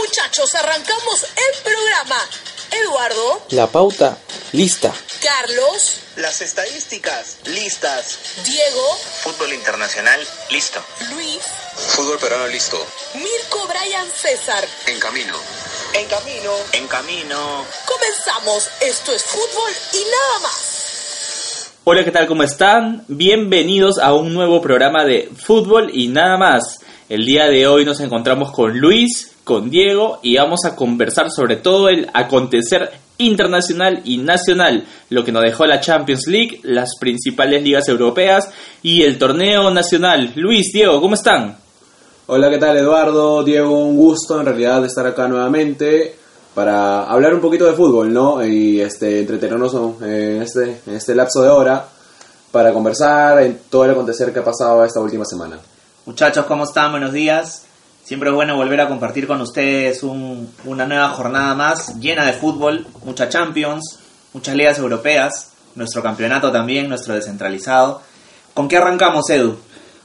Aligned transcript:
muchachos, 0.00 0.54
arrancamos 0.54 1.24
el 1.24 1.62
programa. 1.62 2.20
Eduardo, 2.70 3.42
La 3.50 3.66
pauta, 3.66 4.18
lista. 4.52 4.92
Carlos, 5.22 5.96
Las 6.16 6.40
estadísticas, 6.42 7.38
listas. 7.46 8.18
Diego, 8.44 8.98
Fútbol 9.22 9.52
internacional, 9.54 10.20
listo. 10.50 10.80
Luis, 11.14 11.40
Fútbol 11.76 12.18
peruano 12.18 12.46
listo. 12.48 12.76
Mirko, 13.14 13.66
Brian, 13.68 14.06
César. 14.14 14.66
En 14.86 14.98
camino. 15.00 15.34
En 15.94 16.06
camino. 16.06 16.52
En 16.72 16.86
camino. 16.88 17.64
Comenzamos. 17.86 18.68
Esto 18.80 19.12
es 19.12 19.22
fútbol 19.24 19.72
y 19.94 20.04
nada 20.04 20.38
más. 20.42 21.70
Hola, 21.84 22.04
¿qué 22.04 22.10
tal? 22.10 22.26
¿Cómo 22.26 22.42
están? 22.42 23.04
Bienvenidos 23.08 23.98
a 23.98 24.12
un 24.12 24.34
nuevo 24.34 24.60
programa 24.60 25.04
de 25.04 25.30
fútbol 25.42 25.90
y 25.94 26.08
nada 26.08 26.36
más. 26.36 26.80
El 27.08 27.24
día 27.24 27.46
de 27.46 27.66
hoy 27.66 27.86
nos 27.86 28.00
encontramos 28.00 28.52
con 28.52 28.78
Luis, 28.78 29.30
con 29.48 29.70
Diego 29.70 30.18
y 30.22 30.36
vamos 30.36 30.66
a 30.66 30.76
conversar 30.76 31.30
sobre 31.30 31.56
todo 31.56 31.88
el 31.88 32.10
acontecer 32.12 32.90
internacional 33.16 34.02
y 34.04 34.18
nacional, 34.18 34.84
lo 35.08 35.24
que 35.24 35.32
nos 35.32 35.42
dejó 35.42 35.64
la 35.64 35.80
Champions 35.80 36.26
League, 36.26 36.60
las 36.64 36.90
principales 37.00 37.62
ligas 37.62 37.88
europeas 37.88 38.50
y 38.82 39.04
el 39.04 39.16
torneo 39.16 39.70
nacional. 39.70 40.34
Luis, 40.36 40.70
Diego, 40.70 41.00
¿cómo 41.00 41.14
están? 41.14 41.56
Hola, 42.26 42.50
¿qué 42.50 42.58
tal 42.58 42.76
Eduardo? 42.76 43.42
Diego, 43.42 43.86
un 43.86 43.96
gusto 43.96 44.38
en 44.38 44.44
realidad 44.44 44.82
de 44.82 44.88
estar 44.88 45.06
acá 45.06 45.26
nuevamente 45.26 46.14
para 46.54 47.04
hablar 47.04 47.32
un 47.32 47.40
poquito 47.40 47.64
de 47.64 47.72
fútbol, 47.72 48.12
¿no? 48.12 48.44
Y 48.44 48.82
este, 48.82 49.20
entretenernos 49.20 49.74
en 50.02 50.42
este, 50.42 50.82
en 50.86 50.94
este 50.94 51.14
lapso 51.14 51.40
de 51.40 51.48
hora 51.48 51.88
para 52.52 52.74
conversar 52.74 53.40
en 53.40 53.60
todo 53.70 53.86
el 53.86 53.92
acontecer 53.92 54.30
que 54.30 54.40
ha 54.40 54.44
pasado 54.44 54.84
esta 54.84 55.00
última 55.00 55.24
semana. 55.24 55.58
Muchachos, 56.04 56.44
¿cómo 56.44 56.64
están? 56.64 56.90
Buenos 56.90 57.14
días. 57.14 57.67
Siempre 58.08 58.30
es 58.30 58.34
bueno 58.34 58.56
volver 58.56 58.80
a 58.80 58.88
compartir 58.88 59.26
con 59.26 59.38
ustedes 59.42 60.02
un- 60.02 60.48
una 60.64 60.86
nueva 60.86 61.10
jornada 61.10 61.54
más 61.54 62.00
llena 62.00 62.24
de 62.24 62.32
fútbol, 62.32 62.86
mucha 63.04 63.28
Champions, 63.28 63.98
muchas 64.32 64.56
ligas 64.56 64.78
europeas, 64.78 65.52
nuestro 65.74 66.02
campeonato 66.02 66.50
también, 66.50 66.88
nuestro 66.88 67.12
descentralizado. 67.12 68.00
¿Con 68.54 68.66
qué 68.66 68.78
arrancamos, 68.78 69.28
Edu? 69.28 69.58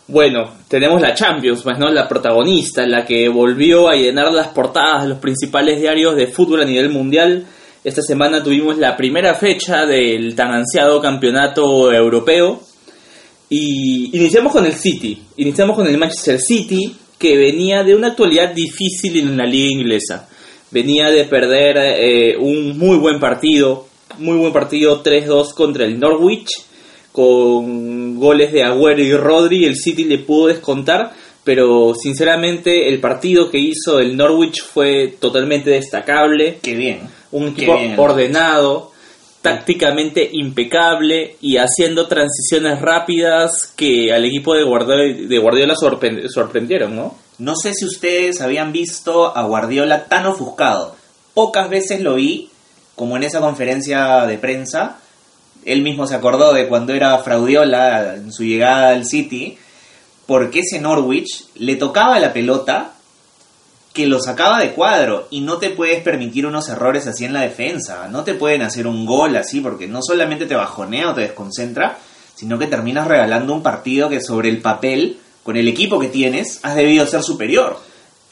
Bueno, 0.09 0.51
tenemos 0.67 0.99
la 1.01 1.13
Champions, 1.13 1.61
pues, 1.63 1.79
¿no? 1.79 1.89
La 1.91 2.09
protagonista, 2.09 2.85
la 2.85 3.05
que 3.05 3.29
volvió 3.29 3.87
a 3.87 3.95
llenar 3.95 4.33
las 4.33 4.49
portadas 4.49 5.03
de 5.03 5.07
los 5.07 5.19
principales 5.19 5.79
diarios 5.79 6.17
de 6.17 6.27
fútbol 6.27 6.61
a 6.61 6.65
nivel 6.65 6.89
mundial. 6.89 7.45
Esta 7.85 8.01
semana 8.01 8.43
tuvimos 8.43 8.77
la 8.77 8.97
primera 8.97 9.33
fecha 9.35 9.85
del 9.85 10.35
tan 10.35 10.51
ansiado 10.51 11.01
campeonato 11.01 11.89
europeo. 11.89 12.59
Y 13.47 14.09
iniciamos 14.17 14.51
con 14.51 14.65
el 14.65 14.73
City. 14.73 15.23
Iniciamos 15.37 15.77
con 15.77 15.87
el 15.87 15.97
Manchester 15.97 16.41
City, 16.41 16.97
que 17.23 17.37
venía 17.37 17.85
de 17.85 17.95
una 17.95 18.09
actualidad 18.09 18.53
difícil 18.53 19.17
en 19.17 19.37
la 19.37 19.45
liga 19.45 19.71
inglesa. 19.71 20.27
Venía 20.71 21.09
de 21.09 21.23
perder 21.23 21.77
eh, 21.77 22.35
un 22.37 22.77
muy 22.77 22.97
buen 22.97 23.17
partido, 23.17 23.87
muy 24.17 24.35
buen 24.35 24.51
partido 24.51 25.01
3-2 25.01 25.53
contra 25.53 25.85
el 25.85 25.97
Norwich, 25.97 26.49
con 27.13 28.19
goles 28.19 28.51
de 28.51 28.63
Agüero 28.63 29.01
y 29.01 29.13
Rodri. 29.13 29.63
El 29.63 29.77
City 29.77 30.03
le 30.03 30.19
pudo 30.19 30.47
descontar, 30.47 31.13
pero 31.45 31.93
sinceramente 31.95 32.89
el 32.89 32.99
partido 32.99 33.49
que 33.49 33.59
hizo 33.59 34.01
el 34.01 34.17
Norwich 34.17 34.61
fue 34.61 35.15
totalmente 35.17 35.69
destacable. 35.69 36.57
Qué 36.61 36.75
bien. 36.75 37.03
Un 37.31 37.47
equipo 37.47 37.77
bien. 37.77 37.97
ordenado, 37.97 38.91
tácticamente 39.43 40.27
impecable 40.31 41.35
y 41.41 41.57
haciendo 41.57 42.07
transiciones 42.07 42.81
rápidas 42.81 43.71
que 43.75 44.11
al 44.13 44.23
equipo 44.25 44.55
de 44.55 44.63
Guardiola, 44.63 45.03
de 45.03 45.37
Guardiola 45.37 45.75
sorpre- 45.75 46.29
sorprendieron, 46.29 46.95
¿no? 46.95 47.15
No 47.39 47.55
sé 47.57 47.73
si 47.73 47.85
ustedes 47.85 48.41
habían 48.41 48.71
visto 48.71 49.35
a 49.37 49.43
Guardiola 49.43 50.05
tan 50.05 50.25
ofuscado. 50.25 50.95
Pocas 51.33 51.69
veces 51.69 51.99
lo 52.01 52.15
vi, 52.15 52.49
como 52.95 53.17
en 53.17 53.23
esa 53.23 53.41
conferencia 53.41 54.25
de 54.25 54.37
prensa. 54.37 54.99
Él 55.65 55.81
mismo 55.81 56.07
se 56.07 56.15
acordó 56.15 56.53
de 56.53 56.67
cuando 56.67 56.93
era 56.93 57.17
Fraudiola 57.17 58.15
en 58.15 58.31
su 58.31 58.43
llegada 58.45 58.89
al 58.89 59.05
City, 59.05 59.57
porque 60.25 60.59
ese 60.59 60.79
Norwich 60.79 61.47
le 61.55 61.75
tocaba 61.75 62.17
la 62.19 62.31
pelota 62.31 62.93
que 63.93 64.07
lo 64.07 64.19
sacaba 64.19 64.59
de 64.59 64.71
cuadro 64.71 65.27
y 65.29 65.41
no 65.41 65.57
te 65.57 65.69
puedes 65.69 66.01
permitir 66.01 66.47
unos 66.47 66.67
errores 66.67 67.05
así 67.05 67.25
en 67.25 67.33
la 67.33 67.41
defensa. 67.41 68.07
No 68.09 68.23
te 68.23 68.33
pueden 68.33 68.63
hacer 68.63 68.87
un 68.87 69.05
gol 69.05 69.35
así 69.35 69.61
porque 69.61 69.87
no 69.87 69.99
solamente 70.01 70.47
te 70.47 70.55
bajonea 70.55 71.11
o 71.11 71.13
te 71.13 71.21
desconcentra, 71.21 71.99
sino 72.33 72.57
que 72.57 72.65
terminas 72.65 73.07
regalando 73.07 73.53
un 73.53 73.61
partido 73.61 74.09
que 74.09 74.19
sobre 74.19 74.49
el 74.49 74.61
papel, 74.61 75.17
con 75.43 75.57
el 75.57 75.67
equipo 75.67 75.99
que 75.99 76.07
tienes, 76.07 76.59
has 76.63 76.75
debido 76.75 77.05
ser 77.05 77.21
superior. 77.21 77.77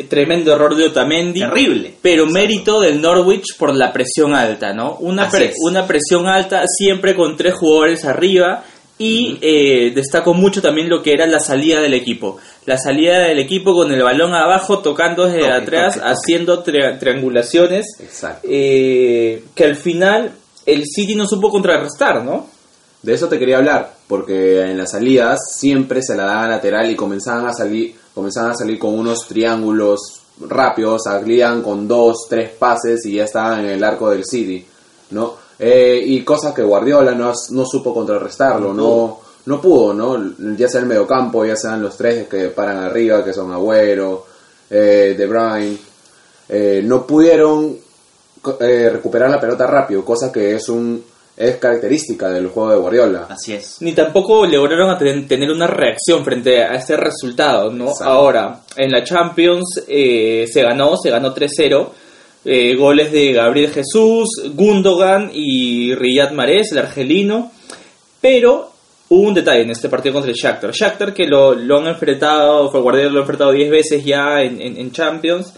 Tremendo 0.10 0.52
error 0.52 0.76
de 0.76 0.86
Otamendi. 0.88 1.42
Terrible. 1.42 1.94
Pero 2.02 2.26
mérito 2.26 2.80
del 2.80 3.00
Norwich 3.00 3.56
por 3.56 3.76
la 3.76 3.94
presión 3.94 4.34
alta, 4.34 4.74
¿no? 4.74 4.96
Una, 4.96 5.30
pre- 5.30 5.54
una 5.64 5.86
presión 5.86 6.26
alta 6.26 6.64
siempre 6.66 7.16
con 7.16 7.38
tres 7.38 7.54
jugadores 7.54 8.04
arriba 8.06 8.64
y 8.98 9.38
eh, 9.42 9.92
destaco 9.94 10.34
mucho 10.34 10.60
también 10.62 10.90
lo 10.90 11.04
que 11.04 11.14
era 11.14 11.28
la 11.28 11.40
salida 11.40 11.82
del 11.82 11.94
equipo. 11.94 12.38
La 12.66 12.78
salida 12.78 13.20
del 13.20 13.40
equipo 13.40 13.74
con 13.74 13.92
el 13.92 14.04
balón 14.04 14.34
abajo, 14.36 14.80
tocando 14.80 15.26
desde 15.26 15.40
Toque, 15.40 15.52
atrás, 15.52 15.94
toque, 15.96 16.00
toque. 16.08 16.14
haciendo 16.14 16.64
tri- 16.64 17.00
triangulaciones, 17.00 17.86
Exacto. 18.00 18.48
eh, 18.50 19.44
que 19.56 19.64
al 19.64 19.76
final 19.76 20.32
el 20.66 20.84
City 20.86 21.16
no 21.16 21.26
supo 21.26 21.50
contrarrestar, 21.50 22.24
¿no? 22.24 22.46
De 23.02 23.14
eso 23.16 23.28
te 23.28 23.40
quería 23.40 23.58
hablar, 23.58 23.94
porque 24.08 24.62
en 24.62 24.78
las 24.78 24.92
salidas 24.92 25.40
siempre 25.58 26.04
se 26.04 26.16
la 26.16 26.26
daban 26.26 26.52
lateral 26.52 26.92
y 26.92 26.96
comenzaban 26.96 27.48
a 27.48 27.54
salir, 27.54 27.96
comenzaban 28.14 28.52
a 28.52 28.56
salir 28.56 28.78
con 28.78 28.94
unos 28.98 29.26
triángulos 29.28 30.00
rápidos, 30.48 31.02
salían 31.06 31.64
con 31.64 31.88
dos, 31.88 32.28
tres 32.30 32.52
pases 32.52 33.04
y 33.08 33.14
ya 33.14 33.24
estaban 33.24 33.62
en 33.62 33.72
el 33.72 33.84
arco 33.84 34.12
del 34.12 34.24
City, 34.24 34.64
¿no? 35.12 35.36
Eh, 35.58 36.00
y 36.06 36.22
cosas 36.24 36.54
que 36.54 36.62
Guardiola 36.64 37.14
no, 37.14 37.34
no 37.50 37.66
supo 37.66 37.92
contrarrestarlo, 37.94 38.72
no, 38.72 38.84
no 38.84 39.20
pudo, 39.62 39.94
¿no? 39.94 40.34
Ya 40.56 40.68
sea 40.68 40.82
el 40.82 40.88
mediocampo, 40.88 41.46
ya 41.46 41.56
sean 41.56 41.82
los 41.82 41.98
tres 41.98 42.28
que 42.28 42.50
paran 42.50 42.78
arriba, 42.78 43.24
que 43.24 43.34
son 43.34 43.52
Agüero, 43.52 44.26
eh, 44.70 45.16
De 45.18 45.26
Bruyne, 45.26 45.78
eh, 46.50 46.82
no 46.84 47.06
pudieron 47.08 47.78
eh, 48.60 48.90
recuperar 48.92 49.30
la 49.30 49.40
pelota 49.40 49.66
rápido, 49.68 50.04
cosa 50.06 50.32
que 50.32 50.56
es 50.56 50.70
un 50.70 51.04
es 51.38 51.56
característica 51.58 52.30
del 52.30 52.48
juego 52.50 52.72
de 52.72 52.78
Guardiola. 52.78 53.28
Así 53.30 53.54
es. 53.54 53.78
ni 53.82 53.94
tampoco 53.94 54.46
lograron 54.46 54.98
tener 55.28 55.50
una 55.50 55.66
reacción 55.66 56.24
frente 56.24 56.62
a 56.64 56.76
este 56.76 56.98
resultado, 56.98 57.72
¿no? 57.72 57.90
Exacto. 57.90 58.14
Ahora, 58.14 58.62
en 58.76 58.92
la 58.92 59.04
Champions 59.04 59.84
eh, 59.88 60.46
se 60.52 60.62
ganó, 60.62 60.96
se 60.98 61.10
ganó 61.10 61.34
3-0. 61.34 61.90
eh, 62.46 62.76
goles 62.76 63.12
de 63.12 63.34
Gabriel 63.34 63.72
Jesús, 63.72 64.28
Gundogan 64.54 65.32
y 65.34 65.96
Riyad 65.96 66.32
Mahrez, 66.32 66.72
el 66.74 66.80
argelino. 66.80 67.52
Pero 68.20 68.71
hubo 69.14 69.28
un 69.28 69.34
detalle 69.34 69.64
en 69.64 69.72
este 69.72 69.90
partido 69.90 70.14
contra 70.14 70.32
el 70.32 70.38
Shakhtar. 70.38 70.72
Shakhtar 70.72 71.14
que 71.14 71.28
lo, 71.28 71.54
lo 71.54 71.80
han 71.80 71.88
enfrentado, 71.88 72.72
fue 72.72 72.80
Guardiola 72.82 73.10
lo 73.12 73.18
ha 73.20 73.22
enfrentado 73.24 73.52
10 73.52 73.70
veces 73.70 74.06
ya 74.06 74.42
en, 74.42 74.62
en- 74.62 74.78
en 74.78 74.92
Champions. 74.92 75.54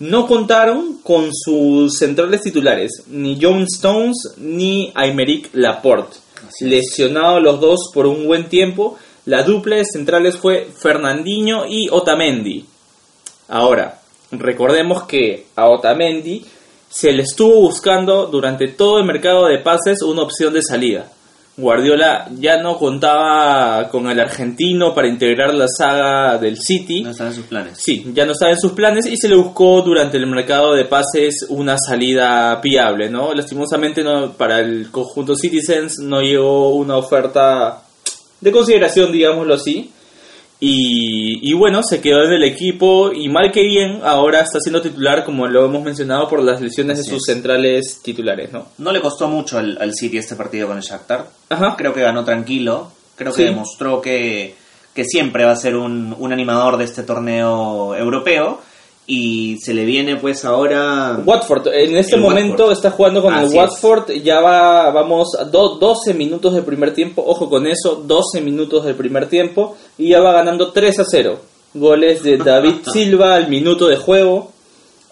No 0.00 0.26
contaron 0.26 0.98
con 1.02 1.30
sus 1.32 1.98
centrales 1.98 2.42
titulares, 2.42 3.04
ni 3.08 3.38
John 3.40 3.62
Stones 3.62 4.34
ni 4.38 4.90
Aymeric 4.94 5.50
Laporte. 5.54 6.16
Lesionados 6.60 7.42
los 7.42 7.60
dos 7.60 7.90
por 7.94 8.06
un 8.06 8.26
buen 8.26 8.48
tiempo, 8.48 8.98
la 9.26 9.42
dupla 9.44 9.76
de 9.76 9.84
centrales 9.84 10.36
fue 10.36 10.68
Fernandinho 10.76 11.64
y 11.68 11.88
Otamendi. 11.90 12.64
Ahora, 13.48 14.00
recordemos 14.30 15.04
que 15.04 15.46
a 15.56 15.68
Otamendi 15.68 16.44
se 16.88 17.12
le 17.12 17.22
estuvo 17.22 17.60
buscando 17.60 18.26
durante 18.26 18.68
todo 18.68 18.98
el 18.98 19.04
mercado 19.04 19.46
de 19.46 19.58
pases 19.58 20.02
una 20.02 20.22
opción 20.22 20.52
de 20.54 20.62
salida. 20.62 21.10
Guardiola 21.60 22.28
ya 22.38 22.62
no 22.62 22.76
contaba 22.76 23.88
con 23.88 24.08
el 24.10 24.18
argentino 24.18 24.94
para 24.94 25.08
integrar 25.08 25.54
la 25.54 25.66
saga 25.68 26.38
del 26.38 26.56
City. 26.58 27.02
No 27.02 27.10
están 27.10 27.28
en 27.28 27.34
sus 27.34 27.46
planes. 27.46 27.78
Sí, 27.80 28.04
ya 28.14 28.24
no 28.26 28.32
estaba 28.32 28.52
en 28.52 28.58
sus 28.58 28.72
planes 28.72 29.06
y 29.06 29.16
se 29.16 29.28
le 29.28 29.36
buscó 29.36 29.82
durante 29.82 30.16
el 30.16 30.26
mercado 30.26 30.74
de 30.74 30.84
pases 30.84 31.46
una 31.48 31.76
salida 31.78 32.60
viable, 32.62 33.10
¿no? 33.10 33.34
Lastimosamente 33.34 34.02
no, 34.02 34.32
para 34.32 34.60
el 34.60 34.90
conjunto 34.90 35.34
Citizens 35.34 35.98
no 36.00 36.20
llegó 36.20 36.74
una 36.74 36.96
oferta 36.96 37.82
de 38.40 38.50
consideración, 38.50 39.12
digámoslo 39.12 39.54
así. 39.54 39.90
Y, 40.62 41.50
y 41.50 41.54
bueno, 41.54 41.82
se 41.82 42.02
quedó 42.02 42.22
en 42.24 42.32
el 42.32 42.44
equipo 42.44 43.12
y 43.12 43.30
mal 43.30 43.50
que 43.50 43.62
bien 43.62 44.00
ahora 44.04 44.40
está 44.40 44.60
siendo 44.60 44.82
titular, 44.82 45.24
como 45.24 45.46
lo 45.46 45.64
hemos 45.64 45.82
mencionado, 45.82 46.28
por 46.28 46.42
las 46.42 46.60
lesiones 46.60 46.98
Así 46.98 47.08
de 47.08 47.16
sus 47.16 47.26
es. 47.28 47.34
centrales 47.34 48.00
titulares, 48.02 48.52
¿no? 48.52 48.66
No 48.76 48.92
le 48.92 49.00
costó 49.00 49.26
mucho 49.26 49.56
al, 49.58 49.78
al 49.80 49.94
City 49.94 50.18
este 50.18 50.36
partido 50.36 50.68
con 50.68 50.76
el 50.76 50.82
Shakhtar. 50.82 51.26
Ajá. 51.48 51.76
Creo 51.78 51.94
que 51.94 52.02
ganó 52.02 52.24
tranquilo. 52.24 52.92
Creo 53.16 53.32
que 53.32 53.44
demostró 53.44 54.00
que, 54.02 54.54
que 54.94 55.04
siempre 55.04 55.44
va 55.44 55.52
a 55.52 55.56
ser 55.56 55.76
un, 55.76 56.14
un 56.18 56.32
animador 56.32 56.76
de 56.76 56.84
este 56.84 57.04
torneo 57.04 57.94
europeo. 57.96 58.60
Y 59.12 59.56
se 59.58 59.74
le 59.74 59.84
viene 59.84 60.16
pues 60.16 60.44
ahora... 60.44 61.20
Watford, 61.26 61.66
en 61.74 61.96
este 61.96 62.14
El 62.14 62.20
momento 62.22 62.64
Watford. 62.66 62.72
está 62.72 62.90
jugando 62.92 63.22
con 63.22 63.34
Así 63.34 63.56
el 63.56 63.64
es. 63.64 63.70
Watford, 63.70 64.10
ya 64.22 64.40
va, 64.40 64.88
vamos, 64.92 65.34
a 65.36 65.44
do- 65.44 65.78
12 65.80 66.14
minutos 66.14 66.54
del 66.54 66.62
primer 66.64 66.94
tiempo, 66.94 67.24
ojo 67.26 67.50
con 67.50 67.66
eso, 67.66 67.96
12 68.06 68.40
minutos 68.40 68.84
del 68.84 68.94
primer 68.94 69.26
tiempo, 69.28 69.76
y 69.98 70.10
ya 70.10 70.20
va 70.20 70.32
ganando 70.32 70.70
3 70.70 71.00
a 71.00 71.04
0. 71.04 71.38
Goles 71.74 72.22
de 72.22 72.36
David 72.36 72.74
Silva 72.92 73.34
al 73.34 73.48
minuto 73.48 73.88
de 73.88 73.96
juego, 73.96 74.52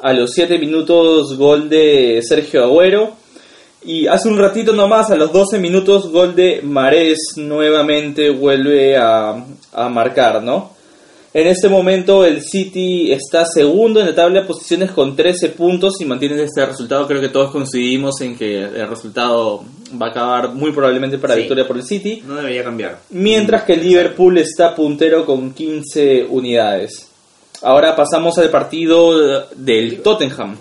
A 0.01 0.13
los 0.13 0.31
7 0.33 0.59
minutos 0.61 1.37
gol 1.37 1.69
de 1.69 2.21
Sergio 2.23 2.63
Agüero. 2.63 3.11
Y 3.85 4.07
hace 4.07 4.29
un 4.29 4.39
ratito 4.39 4.73
nomás, 4.73 5.11
a 5.11 5.17
los 5.17 5.33
12 5.33 5.59
minutos, 5.59 6.11
gol 6.13 6.37
de 6.37 6.61
Marés 6.63 7.19
nuevamente 7.37 8.31
vuelve 8.31 8.97
a, 8.97 9.45
a 9.73 9.89
marcar, 9.89 10.41
¿no? 10.43 10.71
En 11.39 11.47
este 11.47 11.69
momento 11.69 12.25
el 12.25 12.43
City 12.43 13.13
está 13.13 13.45
segundo 13.47 14.01
en 14.01 14.07
la 14.07 14.15
tabla 14.17 14.41
de 14.41 14.47
posiciones 14.49 14.91
con 14.91 15.15
13 15.15 15.51
puntos 15.51 16.01
y 16.01 16.05
mantiene 16.05 16.43
este 16.43 16.67
resultado. 16.67 17.07
Creo 17.07 17.21
que 17.21 17.29
todos 17.29 17.53
coincidimos 17.53 18.21
en 18.23 18.37
que 18.37 18.59
el 18.59 18.89
resultado 18.89 19.63
va 20.03 20.07
a 20.07 20.11
acabar 20.11 20.53
muy 20.53 20.73
probablemente 20.73 21.17
para 21.17 21.35
Sí. 21.35 21.43
victoria 21.43 21.65
por 21.65 21.77
el 21.77 21.85
City. 21.85 22.25
No 22.27 22.35
debería 22.35 22.65
cambiar. 22.65 22.99
Mientras 23.11 23.63
que 23.63 23.75
el 23.75 23.83
Liverpool 23.85 24.37
está 24.39 24.75
puntero 24.75 25.25
con 25.25 25.53
15 25.53 26.27
unidades. 26.29 27.09
Ahora 27.63 27.95
pasamos 27.95 28.37
al 28.39 28.51
partido 28.51 29.47
del 29.55 30.03
Tottenham. 30.03 30.57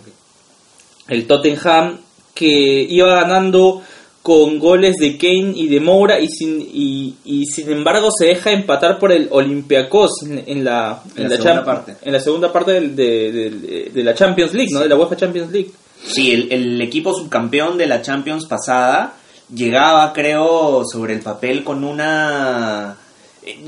El 1.08 1.26
Tottenham 1.26 1.98
que 2.36 2.86
iba 2.88 3.16
ganando 3.16 3.82
con 4.28 4.60
goles 4.60 4.96
de 5.00 5.16
Kane 5.18 5.54
y 5.56 5.68
de 5.70 5.80
Moura 5.80 6.20
y 6.20 6.28
sin, 6.28 6.60
y, 6.60 7.16
y 7.24 7.46
sin 7.46 7.72
embargo 7.72 8.10
se 8.12 8.26
deja 8.26 8.52
empatar 8.52 9.00
por 9.00 9.14
el 9.14 9.30
Olympiacos 9.32 10.12
en, 10.24 10.44
en 10.46 10.66
la, 10.66 11.02
En 11.16 11.30
la 11.30 11.38
segunda 11.38 11.64
parte. 11.64 11.96
en 12.02 12.12
la 12.12 12.20
segunda 12.20 12.52
parte 12.52 12.72
de, 12.74 12.90
de- 13.32 13.92
de 13.94 14.04
la 14.04 14.14
Champions 14.14 14.54
League, 14.54 14.70
¿no? 14.74 14.82
De 14.82 14.90
la 14.90 14.98
UEFA 14.98 15.16
Champions 15.16 15.50
League. 15.54 15.72
Sí, 16.06 16.34
el, 16.34 16.52
el 16.52 16.82
equipo 16.82 17.14
subcampeón 17.14 17.78
de 17.78 17.88
la 17.88 18.02
Champions 18.02 18.46
pasada 18.48 19.14
llegaba, 19.56 20.12
creo, 20.12 20.84
sobre 20.92 21.14
el 21.14 21.22
papel 21.22 21.64
con 21.64 21.86
una 21.86 22.98
eh, 23.44 23.60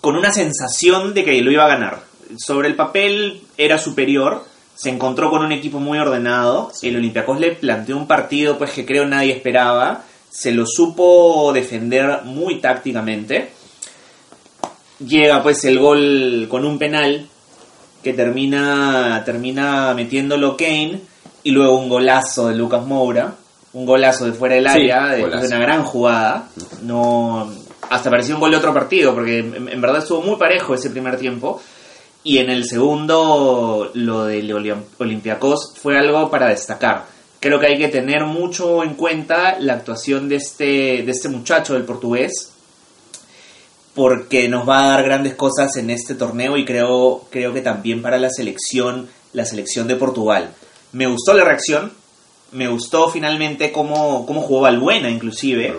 con 0.00 0.14
una 0.14 0.32
sensación 0.32 1.12
de 1.12 1.24
que 1.24 1.40
lo 1.42 1.50
iba 1.50 1.64
a 1.64 1.68
ganar. 1.68 2.04
Sobre 2.38 2.68
el 2.68 2.76
papel 2.76 3.40
era 3.58 3.78
superior, 3.78 4.44
se 4.74 4.90
encontró 4.90 5.30
con 5.30 5.44
un 5.44 5.52
equipo 5.52 5.78
muy 5.78 5.98
ordenado, 5.98 6.72
el 6.82 6.96
Olympiacos 6.96 7.38
le 7.38 7.52
planteó 7.52 7.96
un 7.96 8.06
partido 8.06 8.58
pues 8.58 8.72
que 8.72 8.84
creo 8.84 9.06
nadie 9.06 9.32
esperaba, 9.32 10.02
se 10.28 10.52
lo 10.52 10.66
supo 10.66 11.52
defender 11.52 12.22
muy 12.24 12.60
tácticamente. 12.60 13.50
Llega 14.98 15.42
pues 15.42 15.64
el 15.64 15.78
gol 15.78 16.46
con 16.50 16.64
un 16.64 16.78
penal 16.78 17.26
que 18.02 18.12
termina, 18.12 19.22
termina 19.24 19.94
metiéndolo 19.94 20.56
Kane 20.56 21.00
y 21.42 21.50
luego 21.50 21.78
un 21.78 21.88
golazo 21.88 22.48
de 22.48 22.54
Lucas 22.54 22.84
Moura, 22.84 23.34
un 23.72 23.86
golazo 23.86 24.26
de 24.26 24.32
fuera 24.32 24.56
del 24.56 24.68
Sí, 24.68 24.90
área, 24.90 25.06
después 25.08 25.40
de 25.40 25.46
una 25.48 25.58
gran 25.58 25.84
jugada. 25.84 26.48
No, 26.82 27.50
hasta 27.90 28.10
parecía 28.10 28.34
un 28.34 28.40
gol 28.40 28.50
de 28.50 28.56
otro 28.56 28.74
partido, 28.74 29.14
porque 29.14 29.38
en, 29.38 29.68
en 29.68 29.80
verdad 29.80 30.02
estuvo 30.02 30.20
muy 30.22 30.36
parejo 30.36 30.74
ese 30.74 30.90
primer 30.90 31.16
tiempo. 31.16 31.60
Y 32.26 32.38
en 32.38 32.48
el 32.48 32.64
segundo, 32.64 33.90
lo 33.92 34.24
del 34.24 34.50
Olympiacos 34.98 35.74
fue 35.76 35.98
algo 35.98 36.30
para 36.30 36.48
destacar. 36.48 37.04
Creo 37.38 37.60
que 37.60 37.66
hay 37.66 37.78
que 37.78 37.88
tener 37.88 38.24
mucho 38.24 38.82
en 38.82 38.94
cuenta 38.94 39.58
la 39.60 39.74
actuación 39.74 40.30
de 40.30 40.36
este, 40.36 41.02
de 41.02 41.10
este 41.10 41.28
muchacho 41.28 41.74
del 41.74 41.84
portugués, 41.84 42.54
porque 43.94 44.48
nos 44.48 44.66
va 44.66 44.86
a 44.86 44.88
dar 44.88 45.04
grandes 45.04 45.34
cosas 45.34 45.76
en 45.76 45.90
este 45.90 46.14
torneo 46.14 46.56
y 46.56 46.64
creo, 46.64 47.26
creo 47.30 47.52
que 47.52 47.60
también 47.60 48.00
para 48.00 48.18
la 48.18 48.30
selección, 48.30 49.06
la 49.34 49.44
selección 49.44 49.86
de 49.86 49.96
Portugal. 49.96 50.54
Me 50.92 51.06
gustó 51.06 51.34
la 51.34 51.44
reacción, 51.44 51.92
me 52.52 52.68
gustó 52.68 53.10
finalmente 53.10 53.70
cómo, 53.70 54.24
cómo 54.24 54.40
jugó 54.40 54.62
Balbuena 54.62 55.10
inclusive. 55.10 55.74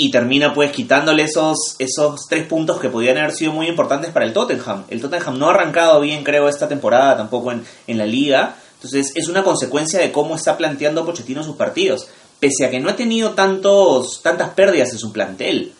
Y 0.00 0.12
termina 0.12 0.54
pues 0.54 0.70
quitándole 0.70 1.24
esos, 1.24 1.74
esos 1.80 2.20
tres 2.28 2.46
puntos 2.46 2.78
que 2.80 2.88
podían 2.88 3.18
haber 3.18 3.32
sido 3.32 3.50
muy 3.52 3.66
importantes 3.66 4.12
para 4.12 4.24
el 4.26 4.32
Tottenham. 4.32 4.84
El 4.88 5.00
Tottenham 5.00 5.36
no 5.38 5.48
ha 5.48 5.54
arrancado 5.54 6.00
bien 6.00 6.22
creo 6.22 6.48
esta 6.48 6.68
temporada 6.68 7.16
tampoco 7.16 7.50
en, 7.50 7.64
en 7.88 7.98
la 7.98 8.06
liga, 8.06 8.54
entonces 8.76 9.10
es 9.16 9.26
una 9.28 9.42
consecuencia 9.42 9.98
de 9.98 10.12
cómo 10.12 10.36
está 10.36 10.56
planteando 10.56 11.04
Pochettino 11.04 11.42
sus 11.42 11.56
partidos, 11.56 12.06
pese 12.38 12.64
a 12.64 12.70
que 12.70 12.78
no 12.78 12.88
ha 12.90 12.94
tenido 12.94 13.30
tantos, 13.32 14.20
tantas 14.22 14.50
pérdidas 14.50 14.92
en 14.92 14.98
su 15.00 15.12
plantel. 15.12 15.72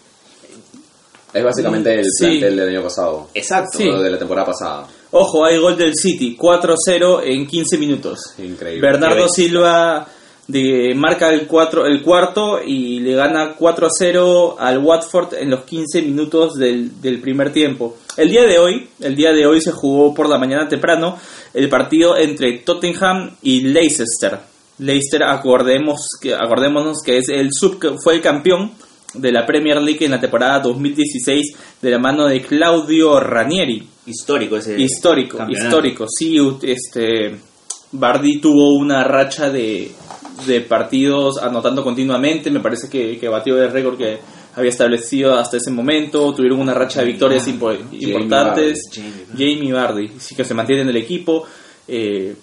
Es 1.32 1.44
básicamente 1.44 1.94
el 1.94 2.06
Sí. 2.10 2.24
plantel 2.26 2.56
del 2.56 2.68
año 2.70 2.82
pasado. 2.82 3.28
Exacto. 3.34 3.78
Sí. 3.78 3.84
de 3.88 4.10
la 4.10 4.18
temporada 4.18 4.46
pasada. 4.46 4.88
Ojo, 5.12 5.44
hay 5.44 5.58
gol 5.58 5.76
del 5.76 5.94
City, 5.94 6.36
4-0 6.36 7.22
en 7.24 7.46
15 7.46 7.78
minutos. 7.78 8.18
Increíble. 8.38 8.80
Bernardo 8.80 9.28
Silva 9.28 10.08
de, 10.48 10.94
marca 10.96 11.32
el, 11.32 11.46
cuatro, 11.46 11.86
el 11.86 12.02
cuarto 12.02 12.60
y 12.64 13.00
le 13.00 13.14
gana 13.14 13.56
4-0 13.56 14.56
al 14.58 14.78
Watford 14.78 15.34
en 15.34 15.50
los 15.50 15.64
15 15.64 16.02
minutos 16.02 16.54
del, 16.54 17.00
del 17.00 17.20
primer 17.20 17.52
tiempo. 17.52 17.98
El 18.16 18.30
día 18.30 18.44
de 18.44 18.58
hoy, 18.58 18.88
el 19.00 19.14
día 19.14 19.32
de 19.32 19.46
hoy 19.46 19.60
se 19.60 19.72
jugó 19.72 20.12
por 20.14 20.28
la 20.28 20.38
mañana 20.38 20.66
temprano 20.66 21.18
el 21.54 21.68
partido 21.68 22.16
entre 22.16 22.58
Tottenham 22.58 23.36
y 23.42 23.60
Leicester. 23.60 24.38
Leicester, 24.78 25.22
acordemos 25.22 26.08
que, 26.20 26.34
acordémonos 26.34 27.02
que 27.04 27.18
es 27.18 27.28
el 27.28 27.50
sub, 27.52 27.78
fue 28.02 28.14
el 28.14 28.22
campeón 28.22 28.72
de 29.14 29.32
la 29.32 29.44
Premier 29.44 29.80
League 29.82 30.04
en 30.04 30.12
la 30.12 30.20
temporada 30.20 30.60
2016 30.60 31.56
de 31.82 31.90
la 31.90 31.98
mano 31.98 32.26
de 32.26 32.40
Claudio 32.42 33.20
Ranieri. 33.20 33.86
Histórico 34.06 34.56
ese 34.56 34.80
Histórico, 34.80 35.38
campeonato. 35.38 35.66
histórico. 35.66 36.06
Sí, 36.08 36.38
este 36.62 37.36
Bardi 37.92 38.40
tuvo 38.40 38.74
una 38.74 39.02
racha 39.04 39.50
de, 39.50 39.90
de 40.46 40.60
partidos 40.60 41.38
anotando 41.38 41.82
continuamente. 41.84 42.50
Me 42.50 42.60
parece 42.60 42.88
que, 42.88 43.18
que 43.18 43.28
batió 43.28 43.62
el 43.62 43.70
récord 43.70 43.96
que 43.96 44.18
había 44.56 44.70
establecido 44.70 45.34
hasta 45.36 45.56
ese 45.58 45.70
momento. 45.70 46.32
Tuvieron 46.34 46.60
una 46.60 46.74
racha 46.74 47.00
de 47.00 47.06
victorias 47.06 47.46
impo- 47.48 47.76
importantes. 47.92 48.82
Jamie 48.92 49.56
Jamie 49.56 49.72
Bardi, 49.72 50.10
sí 50.18 50.34
que 50.34 50.44
se 50.44 50.54
mantiene 50.54 50.82
en 50.82 50.88
el 50.88 50.96
equipo. 50.96 51.44
Eh, 51.86 52.34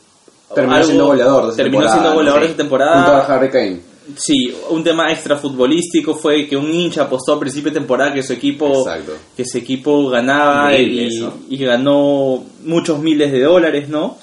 Terminó 0.54 0.76
algo- 0.76 0.86
siendo 0.88 1.06
goleador 1.08 1.50
de 1.52 1.56
Terminó 1.56 1.90
siendo 1.90 2.14
goleador 2.14 2.42
de 2.42 2.48
Sí. 2.48 2.54
esa 2.54 2.64
Junto 2.64 2.64
temporada. 2.64 3.18
a 3.26 3.36
Harry 3.36 3.50
Kane. 3.50 3.80
Sí, 4.16 4.54
un 4.70 4.84
tema 4.84 5.12
extra 5.12 5.36
futbolístico 5.36 6.14
fue 6.14 6.46
que 6.48 6.56
un 6.56 6.70
hincha 6.72 7.02
apostó 7.04 7.34
a 7.34 7.40
principio 7.40 7.72
de 7.72 7.80
temporada 7.80 8.14
que 8.14 8.22
su 8.22 8.34
equipo 8.34 8.82
Exacto. 8.82 9.14
que 9.36 9.42
ese 9.42 9.58
equipo 9.58 10.08
ganaba 10.10 10.76
y, 10.78 11.10
y 11.50 11.58
ganó 11.58 12.44
muchos 12.64 13.00
miles 13.00 13.32
de 13.32 13.42
dólares, 13.42 13.90
¿no? 13.90 14.20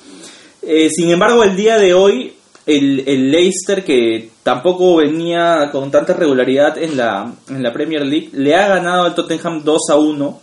Eh, 0.63 0.89
sin 0.89 1.11
embargo, 1.11 1.43
el 1.43 1.57
día 1.57 1.79
de 1.79 1.95
hoy, 1.95 2.33
el, 2.67 3.05
el 3.07 3.31
Leicester, 3.31 3.85
que 3.85 4.31
tampoco 4.43 4.97
venía 4.97 5.71
con 5.73 5.91
tanta 5.91 6.15
regularidad 6.15 6.79
en 6.79 6.97
la, 6.97 7.33
en 7.49 7.63
la 7.63 7.73
Premier 7.73 8.07
League, 8.07 8.31
le 8.33 8.55
ha 8.55 8.69
ganado 8.69 9.05
al 9.05 9.15
Tottenham 9.15 9.63
2 9.65 9.91
a 9.91 9.97
1. 9.97 10.41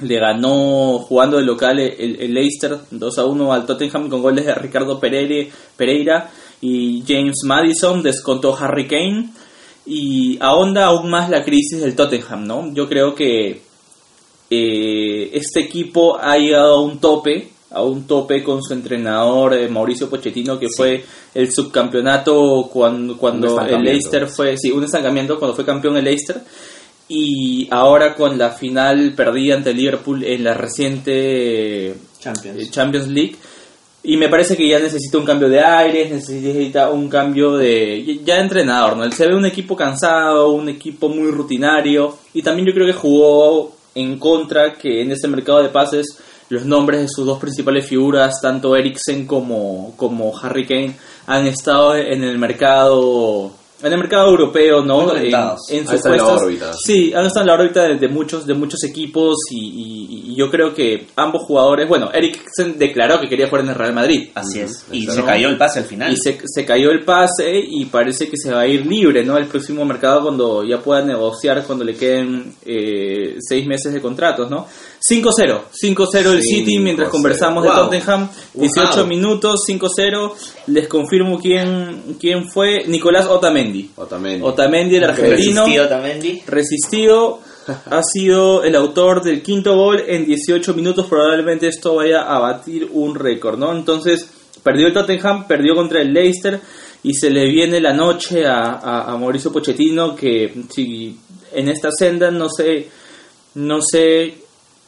Le 0.00 0.18
ganó 0.18 0.98
jugando 1.00 1.36
de 1.36 1.44
local 1.44 1.78
el, 1.78 2.20
el 2.20 2.32
Leicester 2.32 2.78
2 2.90 3.18
a 3.18 3.24
1 3.26 3.52
al 3.52 3.66
Tottenham 3.66 4.08
con 4.08 4.22
goles 4.22 4.46
de 4.46 4.54
Ricardo 4.54 4.98
Pereira, 4.98 6.30
y 6.62 7.02
James 7.06 7.38
Madison, 7.44 8.02
descontó 8.02 8.56
Harry 8.56 8.86
Kane 8.86 9.30
y 9.86 10.38
ahonda 10.40 10.86
aún 10.86 11.10
más 11.10 11.30
la 11.30 11.42
crisis 11.42 11.80
del 11.80 11.96
Tottenham, 11.96 12.46
¿no? 12.46 12.72
Yo 12.74 12.88
creo 12.88 13.14
que 13.14 13.62
eh, 14.50 15.30
este 15.32 15.60
equipo 15.60 16.18
ha 16.18 16.36
llegado 16.36 16.74
a 16.74 16.82
un 16.82 17.00
tope, 17.00 17.50
a 17.70 17.82
un 17.82 18.06
tope 18.06 18.42
con 18.42 18.62
su 18.62 18.72
entrenador 18.72 19.54
eh, 19.54 19.68
Mauricio 19.68 20.10
Pochettino, 20.10 20.58
que 20.58 20.68
fue 20.68 21.04
el 21.34 21.52
subcampeonato 21.52 22.68
cuando, 22.72 23.16
cuando 23.16 23.60
el. 23.60 23.82
Leicester 23.82 24.26
fue, 24.26 24.56
sí, 24.56 24.70
un 24.70 24.84
estancamiento 24.84 25.38
cuando 25.38 25.54
fue 25.54 25.64
campeón 25.64 25.96
el 25.96 26.04
Leicester. 26.04 26.40
Y 27.08 27.66
ahora 27.70 28.14
con 28.14 28.38
la 28.38 28.50
final 28.50 29.14
perdida 29.16 29.56
ante 29.56 29.74
Liverpool 29.74 30.22
en 30.22 30.44
la 30.44 30.54
reciente 30.54 31.94
Champions. 32.20 32.58
eh, 32.58 32.70
Champions 32.70 33.08
League. 33.08 33.36
Y 34.02 34.16
me 34.16 34.28
parece 34.28 34.56
que 34.56 34.66
ya 34.66 34.78
necesita 34.78 35.18
un 35.18 35.24
cambio 35.26 35.48
de 35.48 35.60
aires, 35.60 36.10
necesita 36.10 36.90
un 36.90 37.08
cambio 37.08 37.56
de 37.56 38.20
ya 38.24 38.36
de 38.36 38.40
entrenador, 38.40 38.96
¿no? 38.96 39.10
Se 39.12 39.26
ve 39.26 39.34
un 39.34 39.44
equipo 39.44 39.76
cansado, 39.76 40.50
un 40.52 40.70
equipo 40.70 41.08
muy 41.10 41.30
rutinario 41.30 42.16
y 42.32 42.42
también 42.42 42.66
yo 42.66 42.72
creo 42.72 42.86
que 42.86 42.94
jugó 42.94 43.76
en 43.94 44.18
contra 44.18 44.72
que 44.74 45.02
en 45.02 45.12
este 45.12 45.28
mercado 45.28 45.62
de 45.62 45.68
pases 45.68 46.16
los 46.50 46.66
nombres 46.66 47.00
de 47.00 47.08
sus 47.08 47.24
dos 47.24 47.38
principales 47.38 47.86
figuras, 47.86 48.40
tanto 48.42 48.76
Eriksen 48.76 49.26
como, 49.26 49.94
como 49.96 50.36
Harry 50.36 50.66
Kane, 50.66 50.96
han 51.26 51.46
estado 51.46 51.96
en 51.96 52.24
el 52.24 52.38
mercado 52.38 53.52
en 53.82 53.92
el 53.92 53.98
mercado 53.98 54.28
europeo, 54.30 54.82
¿no? 54.84 55.14
En, 55.16 55.26
en 55.26 55.34
Han 55.34 55.56
sus 55.58 55.92
estado 55.94 56.14
en 56.14 56.18
la 56.20 56.26
órbita. 56.28 56.72
Sí, 56.74 57.12
han 57.14 57.26
estado 57.26 57.40
en 57.42 57.46
la 57.46 57.54
órbita 57.54 57.82
de, 57.84 57.96
de 57.96 58.08
muchos 58.08 58.46
de 58.46 58.54
muchos 58.54 58.82
equipos 58.84 59.36
y, 59.50 59.58
y- 59.58 60.30
y 60.32 60.36
yo 60.36 60.50
creo 60.50 60.72
que 60.74 61.06
ambos 61.16 61.42
jugadores, 61.44 61.88
bueno, 61.88 62.10
Eriksen 62.12 62.78
declaró 62.78 63.20
que 63.20 63.28
quería 63.28 63.48
jugar 63.48 63.64
en 63.64 63.70
el 63.70 63.74
Real 63.74 63.92
Madrid. 63.92 64.28
Así 64.34 64.60
es. 64.60 64.84
Y 64.92 65.00
exacto. 65.04 65.20
se 65.22 65.26
cayó 65.26 65.48
el 65.48 65.56
pase 65.58 65.78
al 65.80 65.84
final. 65.86 66.12
Y 66.12 66.16
se, 66.16 66.38
se 66.44 66.64
cayó 66.64 66.90
el 66.90 67.04
pase 67.04 67.58
y 67.58 67.84
parece 67.86 68.28
que 68.28 68.36
se 68.36 68.52
va 68.52 68.60
a 68.60 68.66
ir 68.66 68.86
libre, 68.86 69.24
¿no? 69.24 69.36
El 69.36 69.46
próximo 69.46 69.84
mercado 69.84 70.22
cuando 70.22 70.62
ya 70.64 70.78
pueda 70.78 71.02
negociar, 71.02 71.64
cuando 71.66 71.84
le 71.84 71.94
queden 71.94 72.54
eh, 72.64 73.36
seis 73.40 73.66
meses 73.66 73.92
de 73.92 74.00
contratos, 74.00 74.48
¿no? 74.50 74.66
5-0, 75.08 75.60
5-0 75.82 76.32
el 76.32 76.42
City 76.42 76.76
5-0. 76.76 76.82
mientras 76.82 77.08
conversamos 77.08 77.64
de. 77.64 77.70
Tottenham, 77.70 78.28
18 78.54 78.96
Wow. 78.98 79.06
minutos, 79.06 79.60
5-0, 79.66 80.32
les 80.68 80.86
confirmo 80.88 81.38
quién, 81.40 82.16
quién 82.20 82.48
fue, 82.50 82.84
Nicolás 82.86 83.26
Otamendi. 83.26 83.69
Otamendi. 83.96 84.44
Otamendi, 84.44 84.96
el 84.96 85.04
argentino, 85.04 85.60
Resistido 85.64 85.88
Tamendi. 85.88 86.42
resistido, 86.46 87.40
ha 87.86 88.02
sido 88.02 88.62
el 88.64 88.74
autor 88.74 89.22
del 89.22 89.42
quinto 89.42 89.76
gol 89.76 90.02
en 90.06 90.24
18 90.26 90.74
minutos, 90.74 91.06
probablemente 91.06 91.68
esto 91.68 91.94
vaya 91.96 92.22
a 92.22 92.38
batir 92.38 92.88
un 92.92 93.14
récord, 93.14 93.58
¿no? 93.58 93.72
Entonces, 93.72 94.28
Perdió 94.62 94.88
el 94.88 94.92
Tottenham, 94.92 95.46
perdió 95.46 95.74
contra 95.74 96.02
el 96.02 96.12
Leicester 96.12 96.60
y 97.02 97.14
se 97.14 97.30
le 97.30 97.46
viene 97.46 97.80
la 97.80 97.94
noche 97.94 98.44
a, 98.46 98.72
a- 98.74 99.10
a 99.10 99.16
Mauricio 99.16 99.50
Pochettino 99.50 100.14
que 100.14 100.52
si 100.70 101.16
en 101.54 101.68
esta 101.70 101.88
senda 101.90 102.30
no 102.30 102.46
sé, 102.50 102.86
no 103.54 103.80
sé, 103.80 104.34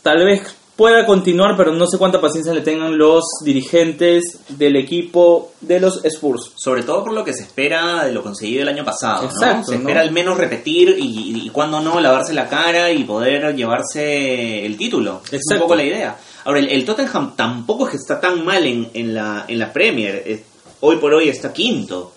tal 0.02 0.26
vez 0.26 0.42
pueda 0.76 1.04
continuar, 1.04 1.56
pero 1.56 1.72
no 1.72 1.86
sé 1.86 1.98
cuánta 1.98 2.20
paciencia 2.20 2.52
le 2.54 2.62
tengan 2.62 2.96
los 2.96 3.24
dirigentes 3.44 4.38
del 4.48 4.76
equipo 4.76 5.52
de 5.60 5.80
los 5.80 6.04
Spurs. 6.04 6.52
Sobre 6.56 6.82
todo 6.82 7.04
por 7.04 7.12
lo 7.12 7.24
que 7.24 7.34
se 7.34 7.42
espera 7.42 8.04
de 8.04 8.12
lo 8.12 8.22
conseguido 8.22 8.62
el 8.62 8.68
año 8.68 8.84
pasado. 8.84 9.22
¿no? 9.24 9.28
Exacto, 9.28 9.64
Se 9.66 9.72
¿no? 9.74 9.80
espera 9.80 10.00
al 10.00 10.12
menos 10.12 10.36
repetir 10.38 10.96
y, 10.98 11.46
y, 11.46 11.50
cuando 11.50 11.80
no, 11.80 12.00
lavarse 12.00 12.32
la 12.32 12.48
cara 12.48 12.90
y 12.90 13.04
poder 13.04 13.54
llevarse 13.54 14.64
el 14.64 14.76
título. 14.76 15.20
Es 15.26 15.32
un 15.32 15.36
Exacto. 15.38 15.64
poco 15.64 15.74
la 15.76 15.84
idea. 15.84 16.16
Ahora, 16.44 16.58
el, 16.58 16.68
el 16.68 16.84
Tottenham 16.84 17.36
tampoco 17.36 17.84
es 17.84 17.90
que 17.92 17.96
está 17.98 18.20
tan 18.20 18.44
mal 18.44 18.66
en, 18.66 18.90
en, 18.94 19.14
la, 19.14 19.44
en 19.46 19.58
la 19.58 19.72
Premier. 19.72 20.42
Hoy 20.80 20.96
por 20.96 21.12
hoy 21.14 21.28
está 21.28 21.52
quinto. 21.52 22.12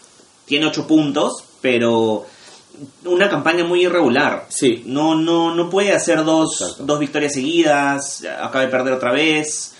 Tiene 0.46 0.66
ocho 0.66 0.88
puntos, 0.88 1.44
pero 1.62 2.26
una 3.06 3.30
campaña 3.30 3.64
muy 3.64 3.86
irregular. 3.86 4.46
Sí. 4.50 4.84
No, 4.86 5.16
no, 5.16 5.54
no 5.56 5.70
puede 5.70 5.94
hacer 5.94 6.24
dos, 6.24 6.78
dos 6.80 7.00
victorias 7.00 7.34
seguidas, 7.34 8.24
acaba 8.40 8.66
de 8.66 8.72
perder 8.72 8.94
otra 8.94 9.12
vez. 9.12 9.74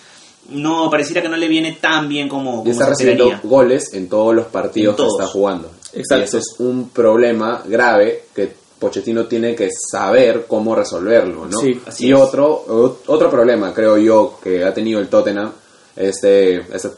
No, 0.48 0.88
pareciera 0.90 1.22
que 1.22 1.28
no 1.28 1.36
le 1.36 1.48
viene 1.48 1.72
tan 1.80 2.08
bien 2.08 2.28
como, 2.28 2.52
Y 2.52 2.56
como 2.58 2.70
está 2.70 2.86
recibiendo 2.86 3.40
goles 3.42 3.92
en 3.94 4.08
todos 4.08 4.34
los 4.34 4.46
partidos 4.46 4.92
En 4.92 4.96
todos. 4.96 5.16
que 5.16 5.22
está 5.24 5.32
jugando. 5.32 5.70
Exacto. 5.92 6.16
Y 6.16 6.22
ese 6.24 6.38
es 6.38 6.54
un 6.58 6.90
problema 6.90 7.62
grave 7.66 8.26
que 8.34 8.52
Pochettino 8.78 9.24
tiene 9.24 9.54
que 9.54 9.70
saber 9.72 10.44
cómo 10.46 10.74
resolverlo, 10.74 11.46
¿no? 11.46 11.58
Sí, 11.58 11.80
así 11.86 12.08
y 12.08 12.12
es. 12.12 12.18
otro 12.18 12.98
otro 13.06 13.30
problema, 13.30 13.72
creo 13.72 13.96
yo, 13.96 14.38
que 14.42 14.64
ha 14.64 14.72
tenido 14.74 15.00
el 15.00 15.08
Tottenham 15.08 15.50
este, 15.96 16.56
esta, 16.74 16.90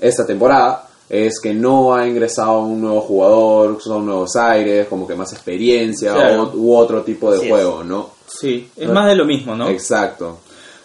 esta 0.00 0.24
temporada 0.24 0.85
es 1.08 1.40
que 1.40 1.54
no 1.54 1.94
ha 1.94 2.06
ingresado 2.06 2.60
un 2.62 2.80
nuevo 2.80 3.00
jugador, 3.00 3.80
son 3.82 4.06
nuevos 4.06 4.34
aires, 4.36 4.86
como 4.88 5.06
que 5.06 5.14
más 5.14 5.32
experiencia 5.32 6.12
Claro. 6.14 6.50
u 6.54 6.74
otro 6.76 7.02
tipo 7.02 7.30
de 7.30 7.36
Así 7.38 7.46
es. 7.46 7.52
juego, 7.52 7.84
¿no? 7.84 8.10
Sí, 8.26 8.68
es 8.76 8.88
más 8.88 9.06
de 9.06 9.14
lo 9.16 9.24
mismo, 9.24 9.54
¿no? 9.54 9.68
Exacto. 9.68 10.40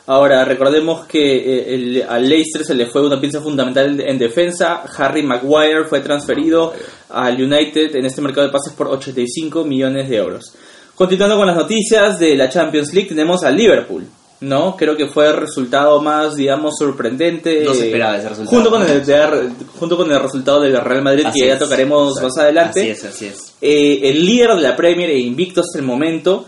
Ahora, 0.07 0.43
recordemos 0.45 1.05
que 1.05 1.37
eh, 1.37 1.73
el- 1.75 2.05
al 2.07 2.27
Leicester 2.27 2.63
se 2.65 2.73
le 2.75 2.87
fue 2.87 3.05
una 3.05 3.19
pieza 3.21 3.39
fundamental 3.41 3.99
en 4.01 4.17
defensa. 4.17 4.83
Harry 4.97 5.23
Maguire 5.23 5.85
fue 5.85 6.01
transferido 6.01 6.73
al 7.09 7.41
United 7.41 7.95
en 7.95 8.05
este 8.05 8.21
mercado 8.21 8.47
de 8.47 8.51
pases 8.53 8.73
por 8.73 8.87
85 8.87 9.63
millones 9.63 10.09
de 10.09 10.17
euros. 10.17 10.53
Continuando 10.95 11.37
con 11.37 11.47
las 11.47 11.55
noticias 11.55 12.19
de 12.19 12.35
la 12.35 12.49
Champions 12.49 12.93
League, 12.93 13.09
tenemos 13.09 13.43
al 13.43 13.55
Liverpool. 13.55 14.05
¿No? 14.41 14.75
Creo 14.75 14.97
que 14.97 15.07
fue 15.07 15.27
el 15.27 15.37
resultado 15.37 16.01
más, 16.01 16.35
digamos, 16.35 16.75
sorprendente. 16.77 17.63
No 17.63 17.73
se 17.73 17.83
eh, 17.83 17.85
esperaba 17.87 18.17
ese 18.17 18.29
resultado. 18.29 18.55
Junto 18.57 18.69
con 18.71 18.81
el, 18.83 19.05
de- 19.05 19.51
junto 19.79 19.97
con 19.97 20.11
el 20.11 20.19
resultado 20.19 20.61
del 20.61 20.75
Real 20.81 21.03
Madrid, 21.03 21.25
Así 21.27 21.39
que 21.41 21.47
ya 21.47 21.53
es. 21.53 21.59
tocaremos 21.59 22.21
más 22.21 22.37
adelante. 22.37 22.81
Así 22.81 22.89
es, 22.89 23.03
así 23.05 23.25
es. 23.27 23.53
Eh, 23.61 23.99
el 24.03 24.25
líder 24.25 24.55
de 24.55 24.61
la 24.61 24.75
Premier 24.75 25.09
e 25.11 25.19
invicto 25.19 25.61
hasta 25.61 25.77
el 25.79 25.85
momento, 25.85 26.45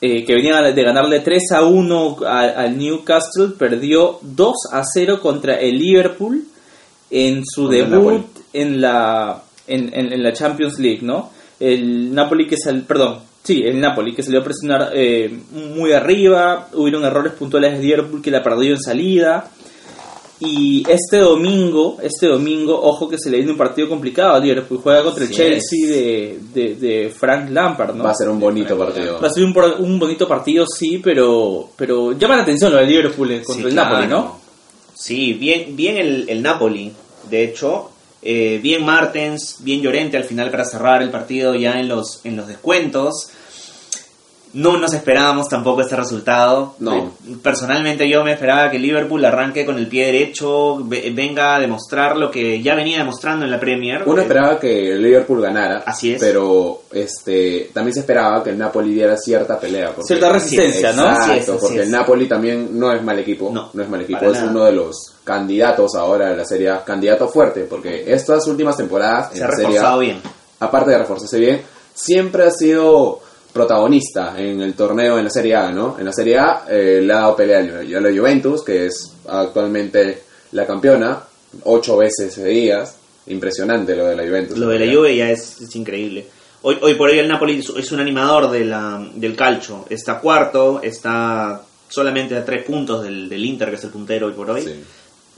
eh, 0.00 0.24
que 0.24 0.34
venía 0.34 0.60
de 0.62 0.82
ganarle 0.82 1.20
3 1.20 1.52
a 1.52 1.64
1 1.64 2.16
a- 2.24 2.40
al 2.42 2.78
Newcastle, 2.78 3.48
perdió 3.58 4.18
2 4.22 4.54
a 4.72 4.82
0 4.84 5.20
contra 5.20 5.56
el 5.56 5.76
Liverpool 5.78 6.44
en 7.10 7.42
su 7.46 7.62
Contra 7.64 7.78
debut 7.88 8.26
en 8.52 8.80
la, 8.80 9.42
en, 9.66 9.90
en- 9.92 10.12
en 10.12 10.22
la 10.22 10.32
Champions 10.32 10.78
League, 10.78 11.00
¿no? 11.02 11.30
El 11.58 12.14
Napoli 12.14 12.46
que 12.46 12.56
sal, 12.56 12.82
perdón, 12.86 13.20
sí, 13.42 13.62
el 13.64 13.80
Napoli 13.80 14.14
que 14.14 14.22
salió 14.22 14.40
a 14.40 14.44
presionar 14.44 14.90
eh, 14.94 15.36
muy 15.52 15.92
arriba, 15.92 16.68
hubieron 16.74 17.04
errores 17.04 17.32
puntuales 17.32 17.72
de 17.72 17.84
Liverpool 17.84 18.22
que 18.22 18.30
la 18.30 18.42
perdió 18.42 18.74
en 18.74 18.80
salida. 18.80 19.50
Y 20.40 20.84
este 20.88 21.18
domingo, 21.18 21.98
este 22.00 22.28
domingo, 22.28 22.80
ojo 22.80 23.08
que 23.08 23.18
se 23.18 23.28
le 23.28 23.38
viene 23.38 23.50
un 23.50 23.58
partido 23.58 23.88
complicado 23.88 24.34
a 24.34 24.38
Liverpool. 24.38 24.78
Juega 24.80 25.02
contra 25.02 25.24
el 25.24 25.30
Chelsea 25.30 25.88
de, 25.88 26.38
de, 26.54 26.74
de 26.76 27.10
Frank 27.10 27.50
Lampard, 27.50 27.96
¿no? 27.96 28.04
Va 28.04 28.12
a 28.12 28.14
ser 28.14 28.28
un 28.28 28.38
bonito 28.38 28.78
partido. 28.78 29.18
Va 29.20 29.26
a 29.26 29.30
ser 29.30 29.42
un, 29.42 29.52
un 29.80 29.98
bonito 29.98 30.28
partido, 30.28 30.64
sí, 30.64 31.00
pero 31.02 31.70
pero 31.74 32.12
llama 32.12 32.36
la 32.36 32.42
atención 32.42 32.72
lo 32.72 32.78
de 32.78 32.86
Liverpool 32.86 33.32
eh, 33.32 33.42
contra 33.42 33.64
Sí, 33.64 33.68
el 33.70 33.74
Napoli. 33.74 34.06
¿no? 34.06 34.40
Sí, 34.94 35.32
bien, 35.32 35.74
bien 35.74 35.96
el, 35.96 36.28
el 36.28 36.40
Napoli, 36.40 36.92
de 37.28 37.42
hecho. 37.44 37.90
Eh, 38.22 38.58
bien 38.62 38.84
Martens, 38.84 39.56
bien 39.60 39.80
Llorente 39.80 40.16
al 40.16 40.24
final 40.24 40.50
para 40.50 40.64
cerrar 40.64 41.02
el 41.02 41.10
partido 41.10 41.54
ya 41.54 41.78
en 41.80 41.88
los, 41.88 42.20
en 42.24 42.36
los 42.36 42.46
descuentos. 42.48 43.30
No 44.54 44.78
nos 44.78 44.94
esperábamos 44.94 45.46
tampoco 45.50 45.82
este 45.82 45.94
resultado. 45.94 46.74
No. 46.78 46.96
Eh, 46.96 47.08
Personalmente 47.42 48.08
yo 48.08 48.24
me 48.24 48.32
esperaba 48.32 48.70
que 48.70 48.78
Liverpool 48.78 49.22
arranque 49.22 49.66
con 49.66 49.76
el 49.76 49.86
pie 49.88 50.06
derecho, 50.06 50.78
ve- 50.86 51.12
venga 51.14 51.56
a 51.56 51.60
demostrar 51.60 52.16
lo 52.16 52.30
que 52.30 52.62
ya 52.62 52.74
venía 52.74 52.96
demostrando 52.96 53.44
en 53.44 53.50
la 53.50 53.60
Premier. 53.60 54.04
Uno 54.06 54.20
Eh, 54.20 54.22
esperaba 54.22 54.58
que 54.58 54.92
el 54.92 55.02
Liverpool 55.02 55.42
ganara, 55.42 55.82
Así 55.84 56.14
es. 56.14 56.18
pero 56.20 56.84
este 56.90 57.68
también 57.74 57.92
se 57.92 58.00
esperaba 58.00 58.42
que 58.42 58.48
el 58.50 58.58
Napoli 58.58 58.94
diera 58.94 59.18
cierta 59.18 59.60
pelea. 59.60 59.88
porque- 59.88 60.04
Cierta 60.08 60.32
resistencia, 60.32 60.92
¿no? 60.94 61.06
Exacto, 61.10 61.30
Así 61.30 61.40
es, 61.40 61.48
así 61.50 61.58
porque 61.60 61.76
es. 61.76 61.82
el 61.82 61.90
Napoli 61.90 62.26
también 62.26 62.68
no 62.80 62.90
es 62.90 63.02
mal 63.02 63.18
equipo, 63.18 63.50
No, 63.52 63.68
no, 63.74 63.82
es 63.82 63.88
mal 63.90 64.00
equipo, 64.00 64.24
es 64.24 64.32
nada. 64.32 64.50
uno 64.50 64.64
de 64.64 64.72
los 64.72 65.07
candidatos 65.32 65.94
ahora 65.94 66.30
de 66.30 66.36
la 66.38 66.44
Serie 66.46 66.70
A, 66.70 66.82
candidato 66.82 67.28
fuerte, 67.28 67.66
porque 67.68 68.04
estas 68.10 68.46
últimas 68.46 68.76
temporadas 68.78 69.30
se 69.32 69.38
en 69.38 69.44
ha 69.44 69.50
Serie 69.50 69.64
A, 69.64 69.68
reforzado 69.68 69.98
bien. 70.00 70.20
aparte 70.60 70.90
de 70.92 70.98
reforzarse 70.98 71.38
bien, 71.38 71.60
siempre 71.92 72.44
ha 72.44 72.50
sido 72.50 73.20
protagonista 73.52 74.34
en 74.38 74.62
el 74.62 74.72
torneo 74.74 75.18
en 75.18 75.24
la 75.24 75.30
Serie 75.30 75.54
A, 75.56 75.70
¿no? 75.70 75.96
En 75.98 76.06
la 76.06 76.12
Serie 76.12 76.38
A 76.38 76.64
eh, 76.70 77.00
le 77.02 77.12
ha 77.12 77.16
dado 77.16 77.36
pelea 77.36 77.58
a 77.58 78.00
la 78.00 78.10
Juventus, 78.18 78.64
que 78.64 78.86
es 78.86 79.12
actualmente 79.28 80.22
la 80.52 80.66
campeona, 80.66 81.18
ocho 81.64 81.96
veces 81.98 82.32
seguidas, 82.34 82.96
impresionante 83.26 83.94
lo 83.94 84.06
de 84.06 84.16
la 84.16 84.22
Juventus. 84.24 84.56
Lo 84.56 84.68
de 84.68 84.78
la 84.78 84.92
Juve 84.94 85.14
ya 85.16 85.30
es, 85.30 85.60
es 85.60 85.76
increíble. 85.76 86.26
Hoy, 86.62 86.78
hoy 86.82 86.94
por 86.94 87.10
hoy 87.10 87.18
el 87.18 87.28
Napoli 87.28 87.58
es- 87.58 87.68
es 87.76 87.92
un 87.92 88.00
animador 88.00 88.50
de 88.50 88.64
la, 88.64 89.06
del 89.14 89.36
calcio. 89.36 89.84
Está 89.90 90.18
cuarto, 90.20 90.80
está 90.82 91.62
solamente 91.88 92.36
a 92.36 92.44
tres 92.44 92.64
puntos 92.64 93.02
del, 93.04 93.28
del 93.28 93.44
Inter, 93.44 93.70
que 93.70 93.76
es 93.76 93.84
el 93.84 93.90
puntero 93.90 94.26
hoy 94.26 94.32
por 94.32 94.50
hoy. 94.50 94.62
Sí. 94.62 94.74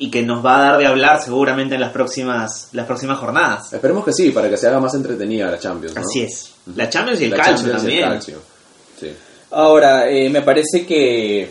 Y 0.02 0.10
que 0.10 0.22
nos 0.22 0.44
va 0.44 0.56
a 0.56 0.70
dar 0.72 0.78
de 0.78 0.86
hablar 0.86 1.22
seguramente 1.22 1.74
en 1.74 1.80
las 1.82 1.92
próximas, 1.92 2.68
las 2.72 2.86
próximas 2.86 3.18
jornadas. 3.18 3.72
Esperemos 3.72 4.04
que 4.04 4.12
sí, 4.12 4.30
para 4.30 4.48
que 4.48 4.56
se 4.56 4.66
haga 4.66 4.80
más 4.80 4.94
entretenida 4.94 5.50
la 5.50 5.58
Champions. 5.58 5.94
¿no? 5.94 6.00
Así 6.00 6.22
es. 6.22 6.52
La 6.74 6.88
Champions 6.88 7.20
y 7.20 7.24
el 7.24 7.30
La 7.30 7.36
calcio 7.36 7.54
Champions 7.56 7.84
y 7.84 7.86
el 7.86 8.00
también. 8.00 8.08
calcio. 8.08 8.38
Sí. 8.98 9.06
Ahora, 9.50 10.08
eh, 10.10 10.30
me 10.30 10.40
parece 10.42 10.86
que 10.86 11.50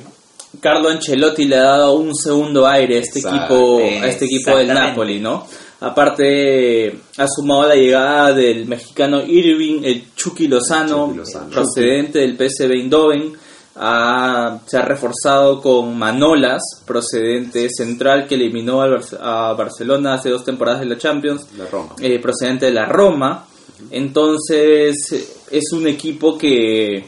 Carlo 0.59 0.89
Ancelotti 0.89 1.45
le 1.45 1.57
ha 1.57 1.63
dado 1.63 1.93
un 1.93 2.15
segundo 2.15 2.65
aire 2.67 2.97
a 2.97 3.01
este 3.01 3.19
Exacto, 3.19 3.79
equipo, 3.79 4.03
a 4.03 4.07
este 4.07 4.25
equipo 4.25 4.57
del. 4.57 4.67
Napoli, 4.69 5.19
¿no? 5.19 5.45
Aparte, 5.81 6.87
ha 7.17 7.27
sumado 7.27 7.67
la 7.67 7.75
llegada 7.75 8.33
del 8.33 8.65
mexicano 8.65 9.21
Irving, 9.21 9.81
el 9.83 10.13
Chucky 10.15 10.47
Lozano, 10.47 11.07
Chucky 11.07 11.17
Lozano. 11.19 11.49
procedente 11.51 12.19
del 12.19 12.35
PSV 12.35 12.71
Eindhoven. 12.71 13.33
Ha- 13.81 14.59
se 14.65 14.77
ha 14.77 14.81
reforzado 14.81 15.62
con 15.62 15.98
Manolas, 15.98 16.62
procedente 16.86 17.69
central, 17.69 18.27
que 18.27 18.36
eliminó 18.36 18.81
al 18.81 19.00
a 19.21 19.53
Barcelona 19.53 20.15
hace 20.15 20.29
dos 20.29 20.43
temporadas 20.43 20.81
de 20.81 20.88
la 20.88 20.98
Champions 20.98 21.48
La 21.57 21.65
Roma. 21.65 21.95
eh, 22.01 22.19
procedente 22.19 22.65
de 22.65 22.74
la 22.74 22.86
Roma. 22.86 23.45
Entonces 23.91 25.45
es 25.50 25.63
un 25.71 25.88
equipo 25.88 26.38
que, 26.38 27.05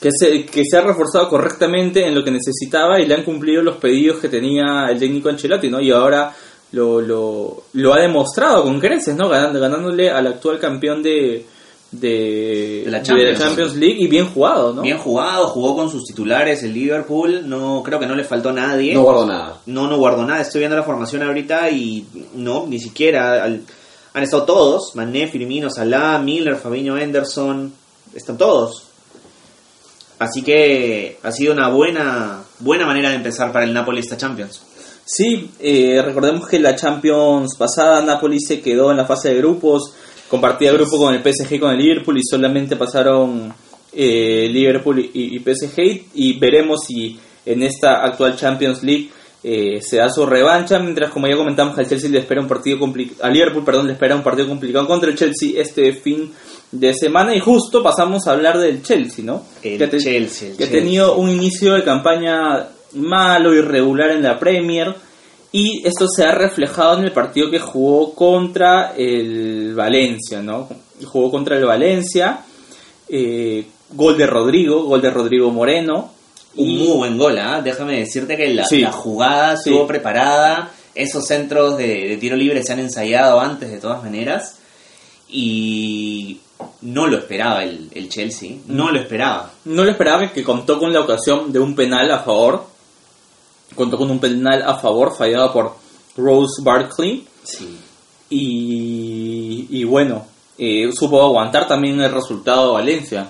que, 0.00 0.10
se, 0.16 0.44
que 0.46 0.62
se 0.64 0.76
ha 0.76 0.82
reforzado 0.82 1.28
correctamente 1.28 2.06
en 2.06 2.14
lo 2.14 2.22
que 2.22 2.30
necesitaba 2.30 3.00
y 3.00 3.06
le 3.06 3.14
han 3.14 3.24
cumplido 3.24 3.62
los 3.62 3.76
pedidos 3.78 4.18
que 4.20 4.28
tenía 4.28 4.86
el 4.90 4.98
técnico 4.98 5.28
Ancelotti, 5.28 5.68
¿no? 5.68 5.80
Y 5.80 5.90
ahora 5.90 6.32
lo, 6.72 7.00
lo, 7.00 7.64
lo 7.72 7.94
ha 7.94 8.00
demostrado 8.00 8.62
con 8.64 8.78
creces, 8.80 9.16
¿no? 9.16 9.28
Ganando, 9.28 9.58
ganándole 9.60 10.10
al 10.10 10.26
actual 10.28 10.58
campeón 10.60 11.02
de, 11.02 11.44
de, 12.00 12.82
De 12.84 12.90
la 12.90 13.02
Champions. 13.02 13.38
Champions 13.38 13.74
League 13.76 13.96
y 13.98 14.06
bien 14.08 14.26
jugado, 14.26 14.72
¿no? 14.74 14.82
Bien 14.82 14.98
jugado, 14.98 15.48
jugó 15.48 15.74
con 15.76 15.90
sus 15.90 16.04
titulares 16.04 16.62
el 16.62 16.72
Liverpool. 16.74 17.48
No, 17.48 17.82
creo 17.84 17.98
que 17.98 18.06
no 18.06 18.14
le 18.14 18.24
faltó 18.24 18.50
a 18.50 18.52
nadie. 18.52 18.94
No 18.94 19.02
guardo 19.02 19.26
nada. 19.26 19.60
No, 19.66 19.88
no 19.88 19.96
guardo 19.98 20.24
nada. 20.26 20.40
Estoy 20.42 20.60
viendo 20.60 20.76
la 20.76 20.82
formación 20.82 21.22
ahorita 21.22 21.70
y 21.70 22.06
no, 22.34 22.66
ni 22.66 22.78
siquiera. 22.78 23.44
al- 23.44 23.62
han 24.12 24.22
estado 24.22 24.44
todos. 24.44 24.94
Mané, 24.94 25.26
Firmino, 25.28 25.68
Salah, 25.70 26.18
Miller, 26.18 26.56
Fabinho, 26.56 26.96
Henderson. 26.96 27.72
Están 28.14 28.38
todos. 28.38 28.84
Así 30.18 30.42
que 30.42 31.18
ha 31.22 31.32
sido 31.32 31.52
una 31.52 31.68
buena, 31.68 32.42
buena 32.60 32.86
manera 32.86 33.10
de 33.10 33.16
empezar 33.16 33.52
para 33.52 33.64
el 33.64 33.72
Napoli 33.74 34.00
esta 34.00 34.16
Champions. 34.16 34.62
Sí, 35.04 35.50
eh, 35.58 36.00
recordemos 36.02 36.48
que 36.48 36.58
la 36.60 36.76
Champions 36.76 37.56
pasada 37.58 38.00
Napoli 38.02 38.40
se 38.40 38.60
quedó 38.60 38.90
en 38.90 38.96
la 38.96 39.04
fase 39.04 39.30
de 39.30 39.34
grupos, 39.38 39.92
compartía 40.28 40.72
grupo 40.72 40.98
con 40.98 41.14
el 41.14 41.22
PSG 41.22 41.54
y 41.54 41.58
con 41.58 41.72
el 41.72 41.78
Liverpool 41.78 42.18
y 42.18 42.22
solamente 42.22 42.76
pasaron 42.76 43.52
eh, 43.92 44.48
Liverpool 44.50 44.98
y, 45.00 45.36
y 45.36 45.38
PSG 45.38 46.06
y 46.14 46.38
veremos 46.38 46.84
si 46.86 47.18
en 47.46 47.62
esta 47.62 48.04
actual 48.04 48.36
Champions 48.36 48.82
League 48.82 49.10
eh, 49.46 49.82
se 49.82 49.98
da 49.98 50.08
su 50.08 50.24
revancha, 50.24 50.78
mientras 50.78 51.10
como 51.10 51.26
ya 51.26 51.36
comentamos 51.36 51.76
al 51.76 51.86
Chelsea 51.86 52.08
le 52.08 52.20
espera 52.20 52.40
un 52.40 52.48
partido 52.48 52.78
complicado, 52.78 53.22
a 53.22 53.28
Liverpool 53.28 53.62
perdón 53.62 53.86
le 53.86 53.92
espera 53.92 54.16
un 54.16 54.22
partido 54.22 54.48
complicado 54.48 54.86
contra 54.86 55.10
el 55.10 55.16
Chelsea 55.16 55.60
este 55.60 55.92
fin 55.92 56.32
de 56.72 56.94
semana 56.94 57.36
y 57.36 57.40
justo 57.40 57.82
pasamos 57.82 58.26
a 58.26 58.32
hablar 58.32 58.58
del 58.58 58.82
Chelsea, 58.82 59.22
¿no? 59.22 59.44
El 59.62 59.78
Que 59.78 59.98
Chelsea, 59.98 60.48
el 60.48 60.56
que 60.56 60.64
ha 60.64 60.70
tenido 60.70 61.16
un 61.16 61.28
inicio 61.28 61.74
de 61.74 61.84
campaña 61.84 62.68
malo, 62.94 63.52
irregular 63.52 64.12
en 64.12 64.22
la 64.22 64.38
Premier. 64.38 64.94
Y 65.56 65.86
esto 65.86 66.08
se 66.08 66.24
ha 66.24 66.32
reflejado 66.32 66.98
en 66.98 67.04
el 67.04 67.12
partido 67.12 67.48
que 67.48 67.60
jugó 67.60 68.12
contra 68.12 68.92
el 68.96 69.72
Valencia, 69.76 70.42
¿no? 70.42 70.68
Jugó 71.04 71.30
contra 71.30 71.56
el 71.56 71.64
Valencia, 71.64 72.40
eh, 73.08 73.64
gol 73.92 74.18
de 74.18 74.26
Rodrigo, 74.26 74.82
gol 74.82 75.00
de 75.00 75.10
Rodrigo 75.10 75.50
Moreno. 75.52 76.10
Un 76.56 76.68
y- 76.70 76.76
muy 76.78 76.96
buen 76.96 77.16
gol, 77.18 77.38
¿ah? 77.38 77.60
Déjame 77.62 78.00
decirte 78.00 78.36
que 78.36 78.52
la, 78.52 78.64
Sí. 78.66 78.80
la 78.80 78.90
jugada 78.90 79.56
Sí. 79.56 79.70
estuvo 79.70 79.86
preparada. 79.86 80.72
Esos 80.92 81.24
centros 81.26 81.76
de, 81.78 82.08
de 82.08 82.16
tiro 82.16 82.34
libre 82.34 82.64
se 82.64 82.72
han 82.72 82.80
ensayado 82.80 83.38
antes 83.38 83.70
de 83.70 83.78
todas 83.78 84.02
maneras. 84.02 84.58
Y 85.28 86.38
no 86.82 87.06
lo 87.06 87.18
esperaba 87.18 87.62
el, 87.62 87.90
el 87.92 88.08
Chelsea. 88.08 88.56
No 88.66 88.90
lo 88.90 88.98
esperaba. 89.00 89.52
No 89.66 89.84
lo 89.84 89.90
esperaba 89.90 90.32
que 90.32 90.42
contó 90.44 90.78
con 90.80 90.92
la 90.92 91.00
ocasión 91.00 91.52
de 91.52 91.58
un 91.60 91.74
penal 91.76 92.10
a 92.10 92.20
favor. 92.20 92.66
Contó 93.74 93.96
con 93.98 94.10
un 94.10 94.18
penal 94.18 94.62
a 94.62 94.74
favor 94.76 95.16
fallado 95.16 95.52
por 95.52 95.76
Rose 96.16 96.62
Barkley. 96.62 97.26
Sí. 97.42 97.78
Y, 98.30 99.66
y 99.70 99.84
bueno, 99.84 100.26
eh, 100.58 100.90
supo 100.92 101.22
aguantar 101.22 101.66
también 101.66 102.00
el 102.00 102.12
resultado 102.12 102.68
de 102.68 102.72
Valencia. 102.74 103.28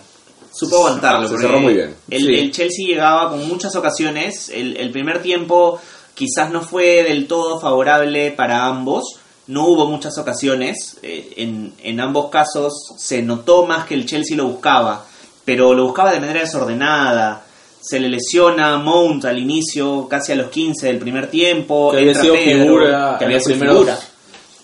Supo 0.53 0.77
aguantarlo. 0.77 1.29
Se 1.29 1.39
cerró 1.39 1.61
muy 1.61 1.75
bien. 1.75 1.95
El, 2.11 2.23
Sí. 2.27 2.35
el 2.35 2.53
Chelsea 2.53 2.87
llegaba 2.87 3.31
con 3.31 3.47
muchas 3.49 3.75
ocasiones. 3.77 4.49
El, 4.51 4.77
el 4.77 4.91
primer 4.93 5.21
tiempo 5.23 5.81
quizás 6.15 6.51
no 6.51 6.63
fue 6.63 7.03
del 7.03 7.27
todo 7.27 7.59
favorable 7.59 8.31
para 8.33 8.67
ambos. 8.67 9.17
No 9.47 9.67
hubo 9.67 9.87
muchas 9.87 10.17
ocasiones. 10.19 10.97
Eh, 11.03 11.35
en, 11.39 11.75
en 11.83 12.01
ambos 12.01 12.31
casos 12.31 12.73
se 12.99 13.21
notó 13.23 13.67
más 13.67 13.87
que 13.87 13.95
el 13.95 14.07
Chelsea 14.07 14.37
lo 14.37 14.47
buscaba. 14.47 15.05
Pero 15.45 15.75
lo 15.75 15.85
buscaba 15.85 16.13
de 16.13 16.21
manera 16.21 16.41
desordenada. 16.41 17.44
Se 17.87 18.01
le 18.01 18.09
lesiona 18.09 18.79
Mount 18.79 19.27
al 19.27 19.39
inicio, 19.39 20.09
casi 20.09 20.33
a 20.33 20.37
los 20.37 20.49
15 20.49 20.87
del 20.87 20.99
primer 20.99 21.29
tiempo. 21.29 21.91
Que 21.91 21.99
había 21.99 22.15
sido 22.15 22.35
Pedro, 22.35 22.63
figura 22.65 23.17
que 23.19 23.25
había 23.27 23.41
sido 23.41 23.59
figura. 23.59 23.99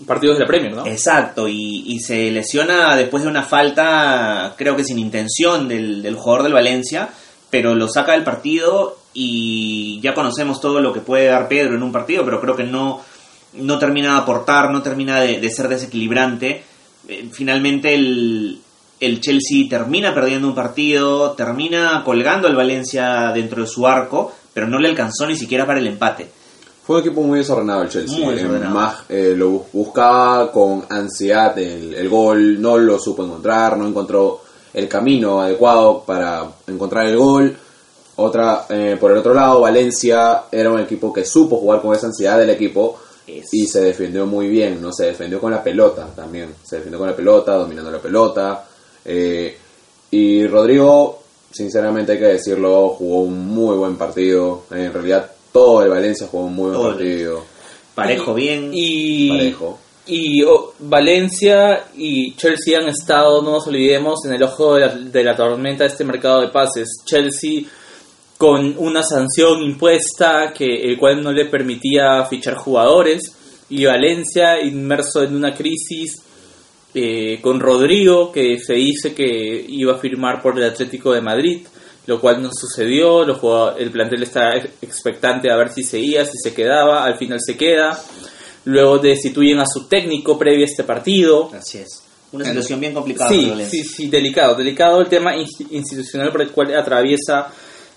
partidos 0.06 0.38
de 0.38 0.44
la 0.44 0.48
Premier, 0.48 0.72
¿no? 0.72 0.86
Exacto, 0.86 1.46
y, 1.46 1.84
y 1.86 2.00
se 2.00 2.30
lesiona 2.30 2.96
después 2.96 3.22
de 3.22 3.28
una 3.28 3.42
falta, 3.42 4.54
creo 4.56 4.74
que 4.74 4.84
sin 4.84 4.98
intención, 4.98 5.68
del, 5.68 6.02
del 6.02 6.14
jugador 6.14 6.44
del 6.44 6.54
Valencia, 6.54 7.10
pero 7.50 7.74
lo 7.74 7.88
saca 7.88 8.12
del 8.12 8.24
partido 8.24 8.96
y 9.12 10.00
ya 10.00 10.14
conocemos 10.14 10.60
todo 10.60 10.80
lo 10.80 10.92
que 10.92 11.00
puede 11.00 11.26
dar 11.26 11.48
Pedro 11.48 11.74
en 11.74 11.82
un 11.82 11.92
partido, 11.92 12.24
pero 12.24 12.40
creo 12.40 12.56
que 12.56 12.64
no, 12.64 13.02
no 13.54 13.78
termina 13.78 14.14
de 14.14 14.20
aportar, 14.20 14.70
no 14.70 14.82
termina 14.82 15.20
de, 15.20 15.40
de 15.40 15.50
ser 15.50 15.68
desequilibrante. 15.68 16.62
Eh, 17.08 17.28
finalmente 17.32 17.94
el, 17.94 18.60
el 19.00 19.20
Chelsea 19.20 19.66
termina 19.68 20.14
perdiendo 20.14 20.46
un 20.48 20.54
partido, 20.54 21.32
termina 21.32 22.02
colgando 22.04 22.46
al 22.48 22.54
Valencia 22.56 23.32
dentro 23.34 23.62
de 23.62 23.68
su 23.68 23.86
arco, 23.86 24.32
pero 24.52 24.66
no 24.68 24.78
le 24.78 24.88
alcanzó 24.88 25.26
ni 25.26 25.36
siquiera 25.36 25.66
para 25.66 25.78
el 25.80 25.86
empate. 25.86 26.28
Fue 26.86 26.96
un 26.96 27.02
equipo 27.02 27.22
muy 27.22 27.38
desordenado 27.38 27.82
el 27.82 27.88
Chelsea. 27.88 28.18
Muy 28.18 28.34
Eh, 28.34 28.36
desordenado. 28.36 28.74
más 28.74 28.96
eh, 29.08 29.34
lo 29.36 29.50
bu- 29.52 29.62
buscaba 29.72 30.50
con 30.52 30.84
ansiedad 30.88 31.56
el, 31.58 31.94
el 31.94 32.08
gol, 32.08 32.60
no 32.60 32.76
lo 32.78 32.98
supo 32.98 33.24
encontrar, 33.24 33.76
no 33.78 33.86
encontró 33.86 34.40
el 34.74 34.86
camino 34.88 35.40
adecuado 35.40 36.02
para 36.06 36.44
encontrar 36.66 37.06
el 37.06 37.16
gol. 37.16 37.56
Otra, 38.16 38.66
eh, 38.68 38.96
por 39.00 39.12
el 39.12 39.18
otro 39.18 39.32
lado, 39.32 39.60
Valencia 39.60 40.42
era 40.52 40.70
un 40.70 40.80
equipo 40.80 41.12
que 41.12 41.24
supo 41.24 41.56
jugar 41.56 41.80
con 41.80 41.94
esa 41.94 42.06
ansiedad 42.08 42.36
del 42.38 42.50
equipo 42.50 42.98
Es- 43.26 43.48
y 43.54 43.66
se 43.66 43.80
defendió 43.82 44.26
muy 44.26 44.48
bien, 44.48 44.82
no 44.82 44.92
se 44.92 45.06
defendió 45.06 45.40
con 45.40 45.52
la 45.52 45.62
pelota 45.62 46.06
también, 46.14 46.54
se 46.64 46.76
defendió 46.76 46.98
con 46.98 47.08
la 47.08 47.14
pelota, 47.16 47.54
dominando 47.54 47.90
la 47.90 47.98
pelota. 47.98 48.64
Eh, 49.04 49.56
y 50.10 50.46
Rodrigo, 50.46 51.22
sinceramente 51.50 52.12
hay 52.12 52.18
que 52.18 52.24
decirlo, 52.26 52.88
jugó 52.90 53.20
un 53.22 53.46
muy 53.48 53.76
buen 53.76 53.96
partido. 53.96 54.64
En 54.70 54.92
realidad 54.92 55.30
todo 55.52 55.82
el 55.82 55.90
Valencia 55.90 56.26
jugó 56.30 56.44
un 56.46 56.54
muy 56.54 56.70
buen 56.70 56.80
Todo 56.80 56.90
partido. 56.96 57.44
Parejo 57.94 58.38
Y- 58.38 58.42
bien. 58.42 58.70
Y, 58.72 59.28
Parejo. 59.30 59.78
y 60.06 60.42
oh, 60.44 60.72
Valencia 60.80 61.84
y 61.96 62.34
Chelsea 62.36 62.78
han 62.78 62.88
estado, 62.88 63.42
no 63.42 63.52
nos 63.52 63.66
olvidemos, 63.66 64.24
en 64.24 64.32
el 64.34 64.42
ojo 64.42 64.74
de 64.74 64.80
la, 64.80 64.88
de 64.94 65.24
la 65.24 65.36
tormenta 65.36 65.84
de 65.84 65.90
este 65.90 66.04
mercado 66.04 66.40
de 66.40 66.48
pases. 66.48 66.88
Chelsea 67.04 67.62
con 68.38 68.74
una 68.78 69.02
sanción 69.02 69.62
impuesta 69.62 70.52
que 70.56 70.64
el 70.82 70.98
cual 70.98 71.22
no 71.22 71.30
le 71.30 71.44
permitía 71.44 72.24
fichar 72.24 72.54
jugadores 72.54 73.36
y 73.68 73.84
Valencia 73.84 74.60
inmerso 74.62 75.22
en 75.22 75.36
una 75.36 75.54
crisis 75.54 76.22
eh, 76.94 77.38
con 77.40 77.60
Rodrigo 77.60 78.32
que 78.32 78.58
se 78.58 78.74
dice 78.74 79.14
que 79.14 79.64
iba 79.68 79.94
a 79.94 79.98
firmar 79.98 80.42
por 80.42 80.58
el 80.58 80.64
Atlético 80.68 81.12
de 81.12 81.20
Madrid 81.20 81.66
lo 82.06 82.20
cual 82.20 82.42
no 82.42 82.50
sucedió 82.52 83.24
los 83.24 83.38
el 83.78 83.90
plantel 83.90 84.22
está 84.24 84.56
ex- 84.56 84.70
expectante 84.82 85.50
a 85.50 85.56
ver 85.56 85.70
si 85.72 85.82
seguía 85.84 86.24
si 86.24 86.36
se 86.42 86.52
quedaba 86.54 87.04
al 87.04 87.16
final 87.16 87.38
se 87.40 87.56
queda 87.56 87.96
luego 88.64 88.98
destituyen 88.98 89.58
a 89.60 89.66
su 89.66 89.86
técnico 89.86 90.36
previo 90.38 90.64
a 90.64 90.68
este 90.68 90.84
partido 90.84 91.50
Así 91.54 91.78
es. 91.78 92.02
Una 92.32 92.44
situación 92.44 92.78
bien 92.78 92.94
complicada. 92.94 93.28
Sí, 93.28 93.50
sí, 93.68 93.82
sí, 93.82 94.08
delicado, 94.08 94.54
delicado 94.54 95.00
el 95.00 95.08
tema 95.08 95.34
insti- 95.34 95.66
institucional 95.70 96.30
por 96.30 96.42
el 96.42 96.50
cual 96.50 96.72
atraviesa 96.76 97.48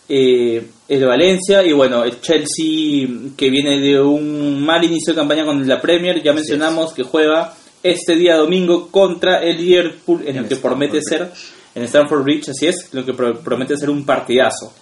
eh, 0.10 0.66
el 0.88 1.06
Valencia 1.06 1.64
y 1.64 1.72
bueno, 1.72 2.04
el 2.04 2.20
Chelsea 2.20 3.08
que 3.38 3.50
viene 3.52 3.80
de 3.80 4.02
un 4.02 4.64
mal 4.66 4.84
inicio 4.84 5.14
de 5.14 5.20
campaña 5.20 5.46
con 5.46 5.66
la 5.68 5.80
Premier, 5.80 6.22
ya 6.24 6.34
mencionamos 6.34 6.94
que 6.94 7.04
juega 7.04 7.54
este 7.84 8.16
día 8.16 8.38
domingo 8.38 8.88
contra 8.90 9.44
el 9.44 9.58
Liverpool 9.58 10.22
en, 10.24 10.38
En 10.38 10.44
el 10.44 10.48
que 10.48 10.56
promete 10.56 10.98
Bridge. 10.98 11.08
ser 11.10 11.32
en 11.76 11.84
Stamford 11.84 12.24
Bridge, 12.24 12.50
así 12.50 12.68
es, 12.68 12.90
lo 12.94 13.04
que 13.06 13.14
pro- 13.14 13.40
promete 13.40 13.76
ser 13.78 13.90
un 13.90 14.06
partidazo. 14.06 14.74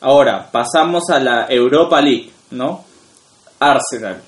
Ahora, 0.00 0.50
pasamos 0.50 1.08
a 1.10 1.18
la 1.20 1.46
Europa 1.48 2.00
League, 2.00 2.30
¿no? 2.50 2.84
Arsenal. 3.58 4.20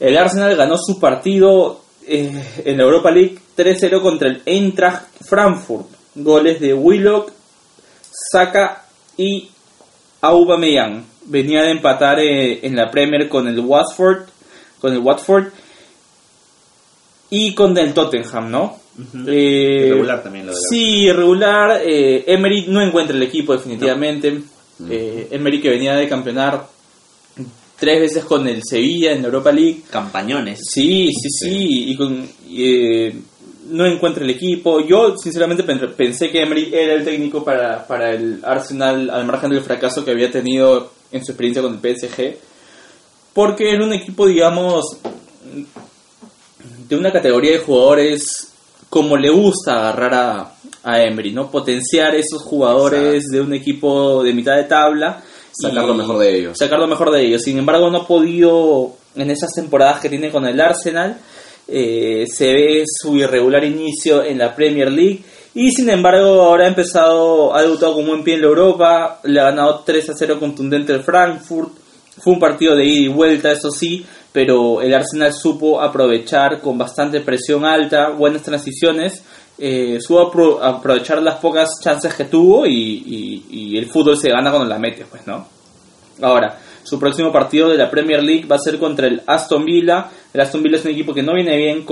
El 0.00 0.16
Arsenal 0.16 0.56
ganó 0.56 0.76
su 0.78 0.98
partido 1.00 1.80
eh, 2.06 2.42
en 2.64 2.76
la 2.78 2.84
Europa 2.84 3.10
League 3.10 3.38
3-0 3.56 4.00
contra 4.00 4.28
el 4.28 4.42
Eintracht 4.46 5.06
Frankfurt. 5.24 5.86
Goles 6.14 6.60
de 6.60 6.72
Willock, 6.74 7.30
Saka 8.32 8.84
y 9.16 9.48
Aubameyang. 10.20 11.04
Venía 11.26 11.62
de 11.62 11.70
empatar 11.72 12.18
eh, 12.20 12.60
en 12.66 12.74
la 12.76 12.90
Premier 12.90 13.28
con 13.28 13.46
el 13.46 13.60
Watford, 13.60 14.22
con 14.80 14.92
el 14.92 14.98
Watford 15.00 15.48
y 17.30 17.54
con 17.54 17.76
el 17.78 17.92
Tottenham, 17.94 18.50
¿no? 18.50 18.76
Eh, 19.28 19.84
Irregular 19.86 20.22
también 20.22 20.46
lo 20.46 20.52
de 20.52 20.56
la- 20.58 20.62
Sí, 20.68 21.02
irregular. 21.04 21.80
Eh, 21.84 22.24
Emery 22.26 22.66
no 22.68 22.80
encuentra 22.82 23.16
el 23.16 23.22
equipo 23.22 23.52
definitivamente. 23.52 24.40
Eh, 24.88 25.28
Emery 25.30 25.60
que 25.60 25.70
venía 25.70 25.94
de 25.94 26.08
campeonar 26.08 26.66
tres 27.78 28.00
veces 28.00 28.24
con 28.24 28.48
el 28.48 28.60
Sevilla 28.64 29.12
en 29.12 29.22
la 29.22 29.28
Europa 29.28 29.52
League. 29.52 29.82
Campañones. 29.90 30.60
Sí, 30.68 31.08
sí, 31.12 31.28
sí. 31.30 31.90
Y 31.92 31.96
con, 31.96 32.28
eh, 32.50 33.14
no 33.70 33.86
encuentra 33.86 34.24
el 34.24 34.30
equipo. 34.30 34.80
Yo, 34.84 35.16
sinceramente, 35.16 35.62
pen- 35.62 35.92
pensé 35.96 36.30
que 36.30 36.42
Emery 36.42 36.70
era 36.72 36.94
el 36.94 37.04
técnico 37.04 37.44
para, 37.44 37.86
para 37.86 38.12
el 38.12 38.40
Arsenal, 38.42 39.10
al 39.10 39.26
margen 39.26 39.50
del 39.50 39.60
fracaso 39.60 40.04
que 40.04 40.10
había 40.10 40.30
tenido 40.30 40.90
en 41.12 41.24
su 41.24 41.30
experiencia 41.32 41.62
con 41.62 41.74
el 41.74 41.78
PSG. 41.80 42.36
Porque 43.32 43.70
era 43.70 43.84
un 43.84 43.92
equipo, 43.92 44.26
digamos, 44.26 44.84
de 46.88 46.96
una 46.96 47.12
categoría 47.12 47.52
de 47.52 47.58
jugadores 47.58 48.52
como 48.88 49.16
le 49.16 49.30
gusta 49.30 49.78
agarrar 49.78 50.14
a, 50.14 50.52
a 50.82 51.02
Emery, 51.02 51.32
¿no? 51.32 51.50
Potenciar 51.50 52.14
esos 52.14 52.42
jugadores 52.42 53.24
de 53.30 53.40
un 53.40 53.52
equipo 53.52 54.22
de 54.22 54.32
mitad 54.32 54.56
de 54.56 54.64
tabla. 54.64 55.22
Sacar 55.52 55.84
lo 55.84 55.94
mejor 55.94 56.18
de 56.18 56.36
ellos. 56.36 56.58
Sacar 56.58 56.78
lo 56.78 56.86
mejor 56.86 57.10
de 57.10 57.26
ellos. 57.26 57.42
Sin 57.42 57.58
embargo, 57.58 57.90
no 57.90 57.98
ha 57.98 58.06
podido, 58.06 58.92
en 59.14 59.30
esas 59.30 59.50
temporadas 59.54 60.00
que 60.00 60.08
tiene 60.08 60.30
con 60.30 60.46
el 60.46 60.60
Arsenal, 60.60 61.18
eh, 61.66 62.24
se 62.26 62.52
ve 62.52 62.84
su 62.86 63.16
irregular 63.16 63.62
inicio 63.64 64.24
en 64.24 64.38
la 64.38 64.54
Premier 64.54 64.90
League. 64.90 65.22
Y 65.54 65.70
sin 65.72 65.90
embargo, 65.90 66.42
ahora 66.42 66.64
ha 66.64 66.68
empezado, 66.68 67.54
ha 67.54 67.62
debutado 67.62 67.94
con 67.94 68.06
buen 68.06 68.22
pie 68.24 68.34
en 68.34 68.42
la 68.42 68.46
Europa, 68.46 69.20
le 69.24 69.40
ha 69.40 69.44
ganado 69.44 69.82
3 69.84 70.10
a 70.10 70.14
0 70.14 70.38
contundente 70.40 70.92
el 70.92 71.02
Frankfurt. 71.02 71.72
Fue 72.20 72.32
un 72.32 72.38
partido 72.38 72.74
de 72.74 72.84
ida 72.84 73.06
y 73.06 73.08
vuelta, 73.08 73.52
eso 73.52 73.70
sí, 73.70 74.04
pero 74.32 74.80
el 74.82 74.94
Arsenal 74.94 75.32
supo 75.32 75.80
aprovechar 75.80 76.60
con 76.60 76.76
bastante 76.78 77.20
presión 77.20 77.64
alta, 77.64 78.10
buenas 78.10 78.42
transiciones, 78.42 79.24
eh, 79.58 79.98
supo 80.00 80.30
apro- 80.30 80.58
aprovechar 80.62 81.20
las 81.22 81.36
pocas 81.36 81.70
chances 81.82 82.14
que 82.14 82.24
tuvo 82.26 82.66
y, 82.66 83.44
y- 83.50 83.76
el 83.78 83.86
fútbol 83.86 84.16
se 84.16 84.30
gana 84.30 84.50
cuando 84.50 84.68
la 84.68 84.78
metes, 84.78 85.06
pues, 85.10 85.26
¿no? 85.26 85.46
Ahora, 86.22 86.58
su 86.82 86.98
próximo 86.98 87.32
partido 87.32 87.68
de 87.68 87.76
la 87.76 87.90
Premier 87.90 88.22
League 88.22 88.46
va 88.46 88.56
a 88.56 88.60
ser 88.60 88.78
contra 88.78 89.06
el 89.06 89.22
Aston 89.26 89.64
Villa. 89.64 90.08
El 90.32 90.40
Aston 90.40 90.62
Villa 90.62 90.76
es 90.78 90.84
un 90.84 90.90
equipo 90.92 91.12
que 91.14 91.22
no 91.22 91.34
viene 91.34 91.56
bien, 91.56 91.84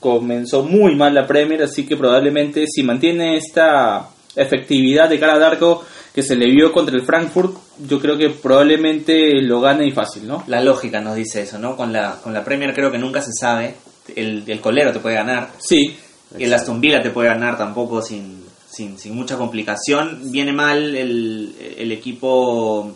comenzó 0.00 0.62
muy 0.62 0.94
mal 0.94 1.14
la 1.14 1.26
Premier, 1.26 1.62
así 1.62 1.86
que 1.86 1.96
probablemente 1.96 2.64
si 2.66 2.82
mantiene 2.82 3.36
esta 3.36 4.08
efectividad 4.34 5.08
de 5.08 5.18
cara 5.18 5.34
al 5.34 5.42
arco 5.42 5.84
que 6.14 6.22
se 6.22 6.36
le 6.36 6.46
vio 6.50 6.72
contra 6.72 6.94
el 6.96 7.02
Frankfurt, 7.02 7.54
yo 7.78 8.00
creo 8.00 8.16
que 8.16 8.30
probablemente 8.30 9.40
lo 9.42 9.60
gane 9.60 9.86
y 9.86 9.92
fácil, 9.92 10.26
¿no? 10.26 10.44
La 10.46 10.60
lógica 10.60 11.00
nos 11.00 11.16
dice 11.16 11.42
eso, 11.42 11.58
¿no? 11.58 11.76
Con 11.76 11.92
la, 11.92 12.20
con 12.22 12.32
la 12.32 12.44
Premier 12.44 12.74
creo 12.74 12.90
que 12.90 12.98
nunca 12.98 13.20
se 13.20 13.32
sabe. 13.32 13.74
El, 14.14 14.44
el 14.46 14.60
colero 14.60 14.92
te 14.92 15.00
puede 15.00 15.16
ganar. 15.16 15.50
Sí, 15.58 15.96
El 16.38 16.52
Aston 16.52 16.80
Villa 16.80 17.02
te 17.02 17.10
puede 17.10 17.28
ganar 17.28 17.58
tampoco 17.58 18.02
sin, 18.02 18.44
sin, 18.68 18.98
sin 18.98 19.14
mucha 19.14 19.36
complicación. 19.36 20.30
Viene 20.30 20.52
mal 20.52 20.94
el, 20.94 21.54
el 21.76 21.92
equipo 21.92 22.94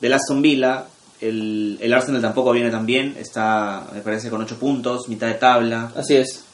del 0.00 0.12
Aston 0.12 0.42
Villa. 0.42 0.86
El, 1.20 1.78
el 1.80 1.94
Arsenal 1.94 2.20
tampoco 2.20 2.52
viene 2.52 2.70
tan 2.70 2.84
bien, 2.84 3.16
está, 3.18 3.86
me 3.94 4.02
parece, 4.02 4.28
con 4.28 4.42
8 4.42 4.58
puntos, 4.58 5.08
mitad 5.08 5.26
de 5.28 5.34
tabla. 5.34 5.92
Así 5.96 6.16
es. 6.16 6.44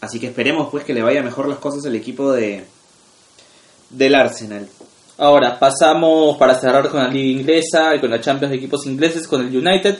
Así 0.00 0.18
que 0.18 0.28
esperemos 0.28 0.68
pues 0.70 0.84
que 0.84 0.94
le 0.94 1.02
vaya 1.02 1.22
mejor 1.22 1.48
las 1.48 1.58
cosas 1.58 1.84
al 1.86 1.94
equipo 1.94 2.32
de 2.32 2.64
del 3.90 4.14
Arsenal. 4.14 4.68
Ahora 5.18 5.58
pasamos 5.58 6.36
para 6.36 6.54
cerrar 6.58 6.88
con 6.88 7.00
la 7.00 7.08
liga 7.08 7.40
inglesa 7.40 7.94
y 7.94 8.00
con 8.00 8.10
la 8.10 8.20
Champions 8.20 8.50
de 8.50 8.56
equipos 8.58 8.84
ingleses, 8.86 9.28
con 9.28 9.42
el 9.46 9.56
United. 9.56 9.96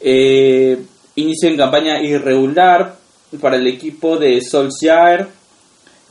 Eh, 0.00 0.78
inicio 1.16 1.48
en 1.48 1.56
campaña 1.56 2.00
irregular 2.00 2.96
para 3.40 3.56
el 3.56 3.66
equipo 3.66 4.16
de 4.16 4.40
Solskjaer. 4.40 5.26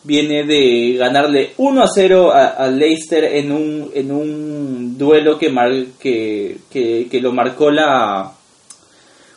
Viene 0.04 0.44
de 0.44 0.98
ganarle 1.00 1.54
1 1.58 1.82
a 1.82 1.88
0 1.88 2.32
a, 2.32 2.46
a 2.50 2.68
Leicester 2.68 3.24
en 3.24 3.52
un, 3.52 3.92
en 3.96 4.12
un 4.12 4.98
duelo 5.00 5.40
que, 5.40 5.50
mar- 5.50 5.86
que, 6.00 6.58
que, 6.70 7.08
que 7.10 7.20
lo 7.22 7.32
marcó 7.32 7.72
la... 7.72 8.32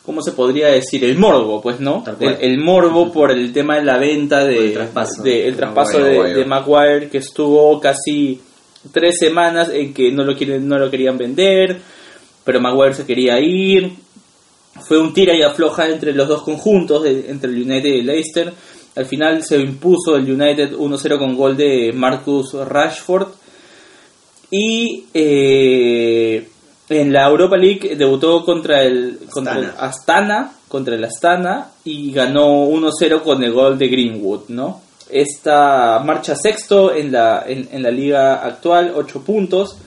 ¿Cómo 0.05 0.21
se 0.21 0.31
podría 0.33 0.67
decir? 0.67 1.03
El 1.05 1.17
morbo, 1.17 1.59
pues, 1.59 1.79
¿no? 1.79 2.03
El, 2.41 2.51
el 2.53 2.57
morbo 2.59 3.11
por 3.11 3.31
el 3.31 3.51
tema 3.51 3.77
de 3.77 3.83
la 3.83 3.97
venta 3.97 4.45
de, 4.45 4.67
el 4.67 4.73
traspaso. 4.73 5.23
de- 5.23 5.47
el 5.47 5.55
traspaso 5.55 5.99
Maguire. 5.99 6.29
de, 6.29 6.33
de 6.35 6.45
Maguire 6.45 7.09
que 7.09 7.17
estuvo 7.17 7.79
casi 7.79 8.39
tres 8.91 9.17
semanas 9.19 9.69
en 9.73 9.93
que 9.93 10.11
no 10.11 10.23
lo 10.23 10.35
quieren 10.37 10.67
no 10.67 10.77
lo 10.79 10.89
querían 10.89 11.17
vender 11.17 11.79
pero 12.43 12.61
Maguire 12.61 12.93
se 12.95 13.05
quería 13.05 13.39
ir 13.39 13.93
fue 14.81 14.97
un 14.99 15.13
tira 15.13 15.35
y 15.35 15.41
afloja 15.41 15.87
entre 15.89 16.13
los 16.13 16.27
dos 16.27 16.43
conjuntos 16.43 17.03
de- 17.03 17.29
entre 17.29 17.49
el 17.51 17.61
United 17.63 17.89
y 17.89 17.99
el 17.99 18.05
Leicester 18.05 18.53
al 18.95 19.05
final 19.05 19.43
se 19.43 19.57
impuso 19.59 20.15
el 20.15 20.31
United 20.31 20.73
1-0 20.73 21.17
con 21.19 21.35
gol 21.35 21.55
de 21.57 21.91
Marcus 21.93 22.53
Rashford 22.53 23.27
y 24.51 25.05
eh, 25.13 26.47
en 26.89 27.13
la 27.13 27.27
Europa 27.27 27.55
League 27.57 27.95
debutó 27.95 28.43
contra 28.43 28.81
el 28.83 29.19
contra 29.29 29.57
el 29.57 29.65
Astana. 29.65 29.85
Astana 29.87 30.51
contra 30.67 30.95
el 30.95 31.03
Astana 31.03 31.71
y 31.83 32.11
ganó 32.11 32.65
1-0 32.67 33.21
con 33.21 33.43
el 33.43 33.51
gol 33.53 33.77
de 33.77 33.87
Greenwood, 33.89 34.49
¿no? 34.49 34.81
Esta 35.09 35.99
marcha 36.05 36.35
sexto 36.35 36.93
en 36.93 37.11
la, 37.11 37.43
en, 37.47 37.67
en 37.71 37.83
la 37.83 37.91
liga 37.91 38.45
actual, 38.45 38.93
8 38.95 39.21
puntos, 39.23 39.77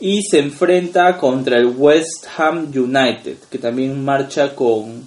y 0.00 0.22
se 0.22 0.38
enfrenta 0.38 1.16
contra 1.18 1.56
el 1.58 1.66
West 1.66 2.26
Ham 2.36 2.70
United, 2.74 3.36
que 3.50 3.58
también 3.58 4.04
marcha 4.04 4.54
con, 4.54 5.02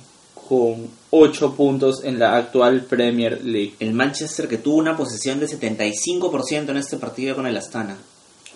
con 0.49 0.87
8 1.11 1.55
puntos 1.55 2.03
en 2.03 2.19
la 2.19 2.35
actual 2.35 2.81
Premier 2.85 3.41
League. 3.43 3.75
El 3.79 3.93
Manchester 3.93 4.47
que 4.47 4.57
tuvo 4.57 4.77
una 4.77 4.97
posesión 4.97 5.39
de 5.39 5.47
75% 5.47 6.69
en 6.69 6.77
este 6.77 6.97
partido 6.97 7.35
con 7.35 7.47
el 7.47 7.55
Astana. 7.55 7.97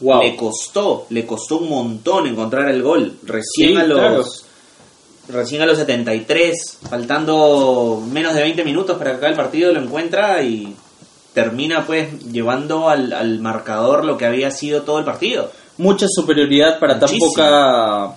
Wow. 0.02 0.24
Le 0.24 0.36
costó, 0.36 1.06
le 1.10 1.26
costó 1.26 1.60
un 1.60 1.70
montón 1.70 2.28
encontrar 2.28 2.70
el 2.70 2.82
gol. 2.84 3.18
Recién 3.24 3.70
Sí, 3.72 3.76
a 3.78 3.84
los 3.86 3.98
claro. 4.00 4.26
recién 5.30 5.62
a 5.62 5.66
los 5.66 5.78
73, 5.78 6.80
faltando 6.90 8.04
menos 8.12 8.34
de 8.36 8.42
20 8.42 8.66
minutos 8.66 8.98
para 8.98 9.12
que 9.12 9.18
acabe 9.18 9.32
el 9.32 9.38
partido, 9.38 9.72
lo 9.72 9.82
encuentra 9.82 10.44
y 10.44 10.76
termina 11.36 11.86
pues 11.86 12.24
llevando 12.32 12.90
al, 12.90 13.14
al 13.14 13.40
marcador 13.42 14.04
lo 14.06 14.18
que 14.18 14.26
había 14.26 14.50
sido 14.50 14.82
todo 14.82 14.98
el 14.98 15.06
partido. 15.06 15.52
Mucha 15.78 16.08
superioridad 16.10 16.80
para 16.80 16.94
tan 17.00 17.10
Muchísimo. 17.12 17.32
poca 17.32 18.16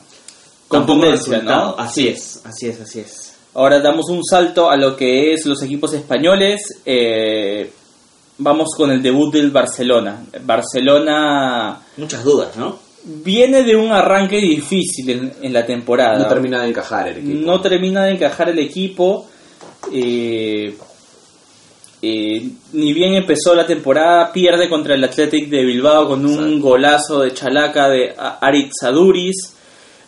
Tampoco 0.70 1.00
contundencia. 1.00 1.42
¿no? 1.42 1.74
Así 1.76 2.08
es, 2.08 2.40
así 2.44 2.68
es, 2.68 2.80
así 2.80 3.00
es. 3.00 3.34
Ahora 3.54 3.80
damos 3.80 4.08
un 4.08 4.24
salto 4.24 4.70
a 4.70 4.76
lo 4.76 4.96
que 4.96 5.32
es 5.34 5.44
los 5.44 5.60
equipos 5.62 5.92
españoles. 5.92 6.60
Eh, 6.86 7.70
vamos 8.38 8.68
con 8.76 8.90
el 8.92 9.02
debut 9.02 9.32
del 9.34 9.50
Barcelona. 9.50 10.24
Barcelona 10.44 11.80
Muchas 11.96 12.22
dudas, 12.24 12.56
¿no? 12.56 12.78
viene 13.04 13.62
de 13.62 13.74
un 13.74 13.90
arranque 13.90 14.36
difícil 14.36 15.08
en, 15.10 15.32
en 15.42 15.52
la 15.52 15.64
temporada. 15.64 16.18
No 16.18 16.28
termina 16.28 16.62
de 16.62 16.68
encajar 16.68 17.08
el 17.08 17.18
equipo. 17.18 17.46
No 17.46 17.60
termina 17.60 18.04
de 18.04 18.10
encajar 18.12 18.48
el 18.50 18.58
equipo. 18.58 19.26
Eh, 19.92 20.76
eh, 22.02 22.48
ni 22.72 22.92
bien 22.92 23.14
empezó 23.14 23.54
la 23.54 23.66
temporada, 23.66 24.32
pierde 24.32 24.68
contra 24.68 24.94
el 24.94 25.04
Athletic 25.04 25.48
de 25.48 25.64
Bilbao 25.64 26.08
con 26.08 26.24
un 26.24 26.32
Exacto. 26.32 26.58
golazo 26.60 27.20
de 27.20 27.34
chalaca 27.34 27.88
de 27.88 28.14
Aritz 28.16 28.82
Aduris. 28.84 29.54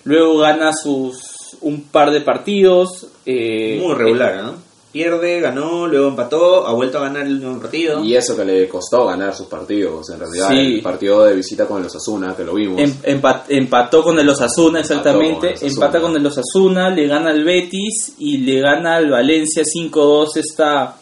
Luego 0.04 0.38
gana 0.38 0.72
sus 0.72 1.18
un 1.60 1.82
par 1.84 2.10
de 2.10 2.20
partidos. 2.20 3.06
eh, 3.26 3.78
Muy 3.82 3.94
regular, 3.94 4.42
¿no? 4.42 4.70
Pierde, 4.92 5.38
ganó, 5.40 5.86
luego 5.86 6.08
empató, 6.08 6.66
ha 6.66 6.72
vuelto 6.72 6.98
a 6.98 7.02
ganar 7.02 7.22
el 7.24 7.34
último 7.34 7.60
partido. 7.60 8.02
Y 8.04 8.16
eso 8.16 8.36
que 8.36 8.44
le 8.44 8.66
costó 8.68 9.06
ganar 9.06 9.32
sus 9.36 9.46
partidos. 9.46 10.10
En 10.10 10.18
realidad, 10.18 10.48
Sí. 10.48 10.74
el 10.76 10.82
partido 10.82 11.22
de 11.24 11.36
visita 11.36 11.64
con 11.66 11.80
el 11.80 11.86
Osasuna, 11.86 12.34
que 12.34 12.42
lo 12.42 12.54
vimos. 12.54 12.80
Em- 12.80 12.96
empat- 13.20 13.44
empató 13.50 14.02
con 14.02 14.18
el 14.18 14.28
Osasuna, 14.28 14.80
exactamente. 14.80 15.54
Empató 15.60 15.60
con 15.60 15.60
el 15.60 15.62
Osasuna. 15.62 15.70
Empata 15.86 16.00
con 16.00 16.16
el 16.16 16.26
Osasuna, 16.26 16.90
le 16.90 17.06
gana 17.06 17.30
al 17.30 17.44
Betis 17.44 18.14
y 18.18 18.38
le 18.38 18.60
gana 18.60 18.96
al 18.96 19.10
Valencia 19.10 19.62
5-2 19.64 20.36
esta, 20.36 20.96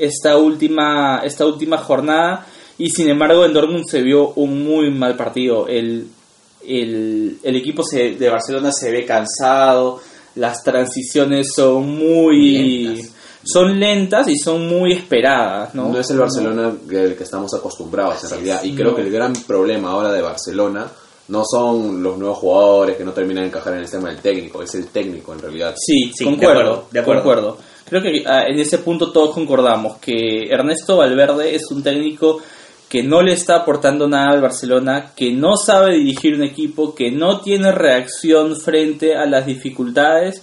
esta, 0.00 0.36
última, 0.36 1.20
esta 1.24 1.46
última 1.46 1.78
jornada. 1.78 2.46
Y 2.78 2.90
sin 2.90 3.08
embargo, 3.10 3.44
en 3.44 3.52
Dortmund 3.52 3.84
se 3.88 4.02
vio 4.02 4.30
un 4.36 4.64
muy 4.64 4.90
mal 4.90 5.14
partido. 5.16 5.68
El, 5.68 6.06
el, 6.66 7.38
el 7.42 7.56
equipo 7.56 7.82
se- 7.82 8.14
de 8.16 8.28
Barcelona 8.28 8.72
se 8.72 8.90
ve 8.90 9.04
cansado, 9.04 10.00
las 10.36 10.62
transiciones 10.62 11.48
son 11.54 11.88
muy. 11.98 12.82
Lentas. 12.84 13.14
Son 13.42 13.80
lentas 13.80 14.28
y 14.28 14.36
son 14.36 14.66
muy 14.68 14.92
esperadas, 14.92 15.74
¿no? 15.74 15.88
No 15.88 15.98
es 15.98 16.10
el 16.10 16.18
Barcelona 16.18 16.74
del 16.84 17.16
que 17.16 17.22
estamos 17.24 17.54
acostumbrados 17.54 18.22
en 18.24 18.30
realidad. 18.30 18.62
Y 18.64 18.74
creo 18.74 18.90
No. 18.90 18.96
que 18.96 19.00
el 19.02 19.10
gran 19.10 19.32
problema 19.32 19.92
ahora 19.92 20.12
de 20.12 20.20
Barcelona 20.20 20.86
no 21.28 21.42
son 21.50 22.02
los 22.02 22.18
nuevos 22.18 22.36
jugadores 22.36 22.98
que 22.98 23.04
no 23.04 23.12
terminan 23.12 23.44
de 23.44 23.48
encajar 23.48 23.72
en 23.72 23.80
el 23.80 23.90
tema 23.90 24.10
del 24.10 24.18
técnico, 24.18 24.62
es 24.62 24.74
el 24.74 24.88
técnico 24.88 25.32
en 25.32 25.38
realidad. 25.38 25.74
Sí, 25.78 26.12
Sí, 26.14 26.24
de 26.26 26.34
acuerdo, 26.46 26.84
de 26.90 27.00
acuerdo. 27.00 27.56
Creo 27.88 28.02
que 28.02 28.22
ah, 28.26 28.44
en 28.46 28.58
ese 28.58 28.78
punto 28.78 29.10
todos 29.12 29.34
concordamos 29.34 29.96
que 29.98 30.48
Ernesto 30.50 30.96
Valverde 30.96 31.54
es 31.54 31.70
un 31.70 31.82
técnico 31.82 32.40
que 32.88 33.02
no 33.04 33.22
le 33.22 33.32
está 33.32 33.56
aportando 33.56 34.08
nada 34.08 34.32
al 34.32 34.40
Barcelona, 34.42 35.12
que 35.16 35.32
no 35.32 35.56
sabe 35.56 35.94
dirigir 35.94 36.34
un 36.34 36.42
equipo, 36.42 36.94
que 36.94 37.10
no 37.10 37.40
tiene 37.40 37.70
reacción 37.70 38.56
frente 38.56 39.14
a 39.14 39.26
las 39.26 39.46
dificultades 39.46 40.42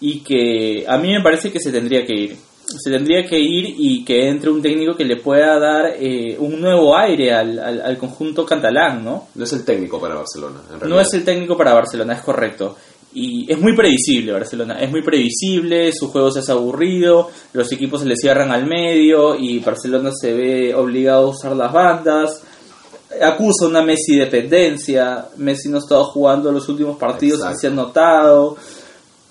y 0.00 0.20
que 0.20 0.84
a 0.88 0.98
mí 0.98 1.12
me 1.12 1.20
parece 1.22 1.52
que 1.52 1.60
se 1.60 1.70
tendría 1.70 2.04
que 2.04 2.14
ir. 2.14 2.36
Se 2.66 2.90
tendría 2.90 3.24
que 3.26 3.38
ir 3.38 3.74
y 3.78 4.04
que 4.04 4.26
entre 4.28 4.50
un 4.50 4.60
técnico 4.62 4.96
que 4.96 5.04
le 5.04 5.16
pueda 5.18 5.58
dar 5.60 5.94
eh, 5.98 6.34
un 6.38 6.60
nuevo 6.60 6.96
aire 6.96 7.32
al, 7.32 7.58
al- 7.58 7.80
al 7.82 7.98
conjunto 7.98 8.44
catalán, 8.44 9.04
¿no? 9.04 9.28
No 9.34 9.44
es 9.44 9.52
el 9.52 9.64
técnico 9.64 10.00
para 10.00 10.14
Barcelona, 10.16 10.60
en 10.72 10.80
realidad. 10.80 10.88
No 10.88 11.00
es 11.00 11.12
el 11.14 11.24
técnico 11.24 11.56
para 11.56 11.74
Barcelona, 11.74 12.14
es 12.14 12.22
correcto. 12.22 12.76
Y 13.14 13.50
es 13.50 13.60
muy 13.60 13.76
previsible 13.76 14.32
Barcelona, 14.32 14.80
es 14.80 14.90
muy 14.90 15.02
previsible, 15.02 15.92
su 15.92 16.10
juego 16.10 16.32
se 16.32 16.40
hace 16.40 16.50
aburrido, 16.50 17.30
los 17.52 17.70
equipos 17.70 18.00
se 18.00 18.08
le 18.08 18.16
cierran 18.16 18.50
al 18.50 18.66
medio 18.66 19.36
y 19.36 19.60
Barcelona 19.60 20.10
se 20.12 20.32
ve 20.32 20.74
obligado 20.74 21.26
a 21.26 21.30
usar 21.30 21.54
las 21.54 21.72
bandas. 21.72 22.42
Acusa 23.22 23.66
una 23.66 23.82
Messi 23.82 24.16
dependencia, 24.16 25.26
Messi 25.36 25.68
no 25.68 25.76
ha 25.76 25.80
estado 25.80 26.04
jugando 26.06 26.50
los 26.50 26.68
últimos 26.68 26.96
partidos 26.96 27.46
que 27.46 27.56
se 27.56 27.68
han 27.68 27.76
notado. 27.76 28.56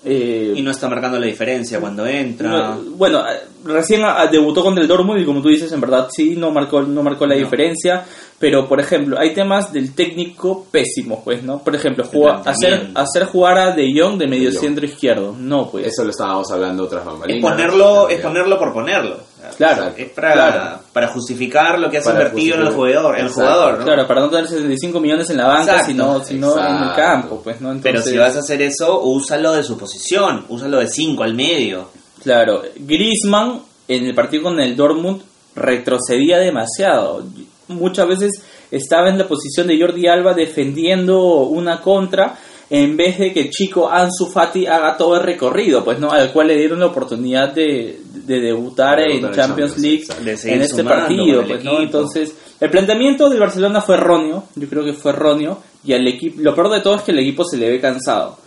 Eh, 0.04 0.52
Y 0.56 0.62
no 0.62 0.70
está 0.70 0.88
marcando 0.88 1.18
la 1.18 1.26
diferencia 1.26 1.80
cuando 1.80 2.06
entra. 2.06 2.48
no, 2.50 2.80
bueno, 2.96 3.20
eh, 3.26 3.40
recién 3.64 4.02
ah, 4.04 4.26
debutó 4.30 4.62
contra 4.62 4.82
el 4.82 4.88
Dortmund 4.88 5.20
y 5.20 5.24
como 5.24 5.40
tú 5.40 5.48
dices, 5.48 5.72
en 5.72 5.80
verdad 5.80 6.08
sí, 6.10 6.34
no 6.36 6.50
marcó, 6.50 6.82
no 6.82 7.02
marcó 7.02 7.26
la 7.26 7.34
No. 7.34 7.40
diferencia. 7.40 8.04
Pero, 8.38 8.68
por 8.68 8.80
ejemplo, 8.80 9.18
hay 9.18 9.32
temas 9.32 9.72
del 9.72 9.94
técnico 9.94 10.66
pésimos, 10.70 11.20
pues, 11.24 11.42
¿no? 11.42 11.60
Por 11.62 11.74
ejemplo, 11.74 12.04
jugar- 12.04 12.42
hacer, 12.44 12.88
hacer 12.94 13.24
jugar 13.26 13.56
a 13.58 13.70
De 13.74 13.90
Jong 13.96 14.18
de 14.18 14.26
medio 14.26 14.50
De 14.50 14.56
Jong. 14.56 14.64
centro 14.66 14.84
izquierdo. 14.84 15.34
No, 15.38 15.70
pues. 15.70 15.86
Eso 15.86 16.04
lo 16.04 16.10
estábamos 16.10 16.50
hablando 16.50 16.84
otras 16.84 17.00
es 17.02 17.06
bambalinas. 17.06 17.50
ponerlo, 17.50 18.08
es 18.10 18.20
ponerlo 18.20 18.58
por 18.58 18.72
ponerlo. 18.74 19.16
Claro, 19.56 19.92
Es 19.96 20.10
para, 20.10 20.32
claro. 20.32 20.80
para 20.92 21.08
justificar 21.08 21.78
lo 21.78 21.90
que 21.90 21.98
has 21.98 22.04
Para 22.04 22.18
invertido 22.18 22.56
en 22.56 22.62
el 22.62 22.72
jugador, 22.72 23.18
el 23.18 23.28
jugador, 23.28 23.78
¿no? 23.78 23.84
Claro, 23.84 24.06
para 24.06 24.20
no 24.20 24.30
tener 24.30 24.48
75 24.48 25.00
millones 25.00 25.30
en 25.30 25.36
la 25.36 25.46
banca, 25.46 25.72
Exacto, 25.72 25.86
sino, 25.86 26.24
sino 26.24 26.58
en 26.58 26.82
el 26.82 26.94
campo, 26.94 27.40
pues, 27.42 27.60
¿no? 27.60 27.68
Pero 27.82 27.98
Entonces, 27.98 28.12
si 28.12 28.18
vas 28.18 28.36
a 28.36 28.40
hacer 28.40 28.62
eso, 28.62 29.00
úsalo 29.02 29.52
de 29.52 29.62
su 29.62 29.76
posición, 29.76 30.44
úsalo 30.48 30.78
de 30.78 30.88
5 30.88 31.22
al 31.22 31.34
medio. 31.34 31.88
Claro, 32.22 32.62
Griezmann 32.76 33.60
en 33.88 34.06
el 34.06 34.14
partido 34.14 34.44
con 34.44 34.60
el 34.60 34.76
Dortmund 34.76 35.22
retrocedía 35.54 36.38
demasiado. 36.38 37.24
Muchas 37.68 38.08
veces 38.08 38.42
estaba 38.70 39.08
en 39.08 39.18
la 39.18 39.26
posición 39.26 39.66
de 39.66 39.78
Jordi 39.78 40.06
Alba 40.06 40.34
defendiendo 40.34 41.40
una 41.42 41.80
contra 41.80 42.36
en 42.70 42.96
vez 42.96 43.18
de 43.18 43.32
que 43.32 43.42
el 43.42 43.50
chico 43.50 43.88
Ansu 43.88 44.26
Fati 44.26 44.66
haga 44.66 44.96
todo 44.96 45.16
el 45.16 45.22
recorrido, 45.22 45.84
pues 45.84 45.98
no, 45.98 46.10
al 46.10 46.32
cual 46.32 46.48
le 46.48 46.56
dieron 46.56 46.80
la 46.80 46.86
oportunidad 46.86 47.52
de, 47.52 48.00
de 48.26 48.40
debutar 48.40 48.98
De 48.98 49.16
en 49.16 49.22
Champions 49.32 49.74
Champions, 49.74 49.78
League 49.78 50.04
en 50.44 50.62
este 50.62 50.84
partido, 50.84 51.44
pues 51.46 51.64
no, 51.64 51.80
entonces 51.80 52.34
el 52.60 52.70
planteamiento 52.70 53.28
del 53.28 53.40
Barcelona 53.40 53.80
fue 53.80 53.96
erróneo, 53.96 54.44
yo 54.54 54.68
creo 54.68 54.84
que 54.84 54.92
fue 54.92 55.12
erróneo 55.12 55.58
y 55.84 55.92
al 55.92 56.06
equipo, 56.06 56.40
lo 56.40 56.54
peor 56.54 56.70
de 56.70 56.80
todo 56.80 56.96
es 56.96 57.02
que 57.02 57.12
el 57.12 57.18
equipo 57.18 57.44
se 57.44 57.56
le 57.56 57.70
ve 57.70 57.80
cansado 57.80 58.38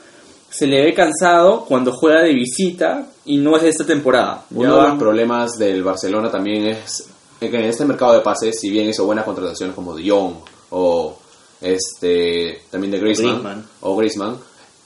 se 0.49 0.65
le 0.65 0.81
ve 0.81 0.93
cansado 0.93 1.65
cuando 1.65 1.91
juega 1.91 2.21
de 2.23 2.33
visita 2.33 3.07
y 3.25 3.37
no 3.37 3.55
es 3.57 3.63
de 3.63 3.69
esta 3.69 3.85
temporada. 3.85 4.45
Ya 4.49 4.57
Uno 4.57 4.81
de 4.81 4.87
los 4.89 4.97
problemas 4.97 5.57
del 5.57 5.83
Barcelona 5.83 6.31
también 6.31 6.67
es 6.67 7.09
que 7.39 7.47
en 7.47 7.65
este 7.65 7.85
mercado 7.85 8.13
de 8.13 8.21
pases, 8.21 8.59
si 8.59 8.69
bien 8.69 8.89
hizo 8.89 9.05
buenas 9.05 9.25
contrataciones 9.25 9.75
como 9.75 9.95
De 9.95 10.09
Jong 10.09 10.35
o 10.71 11.17
este 11.61 12.61
también 12.69 12.91
de 12.91 12.99
Griezmann, 12.99 13.33
Griezmann. 13.33 13.67
o 13.81 13.95
Griezmann, 13.95 14.37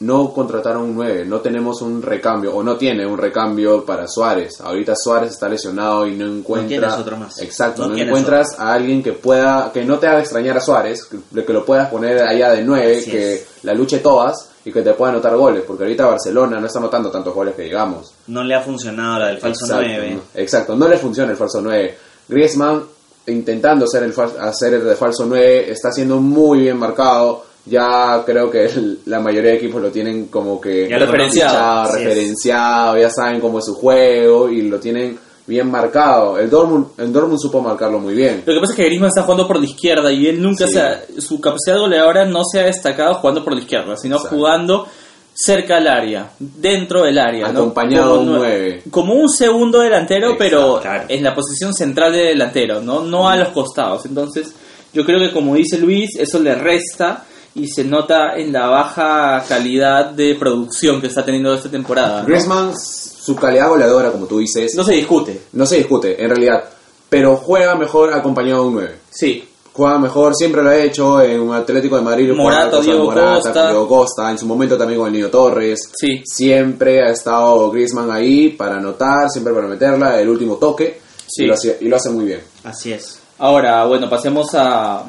no 0.02 0.34
contrataron 0.34 0.84
un 0.84 0.96
9, 0.96 1.26
no 1.26 1.42
tenemos 1.42 1.82
un 1.82 2.02
recambio, 2.02 2.56
o 2.56 2.64
no 2.64 2.76
tiene 2.76 3.06
un 3.06 3.18
recambio 3.18 3.86
para 3.86 4.08
Suárez. 4.08 4.60
Ahorita 4.60 4.96
Suárez 4.96 5.32
está 5.32 5.48
lesionado 5.48 6.08
y 6.08 6.16
no 6.16 6.26
encuentra... 6.26 6.68
tienes 6.68 6.94
otro 6.94 7.18
más. 7.18 7.40
Exacto, 7.40 7.84
No 7.88 7.96
no, 7.96 7.98
encuentras 7.98 8.60
a 8.60 8.74
alguien 8.74 9.04
que 9.04 9.14
pueda, 9.14 9.72
que 9.72 9.86
no 9.86 10.00
te 10.00 10.08
haga 10.08 10.20
extrañar 10.20 10.58
a 10.58 10.62
Suárez, 10.62 11.06
que, 11.06 11.46
que 11.46 11.54
lo 11.54 11.64
puedas 11.64 11.88
poner 11.90 12.20
allá 12.20 12.52
de 12.52 12.64
9, 12.64 12.98
Así 12.98 13.12
que 13.12 13.34
es. 13.36 13.48
la 13.62 13.74
luche 13.74 14.00
todas 14.00 14.50
y 14.66 14.72
que 14.72 14.82
te 14.82 14.94
pueda 14.94 15.12
anotar 15.12 15.36
goles, 15.36 15.64
porque 15.68 15.84
ahorita 15.84 16.06
Barcelona 16.08 16.60
no 16.60 16.66
está 16.66 16.80
anotando 16.80 17.12
tantos 17.12 17.34
goles 17.34 17.54
que 17.56 17.64
digamos. 17.64 18.12
No 18.28 18.44
le 18.44 18.56
ha 18.56 18.62
funcionado 18.62 19.20
la 19.20 19.28
del 19.28 19.38
falso 19.40 19.66
Exacto, 19.66 19.86
9. 19.88 20.14
¿no? 20.16 20.22
Exacto, 20.34 20.76
no 20.76 20.88
le 20.88 20.98
funciona 20.98 21.32
el 21.32 21.38
falso 21.38 21.62
9. 21.62 21.98
Griezmann, 22.28 22.84
intentando 23.28 23.86
hacer 23.86 24.04
el, 24.04 24.14
hacer 24.40 24.74
el 24.74 24.84
de 24.84 24.96
falso 24.96 25.26
9, 25.28 25.72
está 25.72 25.92
siendo 25.92 26.18
muy 26.18 26.62
bien 26.62 26.78
marcado. 26.78 27.51
Ya 27.66 28.24
creo 28.26 28.50
que 28.50 28.66
el- 28.66 29.00
la 29.06 29.20
mayoría 29.20 29.52
de 29.52 29.58
equipos 29.58 29.82
lo 29.82 29.90
tienen 29.92 30.28
como 30.28 30.60
que 30.60 30.90
Ya 30.90 30.98
lo 30.98 31.06
referenciado. 31.06 31.86
fichado, 31.86 31.96
referenciado, 31.96 32.98
ya 32.98 33.10
saben 33.10 33.40
cómo 33.40 33.60
es 33.60 33.66
su 33.66 33.76
juego 33.76 34.50
y 34.50 34.64
lo 34.64 34.80
tienen 34.80 35.18
bien 35.46 35.70
marcado. 35.70 36.40
El 36.40 36.50
Dortmund, 36.50 36.88
el 36.98 37.12
Dortmund 37.14 37.40
supo 37.40 37.62
marcarlo 37.62 38.00
muy 38.00 38.16
bien. 38.16 38.44
Lo 38.46 38.54
que 38.54 38.60
pasa 38.60 38.74
es 38.74 38.78
que 38.78 38.86
Griezmann 38.86 39.10
está 39.10 39.24
jugando 39.24 39.48
por 39.48 39.60
la 39.60 39.66
izquierda 39.66 40.12
y 40.12 40.28
él 40.28 40.42
nunca 40.42 40.66
Sí. 40.66 40.74
se 40.74 40.82
ha- 40.82 41.02
su 41.20 41.40
capacidad 41.40 41.78
goleadora 41.78 42.26
no 42.26 42.42
se 42.50 42.60
ha 42.62 42.64
destacado 42.64 43.16
jugando 43.16 43.44
por 43.44 43.54
la 43.54 43.60
izquierda, 43.60 43.96
sino 43.98 44.16
Exacto. 44.16 44.36
jugando 44.38 44.88
cerca 45.34 45.78
al 45.78 45.88
área, 45.88 46.32
dentro 46.40 47.04
del 47.04 47.18
área, 47.18 47.48
¿no? 47.52 47.60
Acompañado 47.60 48.18
Como 48.18 48.42
de 48.44 48.82
un. 48.86 48.92
Como 48.92 49.14
un 49.14 49.30
segundo 49.30 49.80
delantero, 49.80 50.32
Exacto, 50.32 50.44
pero 50.44 50.80
claro. 50.82 51.04
en 51.08 51.24
la 51.24 51.34
posición 51.36 51.74
central 51.74 52.12
de 52.14 52.24
delantero, 52.26 52.82
¿no? 52.82 53.04
No 53.04 53.30
a 53.30 53.36
los 53.38 53.50
costados. 53.50 54.06
Entonces, 54.06 54.54
yo 54.94 55.06
creo 55.06 55.20
que 55.20 55.32
como 55.32 55.56
dice 55.56 55.78
Luis, 55.78 56.10
eso 56.18 56.40
le 56.40 56.54
resta 56.56 57.24
y 57.56 57.68
se 57.68 57.84
nota 57.84 58.36
en 58.38 58.54
la 58.54 58.68
baja 58.68 59.44
calidad 59.48 60.12
de 60.12 60.36
producción 60.36 61.02
que 61.02 61.08
está 61.08 61.24
teniendo 61.26 61.54
esta 61.54 61.70
temporada. 61.70 62.22
¿no? 62.22 62.28
Griezmann, 62.28 62.74
su 62.78 63.36
calidad 63.36 63.70
goleadora, 63.70 64.12
como 64.12 64.26
tú 64.26 64.40
dices, 64.40 64.74
No 64.76 64.84
se 64.84 64.94
discute. 64.94 65.42
no 65.54 65.66
se 65.66 65.78
discute 65.78 66.22
en 66.24 66.30
realidad, 66.30 66.64
pero 67.10 67.36
juega 67.38 67.76
mejor 67.76 68.14
acompañado 68.14 68.64
de 68.64 68.68
un 68.70 68.74
9. 68.76 68.96
Sí, 69.10 69.48
juega 69.74 69.98
mejor, 70.00 70.34
siempre 70.36 70.64
lo 70.64 70.70
ha 70.70 70.78
hecho 70.78 71.22
en 71.22 71.40
un 71.42 71.54
Atlético 71.54 71.98
de 71.98 72.02
Madrid. 72.02 72.32
Morata, 72.34 72.80
Diego 72.80 73.06
Morata, 73.06 73.36
Costa. 73.42 73.68
Diego 73.68 73.88
Costa, 73.88 74.32
en 74.32 74.38
su 74.38 74.46
momento 74.46 74.78
también 74.78 75.00
con 75.00 75.08
el 75.08 75.14
Niño 75.14 75.30
Torres. 75.30 75.80
sí. 75.94 76.22
Siempre 76.26 77.02
ha 77.06 77.12
estado 77.12 77.70
Griezmann 77.70 78.10
ahí 78.12 78.50
para 78.50 78.78
anotar, 78.78 79.30
siempre 79.30 79.54
para 79.54 79.68
meterla, 79.68 80.20
el 80.22 80.30
último 80.30 80.56
toque. 80.56 81.02
Sí. 81.28 81.44
Y, 81.44 81.48
lo 81.48 81.54
hace, 81.54 81.78
y 81.82 81.86
lo 81.88 81.96
hace 81.96 82.10
muy 82.10 82.26
bien. 82.26 82.42
Así 82.64 82.92
es. 82.92 83.20
Ahora, 83.40 83.86
bueno, 83.86 84.10
pasemos 84.10 84.48
a, 84.54 85.04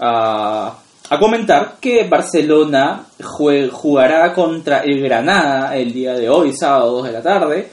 a, 0.00 0.78
a 1.10 1.18
comentar 1.18 1.76
que 1.80 2.04
Barcelona 2.08 3.04
jue- 3.20 3.68
jugará 3.70 4.32
contra 4.32 4.80
el 4.84 5.00
Granada 5.02 5.76
el 5.76 5.92
día 5.92 6.14
de 6.14 6.28
hoy, 6.30 6.52
sábado 6.54 6.92
2 6.92 7.06
de 7.06 7.12
la 7.12 7.22
tarde, 7.22 7.68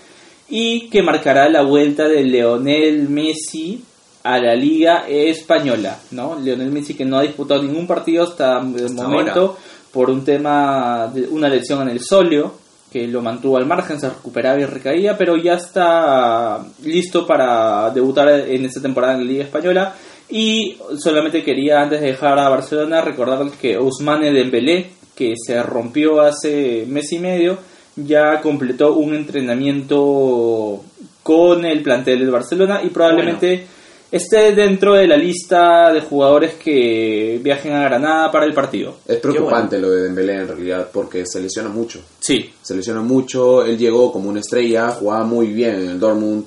y 0.50 0.90
que 0.90 1.02
marcará 1.02 1.48
la 1.50 1.62
vuelta 1.64 2.08
de 2.08 2.24
Leonel 2.24 3.08
Messi 3.08 3.84
a 4.24 4.38
la 4.38 4.54
Liga 4.54 5.06
Española, 5.08 5.98
¿no? 6.12 6.38
Leonel 6.40 6.70
Messi 6.72 6.94
que 6.94 7.06
no 7.06 7.18
ha 7.18 7.22
disputado 7.24 7.64
ningún 7.64 7.88
partido 7.88 8.24
hasta 8.26 8.60
el 8.60 8.94
momento 8.94 9.40
ahora. 9.42 9.60
por 9.92 10.10
un 10.10 10.24
tema 10.26 11.10
de 11.14 11.28
una 11.28 11.48
lesión 11.48 11.82
en 11.84 11.90
el 11.90 12.02
solio 12.02 12.54
que 12.92 13.08
lo 13.08 13.22
mantuvo 13.22 13.56
al 13.56 13.66
margen, 13.66 13.98
se 14.00 14.10
recuperaba 14.10 14.60
y 14.60 14.66
recaía, 14.66 15.18
pero 15.18 15.38
ya 15.38 15.54
está 15.54 16.60
listo 16.84 17.26
para 17.26 17.90
debutar 17.92 18.28
en 18.30 18.66
esta 18.66 18.82
temporada 18.82 19.14
en 19.14 19.20
la 19.20 19.26
Liga 19.32 19.44
Española. 19.46 19.96
Y 20.32 20.78
solamente 20.98 21.44
quería, 21.44 21.82
antes 21.82 22.00
de 22.00 22.08
dejar 22.08 22.40
a 22.40 22.50
Barcelona, 22.50 23.02
recordarles 23.02 23.56
que 23.56 23.78
Ousmane 23.78 24.32
Dembélé, 24.32 24.92
que 25.14 25.34
se 25.36 25.62
rompió 25.62 26.22
hace 26.22 26.86
mes 26.88 27.12
y 27.12 27.20
medio, 27.20 27.58
ya 27.98 28.40
completó 28.42 28.94
un 28.94 29.14
entrenamiento 29.14 30.82
con 31.22 31.66
el 31.66 31.84
plantel 31.84 32.20
del 32.20 32.32
Barcelona 32.32 32.82
y 32.82 32.90
probablemente 32.90 33.66
esté 34.10 34.54
dentro 34.54 34.94
de 34.94 35.08
la 35.08 35.18
lista 35.18 35.92
de 35.92 36.02
jugadores 36.02 36.56
que 36.56 37.40
viajen 37.44 37.74
a 37.74 37.84
Granada 37.84 38.32
para 38.32 38.46
el 38.46 38.54
partido. 38.54 39.00
Es 39.06 39.18
preocupante 39.18 39.78
lo 39.80 39.92
de 39.92 40.04
Dembélé 40.04 40.36
en 40.36 40.48
realidad, 40.48 40.90
porque 40.92 41.26
se 41.26 41.42
lesiona 41.42 41.70
mucho. 41.70 42.02
Sí, 42.20 42.54
Se 42.62 42.74
lesiona 42.74 43.02
mucho, 43.02 43.66
él 43.66 43.78
llegó 43.78 44.12
como 44.14 44.30
una 44.30 44.40
estrella, 44.40 44.90
jugaba 44.92 45.26
muy 45.26 45.48
bien 45.48 45.76
en 45.76 45.90
el 45.90 46.00
Dortmund. 46.00 46.46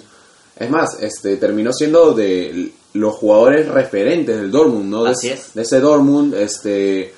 Es 0.56 0.70
más, 0.70 1.02
este 1.02 1.36
terminó 1.36 1.72
siendo 1.72 2.14
de 2.14 2.70
los 2.94 3.14
jugadores 3.16 3.68
referentes 3.68 4.36
del 4.36 4.50
Dortmund, 4.50 4.88
¿no? 4.88 5.04
De, 5.04 5.10
Así 5.10 5.28
es. 5.28 5.52
de 5.52 5.62
ese 5.62 5.80
Dortmund, 5.80 6.34
este 6.34 7.12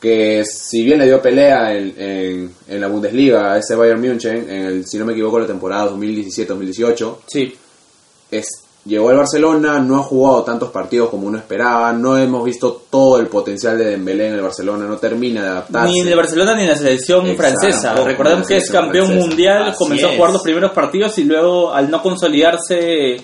que 0.00 0.44
si 0.44 0.84
bien 0.84 0.98
le 0.98 1.06
dio 1.06 1.20
pelea 1.22 1.74
en, 1.74 1.94
en, 1.96 2.54
en 2.68 2.80
la 2.80 2.86
Bundesliga 2.86 3.52
a 3.54 3.58
ese 3.58 3.74
Bayern 3.74 4.00
München, 4.00 4.48
en 4.48 4.66
el, 4.66 4.86
si 4.86 4.98
no 4.98 5.04
me 5.04 5.12
equivoco, 5.12 5.38
la 5.40 5.46
temporada 5.46 5.90
2017-2018, 5.90 7.16
sí. 7.26 7.54
es, 8.30 8.46
llegó 8.84 9.08
al 9.08 9.16
Barcelona, 9.16 9.80
no 9.80 9.96
ha 9.96 10.02
jugado 10.02 10.44
tantos 10.44 10.70
partidos 10.70 11.08
como 11.08 11.26
uno 11.26 11.38
esperaba, 11.38 11.92
no 11.92 12.16
hemos 12.18 12.44
visto 12.44 12.82
todo 12.88 13.18
el 13.18 13.26
potencial 13.26 13.78
de 13.78 13.86
Dembélé 13.86 14.28
en 14.28 14.34
el 14.34 14.42
Barcelona, 14.42 14.84
no 14.84 14.98
termina 14.98 15.42
de 15.42 15.48
adaptarse. 15.48 15.92
Ni 15.92 16.00
en 16.00 16.08
el 16.08 16.16
Barcelona 16.16 16.54
ni 16.54 16.62
en 16.62 16.68
la 16.68 16.76
selección 16.76 17.26
Exacto, 17.26 17.58
francesa. 17.60 17.94
Recordemos 18.04 18.46
que 18.46 18.58
es 18.58 18.70
campeón 18.70 19.06
francesa. 19.06 19.26
mundial, 19.28 19.62
Así 19.70 19.78
comenzó 19.78 20.08
a 20.08 20.14
jugar 20.14 20.32
los 20.32 20.42
primeros 20.42 20.72
partidos 20.72 21.18
y 21.18 21.24
luego 21.24 21.72
al 21.72 21.90
no 21.90 22.00
consolidarse 22.02 23.16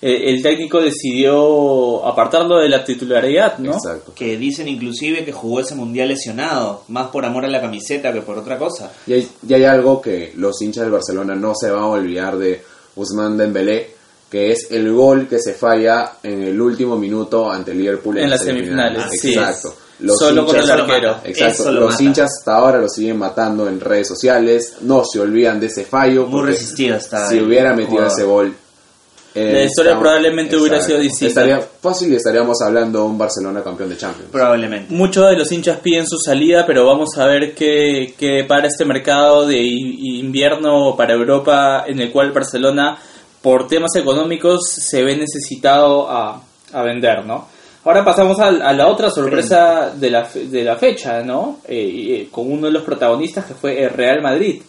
el 0.00 0.42
técnico 0.42 0.80
decidió 0.80 2.06
apartarlo 2.06 2.58
de 2.58 2.68
la 2.68 2.84
titularidad, 2.84 3.58
¿no? 3.58 3.72
Exacto. 3.72 4.12
Que 4.14 4.36
dicen 4.36 4.68
inclusive 4.68 5.24
que 5.24 5.32
jugó 5.32 5.60
ese 5.60 5.74
mundial 5.74 6.08
lesionado, 6.08 6.84
más 6.88 7.08
por 7.08 7.24
amor 7.24 7.44
a 7.44 7.48
la 7.48 7.60
camiseta 7.60 8.12
que 8.12 8.22
por 8.22 8.38
otra 8.38 8.58
cosa. 8.58 8.92
Y 9.06 9.14
hay, 9.14 9.28
y 9.48 9.54
hay 9.54 9.64
algo 9.64 10.00
que 10.00 10.32
los 10.36 10.60
hinchas 10.62 10.84
del 10.84 10.92
Barcelona 10.92 11.34
no 11.34 11.52
se 11.54 11.70
van 11.70 11.82
a 11.82 11.86
olvidar 11.88 12.36
de 12.38 12.62
Ousmane 12.96 13.36
Dembélé, 13.36 13.90
que 14.30 14.52
es 14.52 14.70
el 14.70 14.92
gol 14.92 15.26
que 15.26 15.38
se 15.38 15.54
falla 15.54 16.12
en 16.22 16.42
el 16.42 16.60
último 16.60 16.96
minuto 16.96 17.50
ante 17.50 17.70
el 17.72 17.78
Liverpool 17.78 18.18
En 18.18 18.30
las 18.30 18.42
semifinales, 18.44 19.04
sí. 19.20 19.30
Exacto. 19.34 19.74
Solo 20.16 20.46
con 20.46 20.54
el 20.54 20.70
arquero. 20.70 21.16
Exacto. 21.24 21.62
Eso 21.62 21.72
lo 21.72 21.80
Los 21.80 21.90
mata. 21.94 22.02
hinchas 22.04 22.30
hasta 22.38 22.54
ahora 22.56 22.78
lo 22.78 22.88
siguen 22.88 23.16
matando 23.18 23.66
en 23.68 23.80
redes 23.80 24.06
sociales, 24.06 24.74
no 24.82 25.02
se 25.04 25.18
olvidan 25.18 25.58
de 25.58 25.66
ese 25.66 25.84
fallo. 25.84 26.26
Muy 26.26 26.42
resistido 26.46 26.94
está. 26.96 27.28
Si 27.28 27.40
hubiera 27.40 27.70
metido 27.74 27.88
jugador. 28.02 28.12
ese 28.12 28.24
gol. 28.24 28.54
Eh, 29.38 29.52
La 29.52 29.62
historia 29.64 29.90
estamos- 29.92 30.02
probablemente 30.02 30.56
hubiera 30.56 30.80
sido 30.80 30.98
distinta. 30.98 31.42
Estaría 31.42 31.60
fácil 31.80 32.12
y 32.12 32.16
estaríamos 32.16 32.60
hablando 32.62 33.00
de 33.00 33.04
un 33.06 33.18
Barcelona 33.18 33.62
campeón 33.62 33.88
de 33.90 33.96
Champions. 33.96 34.30
Probablemente. 34.32 34.92
Muchos 34.94 35.28
de 35.30 35.36
los 35.36 35.50
hinchas 35.52 35.78
piden 35.80 36.06
su 36.06 36.18
salida, 36.18 36.64
pero 36.66 36.84
vamos 36.86 37.16
a 37.18 37.26
ver 37.26 37.54
qué, 37.54 38.14
qué 38.18 38.44
para 38.44 38.66
este 38.68 38.84
mercado 38.84 39.46
de 39.46 39.62
invierno 39.62 40.94
para 40.96 41.14
Europa, 41.14 41.84
en 41.86 42.00
el 42.00 42.10
cual 42.10 42.32
Barcelona, 42.32 42.98
por 43.42 43.66
temas 43.68 43.94
económicos, 43.96 44.60
se 44.68 45.02
ve 45.02 45.16
necesitado 45.16 46.10
a, 46.10 46.42
a 46.72 46.82
vender, 46.82 47.24
¿no? 47.24 47.46
Ahora 47.84 48.04
pasamos 48.04 48.38
a, 48.40 48.50
la 48.50 48.86
otra 48.88 49.08
sorpresa 49.08 49.92
de 49.94 50.10
la, 50.10 50.24
fe- 50.24 50.46
de 50.46 50.62
la 50.64 50.76
fecha, 50.76 51.22
¿no? 51.22 51.60
Eh, 51.66 51.76
eh, 52.22 52.28
con 52.30 52.50
uno 52.50 52.66
de 52.66 52.72
los 52.72 52.82
protagonistas 52.82 53.46
que 53.46 53.54
fue 53.54 53.82
el 53.82 53.90
Real 53.90 54.20
Madrid, 54.20 54.60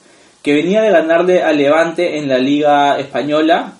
que 0.42 0.54
venía 0.54 0.82
de 0.82 0.92
ganarle 0.92 1.44
a 1.44 1.52
Levante 1.52 2.18
en 2.18 2.30
la 2.30 2.38
Liga 2.38 2.98
Española 2.98 3.74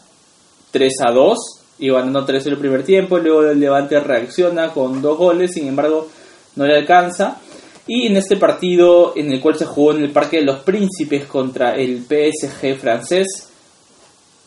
3 0.72 0.94
a 1.06 1.12
2, 1.12 1.38
iba 1.80 2.00
ganando 2.00 2.26
3 2.26 2.46
el 2.48 2.58
primer 2.58 2.84
tiempo, 2.84 3.18
luego 3.18 3.44
el 3.44 3.60
Levante 3.60 4.00
reacciona 4.00 4.70
con 4.70 5.02
dos 5.02 5.18
goles, 5.18 5.54
sin 5.54 5.68
embargo 5.68 6.08
no 6.56 6.66
le 6.66 6.78
alcanza. 6.78 7.40
Y 7.88 8.08
en 8.08 8.18
este 8.18 8.38
partido 8.38 9.14
en 9.16 9.32
el 9.32 9.42
cual 9.42 9.58
se 9.58 9.66
jugó 9.66 9.94
en 9.94 10.04
el 10.04 10.12
Parque 10.12 10.38
de 10.38 10.46
los 10.46 10.60
Príncipes 10.60 11.26
contra 11.26 11.76
el 11.76 12.04
PSG 12.04 12.78
francés, 12.78 13.50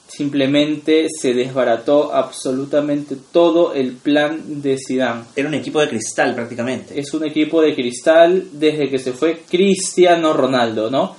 simplemente 0.06 1.06
se 1.08 1.32
desbarató 1.32 2.14
absolutamente 2.14 3.16
todo 3.32 3.72
el 3.72 3.94
plan 3.94 4.62
de 4.62 4.76
Zidane. 4.78 5.24
Era 5.34 5.48
un 5.48 5.54
equipo 5.54 5.80
de 5.80 5.88
cristal 5.88 6.34
prácticamente. 6.34 7.00
Es 7.00 7.12
un 7.14 7.24
equipo 7.24 7.62
de 7.62 7.74
cristal 7.74 8.48
desde 8.52 8.90
que 8.90 8.98
se 8.98 9.12
fue 9.12 9.42
Cristiano 9.48 10.34
Ronaldo, 10.34 10.90
¿no? 10.90 11.16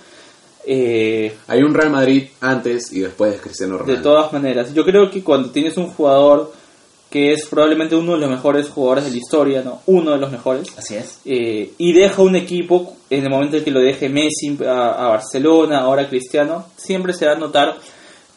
Eh, 0.66 1.36
Hay 1.48 1.62
un 1.62 1.74
Real 1.74 1.90
Madrid 1.92 2.26
antes 2.42 2.92
y 2.94 3.00
después 3.02 3.32
de 3.34 3.38
Cristiano 3.40 3.78
Ronaldo. 3.78 3.96
De 3.98 4.02
todas 4.04 4.32
maneras, 4.34 4.74
yo 4.74 4.84
creo 4.86 5.10
que 5.12 5.24
cuando 5.24 5.50
tienes 5.52 5.78
un 5.78 5.88
jugador 5.88 6.54
que 7.10 7.32
es 7.34 7.46
probablemente 7.46 7.96
uno 7.96 8.14
de 8.14 8.20
los 8.22 8.30
mejores 8.30 8.70
jugadores 8.70 9.04
de 9.06 9.12
la 9.12 9.18
historia, 9.18 9.62
¿no? 9.62 9.82
Uno 9.86 10.12
de 10.12 10.18
los 10.18 10.32
mejores, 10.32 10.68
Así 10.78 10.96
es. 10.96 11.20
eh, 11.26 11.72
y 11.78 11.94
deja 11.94 12.22
un 12.24 12.36
equipo 12.36 12.96
en 13.10 13.24
el 13.24 13.30
momento 13.30 13.58
en 13.58 13.64
que 13.64 13.70
lo 13.70 13.82
deje 13.82 14.10
Messi 14.10 14.58
a, 14.66 15.06
a 15.06 15.08
Barcelona, 15.10 15.82
ahora 15.82 16.10
Cristiano, 16.10 16.66
siempre 16.76 17.14
se 17.14 17.28
va 17.28 17.34
a 17.34 17.38
notar 17.38 17.78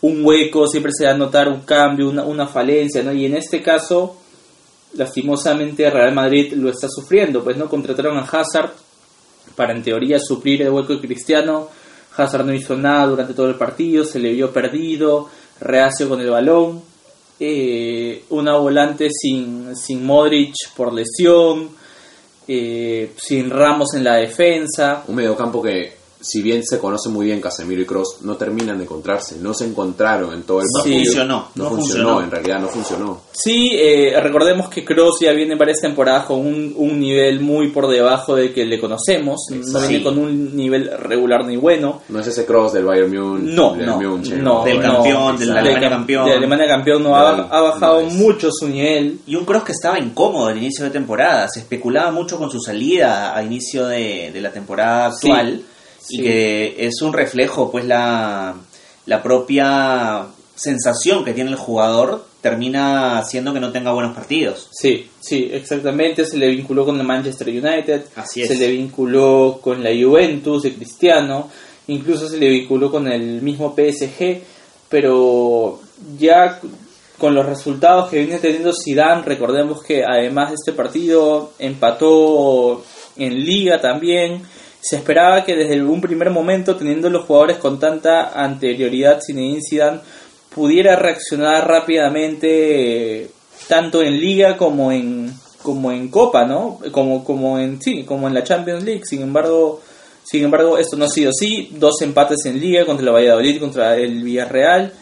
un 0.02 0.22
hueco, 0.22 0.66
siempre 0.66 0.92
se 0.92 1.06
va 1.06 1.12
a 1.12 1.16
notar 1.16 1.48
un 1.48 1.60
cambio, 1.62 2.10
una, 2.10 2.24
una 2.24 2.46
falencia, 2.46 3.02
¿no? 3.02 3.12
Y 3.14 3.24
en 3.24 3.36
este 3.36 3.62
caso, 3.62 4.16
lastimosamente 4.94 5.88
Real 5.88 6.12
Madrid 6.14 6.52
lo 6.54 6.68
está 6.70 6.88
sufriendo, 6.88 7.42
pues 7.42 7.56
no 7.56 7.68
contrataron 7.68 8.18
a 8.18 8.22
Hazard 8.22 8.72
para 9.54 9.72
en 9.74 9.82
teoría 9.82 10.18
suplir 10.18 10.62
el 10.62 10.70
hueco 10.70 10.94
de 10.94 11.00
Cristiano. 11.00 11.68
Hazard 12.16 12.44
no 12.44 12.54
hizo 12.54 12.76
nada 12.76 13.06
durante 13.06 13.34
todo 13.34 13.48
el 13.48 13.56
partido, 13.56 14.04
se 14.04 14.18
le 14.18 14.32
vio 14.32 14.52
perdido, 14.52 15.28
reacio 15.60 16.08
con 16.08 16.20
el 16.20 16.30
balón. 16.30 16.82
Eh, 17.38 18.24
una 18.30 18.56
volante 18.56 19.08
sin, 19.10 19.76
sin 19.76 20.04
Modric 20.04 20.54
por 20.74 20.92
lesión, 20.92 21.68
eh, 22.48 23.12
sin 23.16 23.50
Ramos 23.50 23.94
en 23.94 24.04
la 24.04 24.16
defensa. 24.16 25.04
Un 25.06 25.16
mediocampo 25.16 25.62
que 25.62 25.92
si 26.26 26.42
bien 26.42 26.64
se 26.64 26.78
conocen 26.78 27.12
muy 27.12 27.26
bien 27.26 27.40
Casemiro 27.40 27.80
y 27.82 27.86
Cross, 27.86 28.18
no 28.22 28.36
terminan 28.36 28.78
de 28.78 28.84
encontrarse, 28.84 29.36
no 29.40 29.54
se 29.54 29.64
encontraron 29.66 30.34
en 30.34 30.42
todo 30.42 30.60
el 30.60 30.66
No 30.72 30.80
partido. 30.80 31.04
funcionó, 31.04 31.48
no, 31.54 31.64
no 31.64 31.70
funcionó, 31.70 31.76
funcionó. 32.08 32.22
en 32.22 32.30
realidad 32.30 32.60
no 32.60 32.68
funcionó. 32.68 33.20
Sí, 33.32 33.70
eh, 33.74 34.18
recordemos 34.20 34.68
que 34.68 34.84
Cross 34.84 35.18
ya 35.20 35.32
viene 35.32 35.54
varias 35.54 35.80
temporadas 35.80 36.24
con 36.26 36.40
un, 36.40 36.72
un 36.76 36.98
nivel 36.98 37.40
muy 37.40 37.68
por 37.70 37.86
debajo 37.88 38.34
del 38.34 38.52
que 38.52 38.64
le 38.64 38.80
conocemos. 38.80 39.40
No 39.50 39.80
viene 39.80 40.02
con 40.02 40.18
un 40.18 40.56
nivel 40.56 40.90
regular 40.98 41.44
ni 41.46 41.56
bueno. 41.56 42.02
No 42.08 42.18
es 42.20 42.26
ese 42.26 42.44
Cross 42.44 42.72
del 42.72 42.84
Bayern 42.84 43.10
Munich, 43.14 43.54
No, 43.54 43.74
del 43.74 43.86
no, 43.86 43.98
München, 44.00 44.42
no, 44.42 44.64
Del 44.64 44.80
no. 44.80 44.82
campeón, 44.94 45.38
del 45.38 45.48
De 45.52 45.58
Alemania 45.58 45.88
cam- 45.88 45.90
campeón. 45.90 46.26
De 46.28 46.32
Alemania 46.34 46.66
campeón 46.66 47.02
no 47.02 47.08
Del- 47.10 47.40
ha, 47.40 47.48
ha 47.50 47.60
bajado 47.60 48.02
no 48.02 48.10
mucho 48.10 48.48
su 48.50 48.68
nivel. 48.68 49.18
Y 49.26 49.36
un 49.36 49.44
Cross 49.44 49.62
que 49.64 49.72
estaba 49.72 49.98
incómodo 49.98 50.46
al 50.48 50.56
inicio 50.58 50.84
de 50.84 50.90
temporada. 50.90 51.46
Se 51.48 51.60
especulaba 51.60 52.10
mucho 52.10 52.38
con 52.38 52.50
su 52.50 52.60
salida 52.60 53.36
a 53.36 53.42
inicio 53.42 53.86
de, 53.86 54.30
de 54.32 54.40
la 54.40 54.50
temporada 54.50 55.06
actual. 55.06 55.56
sí. 55.58 55.64
Y 56.08 56.22
que 56.22 56.76
es 56.78 57.02
un 57.02 57.12
reflejo, 57.12 57.70
pues 57.70 57.84
la, 57.84 58.54
la 59.06 59.22
propia 59.22 60.26
sensación 60.54 61.24
que 61.24 61.34
tiene 61.34 61.50
el 61.50 61.56
jugador 61.56 62.24
termina 62.40 63.18
haciendo 63.18 63.52
que 63.52 63.60
no 63.60 63.72
tenga 63.72 63.92
buenos 63.92 64.14
partidos. 64.14 64.68
Sí, 64.72 65.10
sí, 65.20 65.48
exactamente. 65.52 66.24
Se 66.24 66.36
le 66.38 66.48
vinculó 66.48 66.84
con 66.84 66.98
el 66.98 67.06
Manchester 67.06 67.48
United. 67.48 68.04
Así 68.14 68.42
es. 68.42 68.48
Se 68.48 68.54
le 68.56 68.68
vinculó 68.70 69.58
con 69.60 69.82
la 69.82 69.90
Juventus 69.90 70.62
de 70.62 70.74
Cristiano. 70.74 71.50
Incluso 71.88 72.28
se 72.28 72.38
le 72.38 72.48
vinculó 72.48 72.90
con 72.90 73.08
el 73.08 73.42
mismo 73.42 73.74
PSG. 73.74 74.42
Pero 74.88 75.80
ya 76.18 76.60
con 77.18 77.34
los 77.34 77.46
resultados 77.46 78.10
que 78.10 78.18
viene 78.18 78.38
teniendo 78.38 78.72
Zidane, 78.72 79.22
recordemos 79.22 79.82
que 79.82 80.04
además 80.04 80.50
de 80.50 80.54
este 80.54 80.72
partido 80.72 81.52
empató 81.58 82.84
en 83.16 83.44
Liga 83.44 83.80
también. 83.80 84.42
Se 84.88 84.94
esperaba 84.94 85.42
que 85.44 85.56
desde 85.56 85.82
un 85.82 86.00
primer 86.00 86.30
momento, 86.30 86.76
teniendo 86.76 87.10
los 87.10 87.24
jugadores 87.24 87.56
con 87.56 87.80
tanta 87.80 88.40
anterioridad, 88.40 89.20
Zinedine 89.20 89.60
Zidane 89.68 90.00
pudiera 90.54 90.94
reaccionar 90.94 91.66
rápidamente 91.66 93.22
eh, 93.22 93.30
tanto 93.66 94.00
en 94.00 94.20
Liga 94.20 94.56
como 94.56 94.92
en 94.92 95.32
como 95.60 95.90
en 95.90 96.06
Copa, 96.06 96.44
¿no? 96.44 96.78
Como 96.92 97.24
como 97.24 97.58
en 97.58 97.82
sí, 97.82 98.04
como 98.04 98.28
en 98.28 98.34
la 98.34 98.44
Champions 98.44 98.84
League. 98.84 99.02
Sin 99.04 99.22
embargo, 99.22 99.80
sin 100.22 100.44
embargo, 100.44 100.78
esto 100.78 100.96
no 100.96 101.06
ha 101.06 101.08
sido 101.08 101.30
así. 101.30 101.70
Dos 101.72 102.00
empates 102.02 102.44
en 102.44 102.60
Liga 102.60 102.86
contra 102.86 103.06
el 103.06 103.12
Valladolid, 103.12 103.58
contra 103.58 103.96
el 103.96 104.22
Villarreal. 104.22 104.92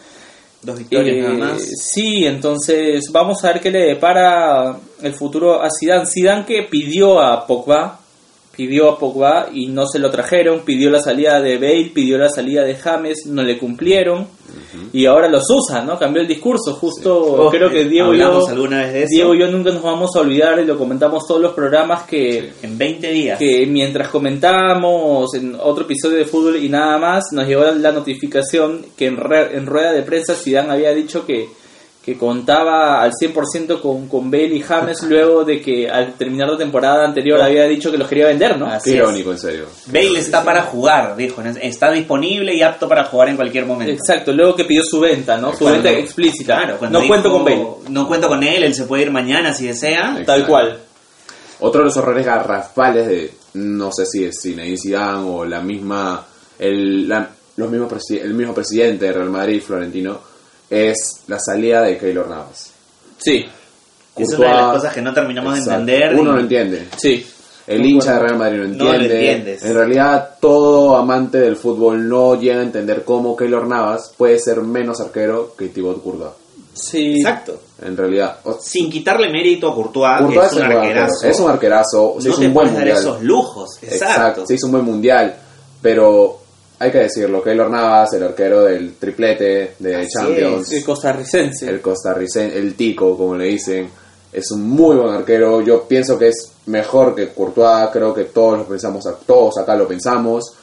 Dos 0.63 0.79
victorias 0.79 1.15
Eh, 1.15 1.21
nada 1.21 1.53
más. 1.53 1.61
Sí, 1.61 2.25
entonces 2.25 3.05
vamos 3.11 3.43
a 3.43 3.53
ver 3.53 3.61
qué 3.61 3.69
le 3.69 3.85
depara 3.85 4.79
el 5.03 5.13
futuro 5.13 5.61
a 5.61 5.69
Zidane. 5.69 6.07
Zidane 6.07 6.45
que 6.45 6.63
pidió 6.63 7.19
a 7.19 7.45
Pogba, 7.45 7.99
pidió 8.55 8.89
a 8.89 8.99
Pogba 8.99 9.49
y 9.53 9.67
no 9.67 9.85
se 9.87 9.99
lo 9.99 10.09
trajeron, 10.11 10.61
pidió 10.61 10.89
la 10.89 10.99
salida 10.99 11.41
de 11.41 11.57
Bale, 11.57 11.91
pidió 11.93 12.17
la 12.17 12.29
salida 12.29 12.63
de 12.63 12.75
James, 12.75 13.25
no 13.27 13.43
le 13.43 13.57
cumplieron 13.57 14.27
y 14.93 15.05
ahora 15.05 15.27
los 15.27 15.43
usa, 15.49 15.81
¿no? 15.83 15.97
Cambió 15.99 16.21
el 16.21 16.27
discurso, 16.27 16.73
justo 16.73 17.15
Oh, 17.17 17.49
creo 17.49 17.69
que 17.69 17.85
Diego 17.85 18.13
y 18.13 18.21
hablamos 18.21 18.45
yo, 18.47 18.53
alguna 18.53 18.81
vez 18.81 18.93
de 18.93 18.99
eso. 19.03 19.09
Diego 19.09 19.35
y 19.35 19.39
yo 19.39 19.47
nunca 19.51 19.71
nos 19.71 19.81
vamos 19.83 20.11
a 20.15 20.19
olvidar 20.19 20.59
y 20.59 20.65
lo 20.65 20.77
comentamos 20.77 21.27
todos 21.27 21.41
los 21.41 21.53
programas 21.53 22.03
que 22.03 22.51
En 22.63 22.77
20 22.77 23.11
días. 23.11 23.39
que 23.39 23.65
mientras 23.67 24.09
comentábamos 24.09 25.33
en 25.35 25.55
otro 25.61 25.83
episodio 25.85 26.17
de 26.17 26.25
fútbol 26.25 26.57
y 26.57 26.69
nada 26.69 26.97
más, 26.97 27.25
nos 27.31 27.47
llegó 27.47 27.63
la 27.65 27.91
notificación 27.91 28.85
que 28.97 29.07
en, 29.07 29.17
re- 29.17 29.55
en 29.57 29.65
rueda 29.65 29.91
de 29.93 30.03
prensa 30.03 30.35
Zidane 30.35 30.71
había 30.71 30.93
dicho 30.93 31.25
que, 31.25 31.47
que 32.05 32.15
contaba 32.19 33.01
al 33.01 33.11
100% 33.13 33.81
con, 33.81 34.07
con 34.07 34.29
Bale 34.29 34.55
y 34.55 34.61
James 34.61 35.01
luego 35.09 35.43
de 35.43 35.59
que 35.59 35.89
al 35.89 36.13
terminar 36.13 36.47
la 36.49 36.57
temporada 36.57 37.03
anterior 37.03 37.41
había 37.41 37.63
dicho 37.63 37.91
que 37.91 37.97
los 37.97 38.07
quería 38.07 38.27
vender, 38.27 38.59
¿no? 38.59 38.67
Así 38.67 38.91
Qué 38.91 38.97
es. 38.97 39.01
irónico, 39.01 39.31
en 39.31 39.39
serio. 39.39 39.65
Bale 39.87 40.19
está 40.19 40.43
para 40.43 40.61
jugar, 40.61 41.15
dijo. 41.15 41.41
Está 41.41 41.91
disponible 41.91 42.53
y 42.53 42.61
apto 42.61 42.87
para 42.87 43.05
jugar 43.05 43.29
en 43.29 43.35
cualquier 43.37 43.65
momento. 43.65 43.91
Exacto, 43.91 44.31
luego 44.33 44.55
que 44.55 44.65
pidió 44.65 44.83
su 44.83 44.99
venta, 44.99 45.37
¿no? 45.37 45.51
Su 45.53 45.59
Cuando- 45.63 45.81
venta 45.81 45.99
explícita. 45.99 46.57
Claro, 46.57 46.77
cuando 46.77 47.01
no 47.01 47.07
cuento 47.07 47.31
con 47.31 47.43
Bale. 47.43 47.65
No 47.89 48.07
cuento 48.07 48.27
con 48.27 48.43
él, 48.43 48.63
él 48.63 48.75
se 48.75 48.83
puede 48.85 49.01
ir 49.03 49.11
mañana 49.11 49.51
si 49.53 49.65
desea. 49.65 50.09
Exacto. 50.11 50.25
Tal 50.27 50.45
cual. 50.45 50.79
Otro 51.61 51.79
de 51.79 51.85
los 51.85 51.97
errores 51.97 52.23
garrafales 52.25 53.07
de, 53.07 53.31
no 53.55 53.89
sé 53.91 54.05
si 54.05 54.25
es 54.25 54.39
Zinedine 54.43 54.77
Zidane 54.77 55.27
o 55.27 55.43
la 55.45 55.61
misma, 55.61 56.23
el, 56.59 57.07
la- 57.09 57.29
los 57.55 57.69
mismos 57.71 57.91
el 58.11 58.33
mismo 58.35 58.53
presidente 58.53 59.05
de 59.05 59.13
Real 59.13 59.29
Madrid, 59.31 59.61
Florentino, 59.65 60.19
es 60.69 61.21
la 61.27 61.39
salida 61.39 61.81
de 61.81 61.97
Keylor 61.97 62.27
Navas. 62.27 62.71
Sí, 63.17 63.45
Es 64.17 64.29
Courtois- 64.29 64.37
una 64.39 64.47
de 64.49 64.61
las 64.61 64.71
cosas 64.75 64.93
que 64.93 65.01
no 65.01 65.13
terminamos 65.13 65.57
Exacto. 65.59 65.85
de 65.85 65.93
entender. 65.93 66.19
Uno 66.19 66.31
y- 66.31 66.33
lo 66.35 66.39
entiende. 66.41 66.87
sí. 66.97 67.25
El 67.67 67.83
hincha 67.83 68.13
de 68.13 68.19
Real 68.19 68.37
Madrid 68.37 68.59
no 68.59 68.65
No 68.65 68.93
entiende. 68.93 69.07
lo 69.07 69.13
entiendes. 69.15 69.63
En 69.63 69.73
realidad, 69.73 70.35
todo 70.39 70.95
amante 70.97 71.39
del 71.39 71.55
fútbol 71.55 72.07
no 72.07 72.39
llega 72.39 72.59
a 72.59 72.63
entender 72.63 73.03
cómo 73.03 73.35
Keylor 73.35 73.65
Navas 73.67 74.13
puede 74.15 74.37
ser 74.37 74.61
menos 74.61 75.01
arquero 75.01 75.55
que 75.57 75.69
Thibaut 75.69 76.03
Courtois. 76.03 76.29
Sí. 76.75 77.15
Exacto. 77.17 77.59
En 77.81 77.97
realidad, 77.97 78.37
o- 78.43 78.59
Sin 78.61 78.91
quitarle 78.91 79.29
mérito 79.31 79.71
a 79.71 79.73
Courtois, 79.73 80.19
Courtois 80.19 80.49
que 80.49 80.55
es 80.57 80.61
un 80.61 80.71
arquerazo. 80.71 81.25
Es 81.27 81.39
un 81.39 81.49
arquerazo. 81.49 82.15
se 82.19 82.27
no 82.27 82.33
hizo 82.33 82.39
te 82.41 82.47
un 82.47 82.53
buen 82.53 82.67
puedes 82.69 82.73
dar 82.73 82.85
mundial. 82.85 82.97
esos 82.99 83.23
lujos. 83.23 83.69
Exacto. 83.81 84.45
Se 84.45 84.53
hizo 84.53 84.65
un 84.67 84.71
buen 84.71 84.85
mundial. 84.85 85.35
Pero 85.81 86.37
hay 86.79 86.91
que 86.91 86.97
decirlo, 86.99 87.41
Keylor 87.41 87.69
Navas, 87.69 88.13
el 88.13 88.23
arquero 88.23 88.63
del 88.63 88.95
triplete 88.95 89.75
de 89.79 89.95
Así 89.95 90.07
Champions, 90.09 90.71
El 90.73 90.83
costarricense. 90.83 91.69
el 91.69 91.81
costarricense, 91.81 92.57
el 92.57 92.75
tico, 92.75 93.17
como 93.17 93.35
le 93.35 93.45
dicen, 93.45 93.89
es 94.33 94.51
un 94.51 94.67
muy 94.69 94.95
buen 94.97 95.13
arquero. 95.13 95.61
Yo 95.61 95.83
pienso 95.87 96.17
que 96.19 96.29
es 96.29 96.51
mejor 96.65 97.15
que 97.15 97.29
Courtois, 97.29 97.89
creo 97.93 98.13
que 98.13 98.25
todos 98.25 98.59
lo 98.59 98.65
pensamos, 98.65 99.05
todos 99.25 99.57
acá 99.57 99.75
lo 99.75 99.87
pensamos. 99.87 100.53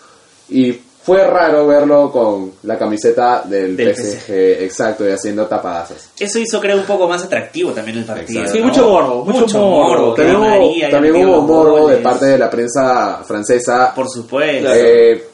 Y 0.51 0.73
fue 1.03 1.27
raro 1.27 1.67
verlo 1.67 2.13
con 2.13 2.53
la 2.63 2.79
camiseta 2.79 3.43
del, 3.45 3.77
Del 3.77 3.97
PSG, 3.97 4.31
exacto, 4.63 5.09
y 5.09 5.11
haciendo 5.11 5.47
tapadazos. 5.47 6.11
Eso 6.21 6.39
hizo, 6.39 6.61
creo, 6.61 6.77
un 6.77 6.85
poco 6.85 7.09
más 7.09 7.25
atractivo 7.25 7.73
también 7.73 7.99
el 7.99 8.05
partido. 8.05 8.43
Exacto. 8.43 8.53
Sí, 8.53 8.61
¿no? 8.61 8.67
mucho 8.69 8.89
morbo, 8.89 9.25
mucho 9.25 9.59
morbo. 9.59 10.15
También 10.15 10.37
hubo, 10.37 10.45
María 10.47 10.91
también 10.91 11.17
hubo 11.17 11.41
morbo 11.41 11.89
de 11.89 11.97
parte 11.97 12.27
de 12.27 12.39
la 12.39 12.49
prensa 12.51 13.23
francesa 13.27 13.93
Por 13.95 14.09
supuesto. 14.09 14.71
eh, 14.73 15.13
eh, 15.13 15.25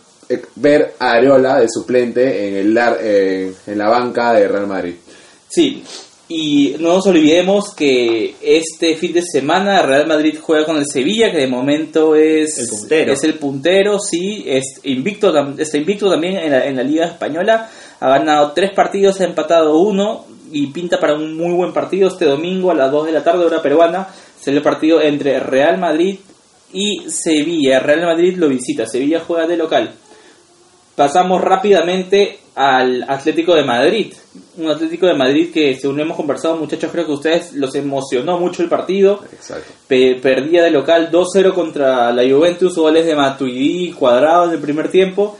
ver 0.56 0.94
a 0.98 1.12
Areola 1.12 1.58
de 1.60 1.68
suplente 1.68 2.48
en, 2.48 2.54
el, 2.56 2.74
lar- 2.74 2.98
eh, 3.00 3.52
en 3.66 3.78
la 3.78 3.88
banca 3.88 4.32
de 4.34 4.48
Real 4.48 4.66
Madrid. 4.66 4.94
Sí, 5.48 5.82
y 6.28 6.76
no 6.78 6.94
nos 6.94 7.06
olvidemos 7.06 7.74
que 7.74 8.34
este 8.42 8.96
fin 8.96 9.14
de 9.14 9.22
semana 9.22 9.80
Real 9.82 10.06
Madrid 10.06 10.38
juega 10.40 10.66
con 10.66 10.76
el 10.76 10.84
Sevilla, 10.86 11.30
que 11.32 11.38
de 11.38 11.46
momento 11.46 12.14
es 12.14 12.58
El 12.58 12.68
puntero. 12.68 13.12
es 13.14 13.24
el 13.24 13.34
puntero, 13.34 13.98
sí, 13.98 14.44
es 14.46 14.80
invicto, 14.82 15.32
está 15.56 15.78
invicto 15.78 16.10
también 16.10 16.36
en 16.36 16.50
la, 16.50 16.66
en 16.66 16.76
la 16.76 16.82
Liga 16.82 17.06
Española, 17.06 17.70
ha 18.00 18.08
ganado 18.10 18.52
tres 18.52 18.72
partidos, 18.74 19.20
ha 19.20 19.24
empatado 19.24 19.78
uno 19.78 20.26
y 20.52 20.66
pinta 20.68 21.00
para 21.00 21.14
un 21.14 21.34
muy 21.36 21.52
buen 21.54 21.72
partido 21.72 22.08
este 22.08 22.26
domingo 22.26 22.70
a 22.70 22.74
las 22.74 22.90
2 22.92 23.06
de 23.06 23.12
la 23.12 23.24
tarde, 23.24 23.44
hora 23.46 23.62
peruana, 23.62 24.08
será 24.38 24.56
el 24.58 24.62
partido 24.62 25.00
entre 25.00 25.40
Real 25.40 25.78
Madrid 25.78 26.18
y 26.74 27.04
Sevilla. 27.08 27.80
Real 27.80 28.02
Madrid 28.02 28.36
lo 28.36 28.48
visita, 28.48 28.86
Sevilla 28.86 29.22
juega 29.26 29.46
de 29.46 29.56
local. 29.56 29.94
Pasamos 30.98 31.40
rápidamente 31.40 32.40
al 32.56 33.04
Atlético 33.08 33.54
de 33.54 33.62
Madrid. 33.62 34.12
Un 34.56 34.68
Atlético 34.68 35.06
de 35.06 35.14
Madrid 35.14 35.52
que, 35.54 35.76
según 35.76 36.00
hemos 36.00 36.16
conversado, 36.16 36.56
muchachos, 36.56 36.90
creo 36.90 37.06
que 37.06 37.12
a 37.12 37.14
ustedes 37.14 37.52
los 37.54 37.72
emocionó 37.76 38.36
mucho 38.40 38.64
el 38.64 38.68
partido. 38.68 39.20
Exacto. 39.32 39.72
Pe- 39.86 40.18
perdía 40.20 40.64
de 40.64 40.72
local 40.72 41.08
2-0 41.12 41.54
contra 41.54 42.10
la 42.12 42.22
Juventus, 42.28 42.74
goles 42.76 43.06
de 43.06 43.14
Matuidi 43.14 43.92
cuadrado 43.92 44.46
en 44.46 44.50
el 44.50 44.58
primer 44.58 44.90
tiempo. 44.90 45.38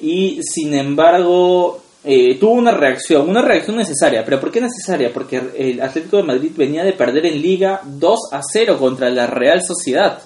Y 0.00 0.40
sin 0.44 0.72
embargo, 0.74 1.82
eh, 2.04 2.36
tuvo 2.38 2.52
una 2.52 2.70
reacción, 2.70 3.28
una 3.28 3.42
reacción 3.42 3.76
necesaria. 3.76 4.24
¿Pero 4.24 4.38
por 4.40 4.52
qué 4.52 4.60
necesaria? 4.60 5.12
Porque 5.12 5.42
el 5.58 5.80
Atlético 5.80 6.18
de 6.18 6.22
Madrid 6.22 6.52
venía 6.56 6.84
de 6.84 6.92
perder 6.92 7.26
en 7.26 7.42
Liga 7.42 7.80
2-0 7.84 8.78
contra 8.78 9.10
la 9.10 9.26
Real 9.26 9.64
Sociedad. 9.64 10.22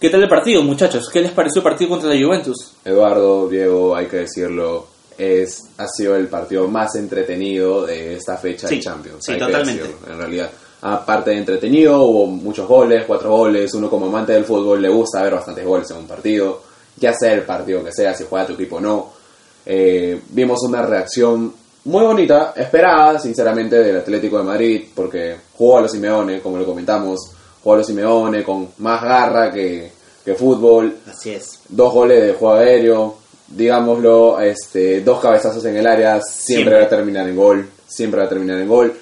¿Qué 0.00 0.10
tal 0.10 0.22
el 0.22 0.28
partido, 0.28 0.62
muchachos? 0.62 1.08
¿Qué 1.10 1.20
les 1.20 1.32
pareció 1.32 1.60
el 1.60 1.64
partido 1.64 1.90
contra 1.90 2.12
la 2.12 2.22
Juventus? 2.24 2.72
Eduardo, 2.84 3.48
Diego, 3.48 3.96
hay 3.96 4.06
que 4.06 4.18
decirlo, 4.18 4.86
es 5.16 5.62
ha 5.78 5.86
sido 5.88 6.16
el 6.16 6.28
partido 6.28 6.68
más 6.68 6.94
entretenido 6.96 7.86
de 7.86 8.14
esta 8.16 8.36
fecha 8.36 8.68
Sí, 8.68 8.76
de 8.76 8.82
Champions. 8.82 9.24
sí, 9.24 9.32
hay 9.32 9.38
que 9.38 9.44
totalmente. 9.46 9.82
decirlo, 9.82 10.12
en 10.12 10.18
realidad. 10.18 10.50
Aparte 10.82 11.30
de 11.30 11.38
entretenido, 11.38 12.02
hubo 12.02 12.26
muchos 12.26 12.68
goles, 12.68 13.04
cuatro 13.06 13.30
goles. 13.30 13.72
Uno 13.72 13.88
como 13.88 14.06
amante 14.06 14.32
del 14.34 14.44
fútbol 14.44 14.82
le 14.82 14.90
gusta 14.90 15.22
ver 15.22 15.32
bastantes 15.34 15.64
goles 15.64 15.90
en 15.90 15.96
un 15.96 16.06
partido, 16.06 16.60
ya 16.96 17.14
sea 17.14 17.32
el 17.32 17.42
partido 17.44 17.82
que 17.82 17.92
sea, 17.92 18.12
si 18.12 18.24
juega 18.28 18.46
tu 18.46 18.52
equipo 18.52 18.76
o 18.76 18.80
no. 18.80 19.10
Eh, 19.64 20.20
vimos 20.28 20.62
una 20.64 20.82
reacción 20.82 21.54
muy 21.84 22.04
bonita, 22.04 22.52
esperada, 22.54 23.18
sinceramente, 23.18 23.76
del 23.82 23.96
Atlético 23.96 24.36
de 24.38 24.44
Madrid, 24.44 24.84
porque 24.94 25.36
jugó 25.54 25.78
a 25.78 25.82
los 25.82 25.92
Simeone, 25.92 26.40
como 26.42 26.58
lo 26.58 26.66
comentamos, 26.66 27.18
a 27.72 27.76
los 27.78 27.86
Simeone 27.86 28.42
con 28.44 28.68
más 28.78 29.02
garra 29.02 29.50
que, 29.52 29.90
que 30.24 30.34
fútbol 30.34 30.94
Así 31.10 31.30
es. 31.30 31.60
dos 31.68 31.92
goles 31.92 32.22
de 32.22 32.32
juego 32.34 32.54
aéreo, 32.56 33.16
digámoslo, 33.48 34.40
este, 34.40 35.00
dos 35.00 35.20
cabezazos 35.20 35.64
en 35.64 35.76
el 35.76 35.86
área, 35.86 36.20
siempre, 36.20 36.44
Siempre. 36.44 36.78
va 36.80 36.84
a 36.84 36.88
terminar 36.88 37.28
en 37.28 37.36
gol, 37.36 37.68
siempre 37.86 38.20
va 38.20 38.26
a 38.26 38.28
terminar 38.28 38.60
en 38.60 38.68
gol. 38.68 38.92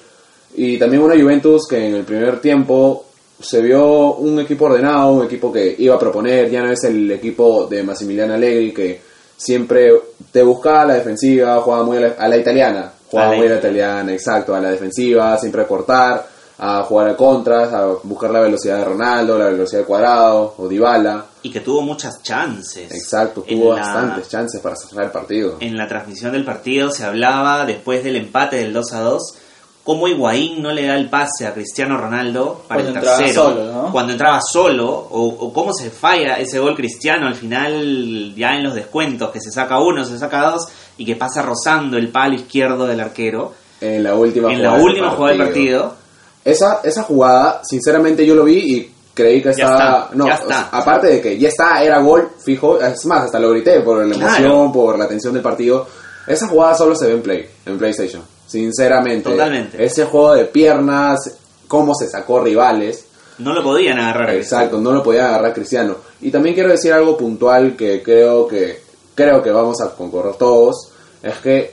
Y 0.55 0.77
también 0.77 1.01
una 1.01 1.19
Juventus 1.19 1.67
que 1.67 1.87
en 1.87 1.95
el 1.95 2.03
primer 2.03 2.39
tiempo 2.39 3.05
se 3.39 3.61
vio 3.61 4.13
un 4.15 4.39
equipo 4.39 4.65
ordenado, 4.65 5.11
un 5.13 5.25
equipo 5.25 5.51
que 5.51 5.75
iba 5.79 5.95
a 5.95 5.99
proponer, 5.99 6.49
ya 6.49 6.61
no 6.61 6.71
es 6.71 6.83
el 6.83 7.11
equipo 7.11 7.65
de 7.65 7.83
Massimiliano 7.83 8.35
Allegri 8.35 8.71
que 8.73 9.01
siempre 9.35 9.91
te 10.31 10.43
buscaba 10.43 10.85
la 10.85 10.93
defensiva, 10.95 11.59
jugaba 11.61 11.83
muy 11.83 11.97
a 11.97 12.01
la, 12.01 12.07
a 12.17 12.27
la 12.27 12.37
italiana, 12.37 12.93
jugaba 13.09 13.31
A 13.31 13.35
muy 13.35 13.47
a 13.47 13.49
la 13.49 13.55
italiana. 13.57 13.87
italiana, 13.93 14.13
exacto, 14.13 14.55
a 14.55 14.61
la 14.61 14.69
defensiva, 14.71 15.37
siempre 15.37 15.63
a 15.63 15.67
cortar, 15.67 16.25
a 16.65 16.81
jugar 16.83 17.09
a 17.09 17.17
contras, 17.17 17.73
a 17.73 17.87
buscar 18.03 18.31
la 18.31 18.39
velocidad 18.39 18.77
de 18.77 18.85
Ronaldo, 18.85 19.37
la 19.37 19.47
velocidad 19.47 19.81
de 19.81 19.85
Cuadrado 19.85 20.55
o 20.57 20.67
Dybala. 20.69 21.25
Y 21.41 21.51
que 21.51 21.59
tuvo 21.59 21.81
muchas 21.81 22.23
chances. 22.23 22.89
Exacto, 22.91 23.41
tuvo 23.41 23.73
la- 23.75 23.81
bastantes 23.81 24.29
chances 24.29 24.61
para 24.61 24.75
cerrar 24.77 25.05
el 25.05 25.11
partido. 25.11 25.57
En 25.59 25.75
la 25.75 25.89
transmisión 25.89 26.31
del 26.31 26.45
partido 26.45 26.89
se 26.89 27.03
hablaba, 27.03 27.65
después 27.65 28.03
del 28.03 28.15
empate 28.15 28.55
del 28.57 28.71
2 28.71 28.93
a 28.93 29.01
2, 29.01 29.35
cómo 29.83 30.07
Higuaín 30.07 30.61
no 30.63 30.71
le 30.71 30.87
da 30.87 30.95
el 30.95 31.09
pase 31.09 31.45
a 31.45 31.53
Cristiano 31.53 31.97
Ronaldo 31.97 32.63
para 32.69 32.81
Cuando 32.81 32.91
el 32.91 32.95
entraba 32.95 33.17
tercero. 33.17 33.43
solo, 33.43 33.65
¿no? 33.73 33.91
Cuando 33.91 34.11
entraba 34.13 34.39
solo, 34.41 34.89
o, 34.89 35.21
o 35.27 35.51
cómo 35.53 35.73
se 35.73 35.89
falla 35.89 36.35
ese 36.39 36.59
gol 36.59 36.75
Cristiano 36.75 37.27
al 37.27 37.35
final, 37.35 38.33
ya 38.37 38.55
en 38.55 38.63
los 38.63 38.73
descuentos, 38.73 39.31
que 39.31 39.41
se 39.41 39.51
saca 39.51 39.79
uno, 39.79 40.05
se 40.05 40.17
saca 40.17 40.51
dos, 40.51 40.67
y 40.97 41.03
que 41.05 41.17
pasa 41.17 41.41
rozando 41.41 41.97
el 41.97 42.07
palo 42.07 42.35
izquierdo 42.35 42.85
del 42.87 43.01
arquero. 43.01 43.51
En 43.81 44.01
la 44.03 44.15
última 44.15 44.53
En 44.53 44.63
la 44.63 44.73
del 44.75 44.81
última 44.81 45.09
jugada 45.11 45.33
del 45.35 45.45
partido. 45.45 46.02
Esa, 46.45 46.81
esa 46.83 47.03
jugada, 47.03 47.61
sinceramente 47.63 48.25
yo 48.25 48.35
lo 48.35 48.43
vi 48.43 48.57
y 48.77 48.93
creí 49.13 49.41
que 49.41 49.53
Ya 49.53 49.65
estaba... 49.65 50.03
está, 50.03 50.15
no, 50.15 50.25
ya 50.27 50.33
o 50.33 50.35
está. 50.35 50.47
sea, 50.47 50.69
aparte 50.71 51.07
de 51.07 51.21
que 51.21 51.37
ya 51.37 51.47
está, 51.49 51.83
era 51.83 51.99
gol 52.01 52.29
fijo, 52.43 52.79
es 52.81 53.05
más, 53.05 53.25
hasta 53.25 53.39
lo 53.39 53.51
grité 53.51 53.79
por 53.81 54.05
la 54.05 54.13
Claro. 54.15 54.35
emoción, 54.35 54.71
por 54.71 54.97
la 54.99 55.07
tensión 55.07 55.33
del 55.33 55.43
partido. 55.43 55.87
Esa 56.27 56.47
jugada 56.47 56.75
solo 56.75 56.95
se 56.95 57.07
ve 57.07 57.13
en 57.13 57.21
Play, 57.21 57.49
en 57.65 57.77
PlayStation, 57.77 58.23
sinceramente. 58.47 59.29
Totalmente. 59.29 59.83
Ese 59.83 60.05
juego 60.05 60.33
de 60.35 60.45
piernas, 60.45 61.19
cómo 61.67 61.93
se 61.95 62.07
sacó 62.09 62.39
rivales. 62.41 63.05
No 63.39 63.53
lo 63.53 63.63
podían 63.63 63.99
agarrar 63.99 64.29
Exacto, 64.35 64.79
no 64.79 64.91
lo 64.91 65.01
podía 65.03 65.27
agarrar 65.29 65.53
Cristiano. 65.53 65.95
Y 66.21 66.29
también 66.31 66.53
quiero 66.55 66.69
decir 66.69 66.93
algo 66.93 67.17
puntual 67.17 67.75
que 67.75 68.01
creo 68.03 68.47
que 68.47 68.81
creo 69.15 69.41
que 69.43 69.51
vamos 69.51 69.81
a 69.81 69.89
concordar 69.95 70.35
todos, 70.35 70.89
es 71.21 71.35
que 71.37 71.71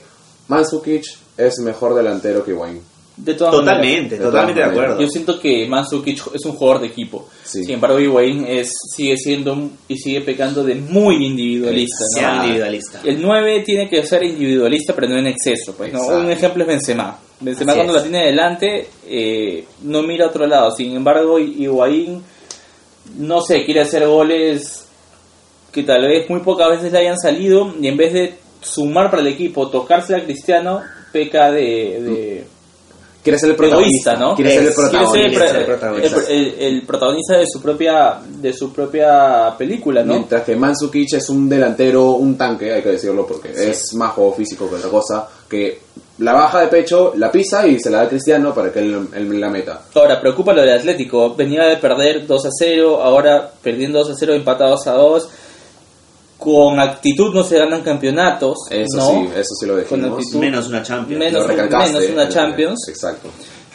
Mandzukic 0.48 1.04
es 1.36 1.58
mejor 1.60 1.94
delantero 1.94 2.44
que 2.44 2.52
Wayne. 2.52 2.80
De 3.22 3.34
todas 3.34 3.52
Totalmente, 3.52 4.16
maneras. 4.16 4.18
De 4.18 4.24
totalmente 4.24 4.60
de 4.60 4.66
maneras. 4.66 4.84
acuerdo. 4.88 5.02
Yo 5.02 5.08
siento 5.08 5.40
que 5.40 5.66
Mandzukic 5.68 6.34
es 6.34 6.44
un 6.46 6.52
jugador 6.52 6.80
de 6.80 6.86
equipo. 6.88 7.28
Sí. 7.44 7.64
Sin 7.64 7.74
embargo, 7.74 7.98
Higuaín 8.00 8.46
es, 8.48 8.72
sigue 8.96 9.16
siendo 9.16 9.52
un- 9.52 9.76
y 9.88 9.96
sigue 9.98 10.22
pecando 10.22 10.64
de 10.64 10.74
muy 10.76 11.26
individualista. 11.26 12.04
¿no? 12.14 12.18
Sea 12.20 12.32
Ah. 12.32 12.44
individualista. 12.44 13.00
El 13.04 13.20
9 13.20 13.60
tiene 13.66 13.88
que 13.90 14.02
ser 14.06 14.22
individualista, 14.24 14.94
pero 14.94 15.08
no 15.08 15.18
en 15.18 15.26
exceso. 15.26 15.74
Pues, 15.76 15.92
¿no? 15.92 16.06
Un 16.06 16.30
ejemplo 16.30 16.62
es 16.62 16.68
Benzema. 16.68 17.18
Benzema 17.40 17.72
Así 17.72 17.78
cuando 17.78 17.96
es. 17.96 18.02
la 18.02 18.08
tiene 18.08 18.26
delante 18.26 18.86
eh, 19.06 19.64
no 19.82 20.02
mira 20.02 20.24
a 20.26 20.28
otro 20.28 20.46
lado. 20.46 20.74
Sin 20.74 20.94
embargo, 20.96 21.38
Higuaín, 21.38 22.22
no 23.18 23.42
sé, 23.42 23.64
quiere 23.64 23.80
hacer 23.80 24.06
goles 24.06 24.86
que 25.72 25.82
tal 25.82 26.06
vez 26.06 26.28
muy 26.30 26.40
pocas 26.40 26.68
veces 26.70 26.90
le 26.92 26.98
hayan 26.98 27.18
salido 27.18 27.74
y 27.80 27.86
en 27.86 27.96
vez 27.96 28.12
de 28.12 28.34
sumar 28.62 29.10
para 29.10 29.22
el 29.22 29.28
equipo, 29.28 29.68
tocarse 29.68 30.14
a 30.16 30.24
Cristiano, 30.24 30.80
peca 31.12 31.50
de... 31.50 31.62
de 31.62 32.44
Quiere 33.22 33.38
ser 33.38 33.50
el 33.50 33.56
protagonista, 33.56 34.16
¿no? 34.16 34.34
Quiere 34.34 34.54
ser 34.54 34.66
el 34.68 34.72
protagonista. 34.74 35.46
ser 35.46 35.56
el, 35.56 35.64
protagonista. 35.66 36.16
el- 36.28 36.54
el 36.58 36.82
protagonista 36.82 37.36
de 37.38 37.46
su 37.46 37.60
propia 37.60 38.18
de 38.26 38.52
su 38.52 38.72
propia 38.72 39.54
película, 39.58 40.02
¿no? 40.02 40.14
Mientras 40.14 40.42
que 40.44 40.56
Mandzukic 40.56 41.12
es 41.14 41.28
un 41.28 41.48
delantero, 41.48 42.12
un 42.12 42.36
tanque, 42.38 42.72
hay 42.72 42.82
que 42.82 42.90
decirlo, 42.90 43.26
porque 43.26 43.50
es 43.52 43.92
más 43.94 44.12
juego 44.12 44.32
físico 44.32 44.68
que 44.70 44.76
otra 44.76 44.88
cosa, 44.90 45.28
que 45.48 45.80
la 46.18 46.32
baja 46.34 46.60
de 46.60 46.66
pecho, 46.68 47.12
la 47.16 47.30
pisa 47.32 47.66
y 47.66 47.78
se 47.78 47.90
la 47.90 47.98
da 47.98 48.04
a 48.04 48.08
Cristiano 48.08 48.54
para 48.54 48.70
que 48.72 48.78
él, 48.80 49.08
él 49.14 49.40
la 49.40 49.48
meta. 49.50 49.82
Ahora, 49.94 50.20
preocupa 50.20 50.52
lo 50.52 50.60
del 50.60 50.78
Atlético. 50.78 51.34
Venía 51.34 51.64
de 51.64 51.76
perder 51.78 52.26
2 52.26 52.44
a 52.46 52.50
0, 52.58 53.02
ahora 53.02 53.50
perdiendo 53.62 54.00
2 54.00 54.10
a 54.10 54.14
0, 54.18 54.34
empatados 54.34 54.86
a 54.86 54.92
2. 54.92 55.28
Con 56.40 56.80
actitud 56.80 57.32
no 57.34 57.44
se 57.44 57.58
ganan 57.58 57.82
campeonatos. 57.82 58.56
Eso 58.70 58.96
¿no? 58.96 59.06
sí, 59.10 59.28
eso 59.36 59.54
sí 59.60 59.66
lo 59.66 59.76
dijimos. 59.76 60.18
actitud. 60.18 60.38
Menos 60.40 60.68
una 60.68 60.82
Champions. 60.82 61.18
Menos- 61.18 61.46
menos 61.46 62.08
una 62.10 62.28
Champions. 62.28 62.88
Exacto. 62.88 63.28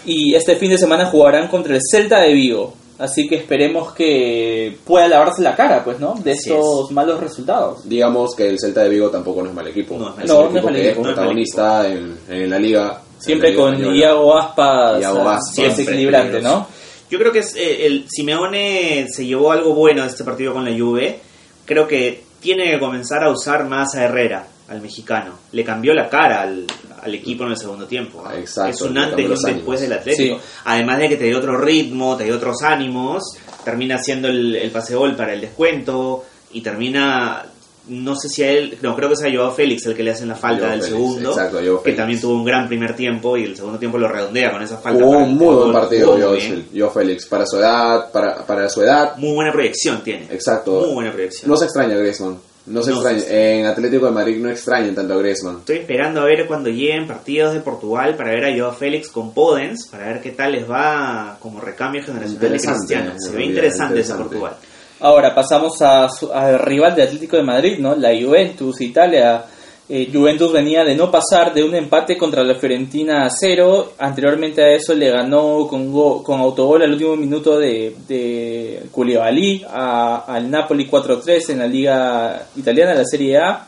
Y 0.06 0.34
este 0.36 0.56
fin 0.56 0.72
de 0.72 0.78
semana 0.78 1.06
jugarán 1.06 1.48
contra 1.48 1.76
el 1.76 1.82
Celta 1.90 2.22
de 2.22 2.34
Vigo. 2.34 2.74
Así 2.98 3.28
que 3.28 3.36
esperemos 3.36 3.92
que 3.94 4.78
pueda 4.86 5.08
lavarse 5.08 5.42
la 5.42 5.56
cara, 5.56 5.84
pues, 5.84 6.00
¿no? 6.00 6.16
De 6.24 6.32
Así 6.32 6.50
estos 6.50 6.92
malos 6.92 7.20
resultados. 7.20 7.88
Digamos 7.88 8.34
que 8.36 8.48
el 8.50 8.58
Celta 8.60 8.84
de 8.84 8.90
Vigo 8.90 9.10
tampoco 9.10 9.44
no 9.44 9.50
es 9.50 9.56
mal 9.56 9.68
equipo. 9.68 9.98
No 9.98 10.10
es 10.10 10.16
mal 10.16 10.26
es 10.26 10.32
equipo. 10.32 10.42
un 10.42 10.46
No, 10.48 10.52
no 10.54 10.58
es 10.60 10.64
mal 10.66 10.76
equipo. 10.76 10.90
es 10.92 10.96
No 10.98 11.10
es 11.10 11.14
protagonista 11.16 11.88
en, 11.88 12.18
en 12.30 12.50
la 12.50 12.58
liga. 12.60 13.02
Siempre 13.20 13.50
la 13.50 13.54
liga 13.56 13.64
con 13.66 13.74
española. 13.76 13.98
Iago 14.00 14.38
Aspas, 14.38 15.02
Iago 15.02 15.20
Aspas. 15.30 15.40
sí, 15.54 15.62
es 15.64 15.74
Siempre 15.76 15.94
equilibrante, 15.94 16.32
peligroso. 16.34 16.58
¿no? 16.58 16.68
Yo 17.12 17.20
creo 17.20 17.32
que 17.32 17.40
es, 17.40 17.56
eh, 17.56 17.86
el 17.86 18.06
Simeone 18.10 19.08
se 19.14 19.26
llevó 19.26 19.52
algo 19.52 19.74
bueno 19.76 20.02
de 20.04 20.08
este 20.08 20.24
partido 20.24 20.54
con 20.54 20.66
la 20.66 20.72
Juve. 20.78 21.20
Creo 21.66 21.88
que 21.88 22.24
tiene 22.46 22.70
que 22.70 22.80
comenzar 22.80 23.24
a 23.24 23.32
usar 23.32 23.68
más 23.68 23.96
a 23.96 24.04
Herrera, 24.04 24.46
al 24.68 24.80
mexicano. 24.80 25.40
Le 25.52 25.64
cambió 25.64 25.96
la 25.96 26.08
cara 26.08 26.44
al, 26.44 26.68
al 27.02 27.16
equipo 27.16 27.44
en 27.44 27.50
el 27.50 27.58
segundo 27.58 27.88
tiempo. 27.88 28.24
Exacto, 28.32 28.70
es 28.70 28.82
un 28.84 28.96
antes 29.00 29.20
y 29.20 29.26
un 29.26 29.56
después 29.56 29.82
del 29.82 29.94
Atlético. 29.94 30.38
Sí. 30.38 30.46
Además 30.66 31.00
de 31.00 31.10
que 31.10 31.18
te 31.18 31.24
dio 31.24 31.40
otro 31.40 31.58
ritmo, 31.58 32.16
te 32.16 32.26
dio 32.26 32.36
otros 32.36 32.62
ánimos, 32.62 33.36
termina 33.64 33.96
haciendo 33.96 34.28
el, 34.28 34.56
el 34.56 34.70
pase 34.70 34.94
gol 34.96 35.16
para 35.16 35.34
el 35.34 35.42
descuento 35.42 36.24
y 36.54 36.62
termina 36.62 37.44
no 37.88 38.16
sé 38.16 38.30
si 38.30 38.44
a 38.44 38.52
él, 38.52 38.78
no, 38.82 38.96
creo 38.96 39.10
que 39.10 39.14
es 39.14 39.24
a 39.24 39.32
Joao 39.32 39.52
Félix 39.52 39.86
el 39.86 39.96
que 39.96 40.04
le 40.04 40.12
hacen 40.12 40.28
la 40.30 40.36
falta 40.36 40.62
Joao 40.66 40.72
del 40.72 40.82
Félix, 40.82 40.98
segundo, 40.98 41.30
exacto, 41.30 41.58
Joao 41.64 41.78
que 41.78 41.84
Félix. 41.84 41.98
también 41.98 42.22
tuvo 42.22 42.34
un 42.36 42.46
gran 42.46 42.68
primer 42.68 42.96
tiempo 42.96 43.38
y 43.38 43.44
el 43.44 43.56
segundo 43.56 43.78
tiempo 43.80 43.98
lo 43.98 44.08
redondea 44.08 44.52
con 44.52 44.62
esa 44.64 44.78
falta. 44.78 45.00
El 45.00 45.06
un 45.06 45.36
muy 45.38 45.56
buen 45.56 45.72
partido 45.72 46.16
bien. 46.34 46.68
yo 46.74 46.90
Félix. 46.90 47.26
Para 47.26 47.46
su 47.46 47.58
edad, 47.58 48.12
para, 48.12 48.46
para 48.46 48.70
su 48.70 48.82
edad, 48.82 49.18
Muy 49.18 49.34
buena 49.34 49.52
proyección 49.52 50.04
tiene. 50.04 50.28
exacto. 50.32 50.82
Muy 50.86 50.94
buena 50.94 51.12
proyección. 51.12 51.50
No 51.50 51.58
se 51.58 51.66
extraña 51.66 51.96
Griezmann. 51.98 52.38
No 52.68 52.82
se 52.82 52.90
No 52.90 53.02
se 53.04 53.12
extraña. 53.12 53.40
En 53.42 53.66
Atlético 53.68 54.08
de 54.08 54.12
Madrid 54.12 54.38
no 54.42 54.50
extrañan 54.50 54.96
tanto 54.96 55.14
a 55.14 55.18
Griezmann. 55.18 55.58
Estoy 55.60 55.78
esperando 55.78 56.22
a 56.22 56.26
ver 56.26 56.48
cuando 56.48 56.70
lleguen 56.72 57.06
partidos 57.06 57.54
de 57.54 57.60
Portugal 57.60 58.16
para 58.16 58.32
ver 58.32 58.46
a 58.46 58.58
Joao 58.58 58.74
Félix 58.74 59.10
con 59.10 59.36
Podens, 59.36 59.88
para 59.92 60.08
ver 60.08 60.22
qué 60.22 60.32
tal 60.32 60.54
les 60.54 60.68
va 60.68 61.38
como 61.40 61.62
recambio 61.62 62.02
generacional 62.04 62.52
de 62.52 62.58
Cristiano. 62.60 63.12
Se 63.20 63.36
ve 63.36 63.46
interesante 63.46 64.00
ese. 64.00 64.16
Portugal. 64.16 64.56
Ahora 65.02 65.36
pasamos 65.36 65.82
a 65.82 66.08
su- 66.10 66.32
al 66.32 66.60
rival 66.60 66.96
de 66.96 67.04
Atlético 67.04 67.36
de 67.38 67.44
Madrid, 67.44 67.78
¿no? 67.80 67.96
La 67.96 68.10
Juventus, 68.20 68.80
Italia. 68.82 69.44
Eh, 69.88 70.10
Juventus 70.12 70.52
venía 70.52 70.84
de 70.84 70.96
no 70.96 71.12
pasar 71.12 71.54
de 71.54 71.64
un 71.64 71.76
empate 71.76 72.18
contra 72.18 72.44
la 72.44 72.56
Fiorentina 72.56 73.26
a 73.26 73.30
cero. 73.30 73.94
Anteriormente 74.00 74.64
a 74.64 74.72
eso 74.72 74.96
le 74.96 75.12
ganó 75.12 75.68
con, 75.68 75.92
go- 75.92 76.24
con 76.24 76.40
autogol 76.42 76.82
al 76.82 76.94
último 76.94 77.16
minuto 77.16 77.60
de, 77.60 77.96
de 78.08 78.84
Koulibaly 78.92 79.64
a- 79.70 80.24
al 80.28 80.50
Napoli 80.50 80.88
4-3 80.90 81.50
en 81.52 81.60
la 81.60 81.68
Liga 81.68 82.48
Italiana, 82.56 82.96
la 82.96 83.06
Serie 83.06 83.38
A. 83.38 83.68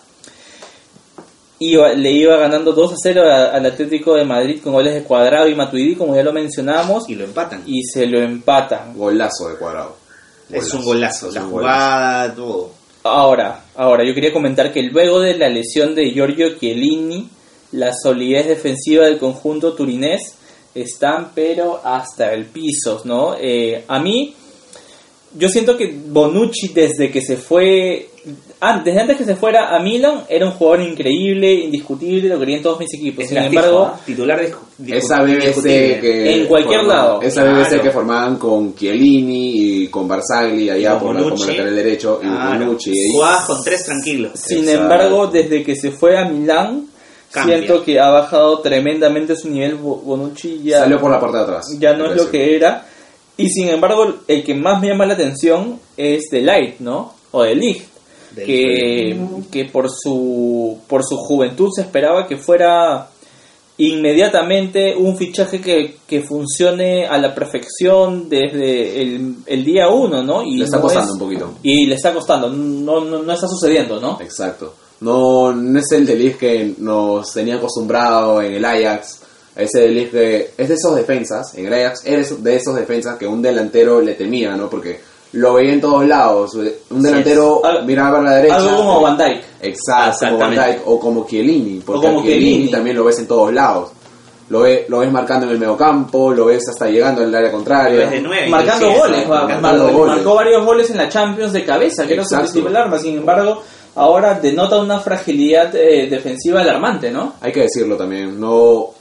Iba- 1.59 1.93
le 1.93 2.11
iba 2.11 2.37
ganando 2.37 2.71
2 2.71 2.93
0 3.01 3.23
a- 3.29 3.47
al 3.55 3.65
Atlético 3.65 4.15
de 4.15 4.23
Madrid 4.25 4.59
con 4.63 4.73
goles 4.73 4.93
de 4.93 5.03
Cuadrado 5.03 5.47
y 5.47 5.55
Matuidi, 5.55 5.95
como 5.95 6.15
ya 6.15 6.23
lo 6.23 6.31
mencionamos, 6.33 7.09
Y 7.09 7.15
lo 7.15 7.25
empatan. 7.25 7.63
y 7.65 7.83
se 7.83 8.05
lo 8.07 8.19
empatan. 8.19 8.95
Golazo 8.95 9.49
de 9.49 9.55
cuadrado. 9.57 9.95
Es 10.49 10.73
un 10.73 10.83
golazo. 10.83 11.31
La 11.31 11.41
jugada, 11.41 12.33
todo. 12.35 12.71
Ahora, 13.03 13.65
ahora, 13.75 14.03
yo 14.05 14.13
quería 14.13 14.33
comentar 14.33 14.73
que 14.73 14.83
luego 14.83 15.21
de 15.21 15.37
la 15.37 15.49
lesión 15.49 15.95
de 15.95 16.11
Giorgio 16.11 16.57
Chiellini, 16.57 17.29
la 17.71 17.93
solidez 17.93 18.47
defensiva 18.47 19.05
del 19.05 19.17
conjunto 19.17 19.73
turinés 19.73 20.35
están 20.75 21.31
pero 21.33 21.81
hasta 21.83 22.33
el 22.33 22.45
piso, 22.45 23.01
¿no? 23.05 23.35
Eh, 23.39 23.83
a 23.87 23.99
mí, 23.99 24.35
yo 25.35 25.49
siento 25.49 25.77
que 25.77 25.87
Bonucci 25.87 26.69
desde 26.69 27.11
que 27.11 27.21
se 27.21 27.37
fue, 27.37 28.09
an- 28.59 28.83
desde 28.83 28.99
antes 29.01 29.17
que 29.17 29.25
se 29.25 29.35
fuera 29.35 29.75
a 29.75 29.79
Milan, 29.79 30.23
era 30.29 30.45
un 30.45 30.51
jugador 30.53 30.81
increíble, 30.81 31.53
indiscutible, 31.53 32.29
lo 32.29 32.39
querían 32.39 32.61
todos 32.63 32.79
mis 32.79 32.93
equipos. 32.93 33.23
Es 33.23 33.29
Sin 33.29 33.37
embargo, 33.39 33.91
titular 34.05 34.39
de, 34.39 34.97
Esa 34.97 35.21
BBC 35.23 35.99
que 35.99 36.33
En 36.41 36.45
cualquier 36.47 36.81
formaban- 36.81 36.87
lado. 36.87 37.21
Esa 37.21 37.41
Claro. 37.43 37.57
BBC 37.59 37.81
que 37.81 37.91
formaban 37.91 38.37
con 38.37 38.75
Chiellini 38.75 39.51
y 39.83 39.87
con 39.87 40.07
Barzagli 40.07 40.69
allá 40.69 40.91
con 40.99 40.99
por 40.99 41.15
la, 41.15 41.21
como 41.29 41.45
lateral 41.45 41.75
derecho 41.75 42.19
y 42.21 42.27
Claro. 42.27 42.59
Bonucci. 42.65 42.91
y- 42.93 43.11
Jugabas 43.11 43.45
con 43.45 43.63
tres 43.63 43.83
tranquilos. 43.85 44.31
Sin 44.35 44.59
Exacto. 44.59 44.81
embargo, 44.81 45.27
desde 45.27 45.63
que 45.63 45.75
se 45.75 45.91
fue 45.91 46.17
a 46.17 46.25
Milán, 46.29 46.87
Cambia. 47.31 47.57
siento 47.57 47.83
que 47.83 47.99
ha 47.99 48.09
bajado 48.09 48.59
tremendamente 48.59 49.35
su 49.35 49.49
nivel. 49.49 49.75
Bo- 49.75 49.97
Bonucci 49.97 50.61
ya, 50.63 50.79
Salió 50.79 50.99
por 50.99 51.11
la 51.11 51.19
puerta 51.19 51.37
de 51.39 51.43
atrás. 51.43 51.65
ya 51.79 51.93
no 51.93 52.05
me 52.05 52.11
es 52.15 52.17
lo 52.23 52.31
que 52.31 52.55
era. 52.55 52.85
Y 53.39 53.49
sin 53.49 53.69
embargo, 53.69 54.15
el 54.27 54.43
que 54.43 54.55
más 54.55 54.81
me 54.81 54.87
llama 54.87 55.05
la 55.05 55.13
atención 55.13 55.79
es 55.95 56.23
de 56.31 56.41
Light, 56.41 56.79
¿no? 56.79 57.13
O 57.31 57.43
de 57.43 57.53
Ligt. 57.53 57.83
Que, 58.45 59.19
que 59.51 59.65
por 59.65 59.89
su 59.89 60.77
por 60.87 61.03
su 61.03 61.17
juventud 61.17 61.69
se 61.75 61.81
esperaba 61.81 62.27
que 62.27 62.37
fuera 62.37 63.09
inmediatamente 63.79 64.95
un 64.95 65.15
fichaje 65.17 65.61
que, 65.61 65.97
que 66.07 66.21
funcione 66.21 67.05
a 67.05 67.17
la 67.19 67.33
perfección 67.35 68.27
desde 68.27 69.01
el, 69.01 69.35
el 69.45 69.63
día 69.63 69.89
uno, 69.89 70.23
¿no? 70.23 70.43
Y 70.43 70.57
Le 70.57 70.65
está 70.65 70.77
no 70.77 70.83
costando 70.83 71.07
es- 71.09 71.13
un 71.13 71.19
poquito. 71.19 71.53
Y 71.63 71.85
le 71.85 71.95
está 71.95 72.13
costando, 72.13 72.49
no, 72.49 73.03
no, 73.05 73.21
no 73.23 73.33
está 73.33 73.47
sucediendo, 73.47 73.99
¿no? 73.99 74.19
Exacto. 74.21 74.73
No, 74.99 75.53
no 75.53 75.79
es 75.79 75.91
el 75.91 76.07
de 76.07 76.15
Ligt 76.15 76.39
que 76.39 76.73
nos 76.79 77.31
tenía 77.31 77.57
acostumbrado 77.57 78.41
en 78.41 78.53
el 78.55 78.65
Ajax, 78.65 79.21
Ese 79.55 79.81
de 79.81 79.89
Ligt 79.89 80.11
que 80.11 80.49
es 80.57 80.67
de 80.69 80.73
esos 80.75 80.95
defensas, 80.95 81.53
en 81.55 81.67
el 81.67 81.73
Ajax, 81.73 82.01
eres 82.05 82.43
de 82.43 82.55
esos 82.55 82.75
defensas 82.75 83.17
que 83.17 83.27
un 83.27 83.41
delantero 83.43 84.01
le 84.01 84.15
temía, 84.15 84.55
¿no? 84.55 84.69
Porque 84.71 84.99
lo 85.33 85.53
veía 85.55 85.73
en 85.73 85.81
todos 85.81 86.05
lados. 86.07 86.53
Un 86.89 87.01
delantero 87.01 87.63
Al- 87.65 87.85
miraba 87.85 88.19
a 88.19 88.21
la 88.21 88.31
derecha. 88.35 88.55
Algo 88.55 88.77
como 88.77 89.01
Van 89.01 89.17
Dijk. 89.17 89.43
Exacto, 89.61 90.25
como 90.27 90.37
Van 90.39 90.53
Exactamente. 90.53 90.61
Dijk 90.67 90.81
o 90.87 90.99
como 90.99 91.25
Chiellini, 91.27 91.81
porque 91.85 92.07
como 92.07 92.19
a 92.19 92.23
Chiellini 92.23 92.49
Chiellini. 92.51 92.71
también 92.71 92.95
lo 92.95 93.03
ves 93.05 93.19
en 93.19 93.27
todos 93.27 93.53
lados. 93.53 93.91
Lo, 94.49 94.61
ve- 94.61 94.85
lo 94.87 94.99
ves 94.99 95.11
marcando 95.11 95.45
en 95.45 95.51
el 95.51 95.59
mediocampo, 95.59 96.31
lo 96.31 96.45
ves 96.45 96.63
hasta 96.69 96.87
llegando 96.89 97.21
al 97.21 97.35
área 97.35 97.51
contraria. 97.51 97.99
Desde 98.07 98.21
nueve, 98.21 98.47
Marcando 98.49 98.89
goles, 98.93 99.27
Marcando 99.27 99.61
mar- 99.61 99.91
goles. 99.93 100.15
marcó 100.15 100.35
varios 100.35 100.65
goles 100.65 100.89
en 100.89 100.97
la 100.97 101.09
Champions 101.09 101.51
de 101.51 101.65
cabeza, 101.65 102.07
que 102.07 102.13
era 102.13 102.23
su 102.23 102.33
Exacto. 102.33 102.53
principal 102.53 102.77
arma. 102.83 102.97
Sin 102.97 103.17
embargo, 103.17 103.61
ahora 103.95 104.35
denota 104.39 104.77
una 104.79 105.01
fragilidad 105.01 105.75
eh, 105.75 106.07
defensiva 106.09 106.61
alarmante, 106.61 107.11
¿no? 107.11 107.33
Hay 107.41 107.51
que 107.51 107.63
decirlo 107.63 107.97
también, 107.97 108.39
no 108.39 108.91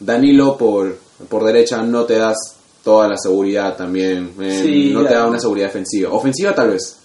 Danilo 0.00 0.56
por, 0.56 0.98
por 1.28 1.44
derecha 1.44 1.80
no 1.82 2.02
te 2.04 2.18
das 2.18 2.55
toda 2.86 3.08
la 3.08 3.16
seguridad 3.16 3.76
también, 3.76 4.32
eh, 4.40 4.60
Sí, 4.62 4.90
no 4.94 5.04
te 5.04 5.12
da 5.14 5.26
una 5.26 5.40
seguridad 5.40 5.66
defensiva. 5.66 6.12
Ofensiva 6.12 6.54
tal 6.54 6.70
vez. 6.70 6.96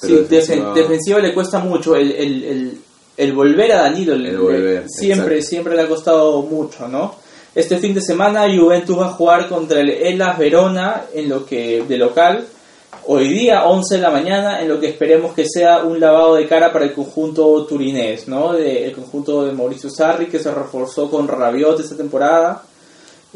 Sí, 0.00 0.08
pero 0.28 0.74
defensiva 0.74 1.18
le 1.18 1.32
cuesta 1.32 1.58
mucho. 1.60 1.96
El, 1.96 2.12
el, 2.12 2.44
el, 2.44 2.78
el 3.16 3.32
volver 3.32 3.72
a 3.72 3.82
Danilo 3.84 4.14
le- 4.16 4.28
El 4.30 4.38
volver, 4.38 4.84
siempre, 4.86 5.36
exacto. 5.36 5.48
siempre 5.48 5.76
le 5.76 5.82
ha 5.82 5.88
costado 5.88 6.42
mucho, 6.42 6.86
¿no? 6.88 7.14
Este 7.54 7.78
fin 7.78 7.94
de 7.94 8.02
semana 8.02 8.44
Juventus 8.54 8.98
va 8.98 9.06
a 9.06 9.12
jugar 9.12 9.48
contra 9.48 9.80
el 9.80 9.88
Elas 9.90 10.36
Verona 10.38 11.04
en 11.14 11.28
lo 11.30 11.46
que 11.46 11.82
de 11.88 11.96
local. 11.96 12.44
Hoy 13.06 13.28
día, 13.28 13.64
11 13.64 13.96
de 13.96 14.00
la 14.02 14.10
mañana, 14.10 14.60
en 14.60 14.68
lo 14.68 14.78
que 14.80 14.88
esperemos 14.88 15.34
que 15.34 15.46
sea 15.48 15.84
un 15.84 16.00
lavado 16.00 16.34
de 16.34 16.46
cara 16.46 16.70
para 16.72 16.84
el 16.84 16.92
conjunto 16.92 17.64
turinés, 17.64 18.28
¿no? 18.28 18.52
De- 18.52 18.84
el 18.86 18.92
conjunto 18.92 19.44
de 19.46 19.52
Mauricio 19.52 19.88
Sarri, 19.88 20.26
que 20.26 20.38
se 20.38 20.52
reforzó 20.52 21.08
con 21.10 21.26
Rabiot 21.28 21.80
esta 21.80 21.96
temporada. 21.96 22.62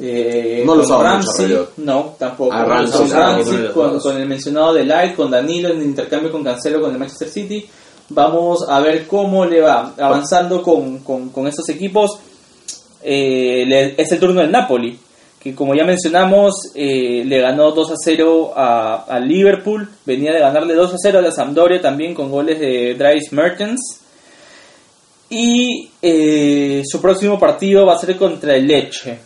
Eh, 0.00 0.62
No 0.64 0.74
lo 0.76 0.82
con 0.82 0.90
mucho 0.92 1.02
Ramsey, 1.02 1.46
Rabiot. 1.46 1.72
no, 1.78 2.14
tampoco. 2.18 2.52
A 2.54 2.60
Con 2.62 2.68
Ramsey, 2.70 3.68
con, 4.00 4.16
el 4.16 4.28
mencionado 4.28 4.72
de 4.74 4.84
Light, 4.84 5.16
con 5.16 5.30
Danilo 5.30 5.70
en 5.70 5.78
el 5.78 5.84
intercambio 5.86 6.30
con 6.30 6.44
Cancelo 6.44 6.80
con 6.80 6.92
el 6.92 6.98
Manchester 6.98 7.28
City. 7.28 7.66
Vamos 8.10 8.64
a 8.68 8.80
ver 8.80 9.06
cómo 9.06 9.44
le 9.44 9.60
va 9.60 9.92
avanzando 9.98 10.62
con, 10.62 11.00
con, 11.00 11.30
con 11.30 11.46
estos 11.48 11.68
equipos. 11.68 12.18
Eh, 13.02 13.64
le- 13.66 13.94
es 14.00 14.10
el 14.12 14.18
turno 14.20 14.40
del 14.40 14.50
Napoli, 14.52 14.98
que 15.40 15.54
como 15.54 15.74
ya 15.74 15.84
mencionamos, 15.84 16.54
eh, 16.74 17.22
le 17.26 17.40
ganó 17.40 17.72
2 17.72 17.90
a 17.90 17.94
0 17.96 18.52
a, 18.56 19.04
a 19.08 19.18
Liverpool. 19.20 19.88
Venía 20.06 20.32
de 20.32 20.38
ganarle 20.40 20.74
2 20.74 20.94
a 20.94 20.96
0 20.96 21.18
a 21.18 21.22
la 21.22 21.32
Sampdoria 21.32 21.80
también 21.82 22.14
con 22.14 22.30
goles 22.30 22.58
de 22.60 22.94
Dries 22.94 23.32
Mertens. 23.32 24.00
Y 25.30 25.90
eh, 26.00 26.82
su 26.86 27.00
próximo 27.02 27.38
partido 27.38 27.84
va 27.84 27.94
a 27.94 27.98
ser 27.98 28.16
contra 28.16 28.56
el 28.56 28.66
Leche. 28.66 29.18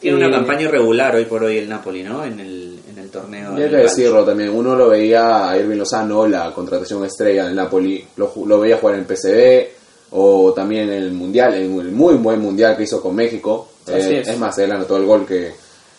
Tiene 0.00 0.16
una 0.18 0.30
campaña 0.30 0.62
irregular 0.62 1.14
hoy 1.16 1.24
por 1.24 1.42
hoy 1.44 1.58
el 1.58 1.68
Napoli, 1.68 2.02
¿no? 2.02 2.24
En 2.24 2.38
el, 2.38 2.78
en 2.90 2.98
el 2.98 3.08
torneo. 3.10 3.58
Y 3.58 3.62
hay 3.62 3.70
que 3.70 3.76
decirlo 3.76 4.24
también, 4.24 4.50
uno 4.50 4.74
lo 4.76 4.90
veía 4.90 5.48
a 5.50 5.56
Irving 5.58 5.78
Lozano, 5.78 6.26
la 6.26 6.52
contratación 6.52 7.04
estrella 7.04 7.46
del 7.46 7.56
Napoli, 7.56 8.04
lo, 8.16 8.32
lo 8.46 8.60
veía 8.60 8.76
jugar 8.78 8.96
en 8.96 9.00
el 9.02 9.06
PCB 9.06 9.76
o 10.12 10.52
también 10.52 10.88
en 10.90 11.02
el 11.02 11.12
Mundial, 11.12 11.54
en 11.54 11.78
el 11.80 11.92
muy 11.92 12.14
buen 12.14 12.40
Mundial 12.40 12.76
que 12.76 12.84
hizo 12.84 13.00
con 13.02 13.14
México. 13.16 13.68
Así 13.86 13.94
Eh, 13.94 14.20
es. 14.20 14.28
es 14.28 14.38
más, 14.38 14.56
él 14.58 14.70
anotó 14.72 14.96
el 14.98 15.04
gol 15.06 15.26
que, 15.26 15.52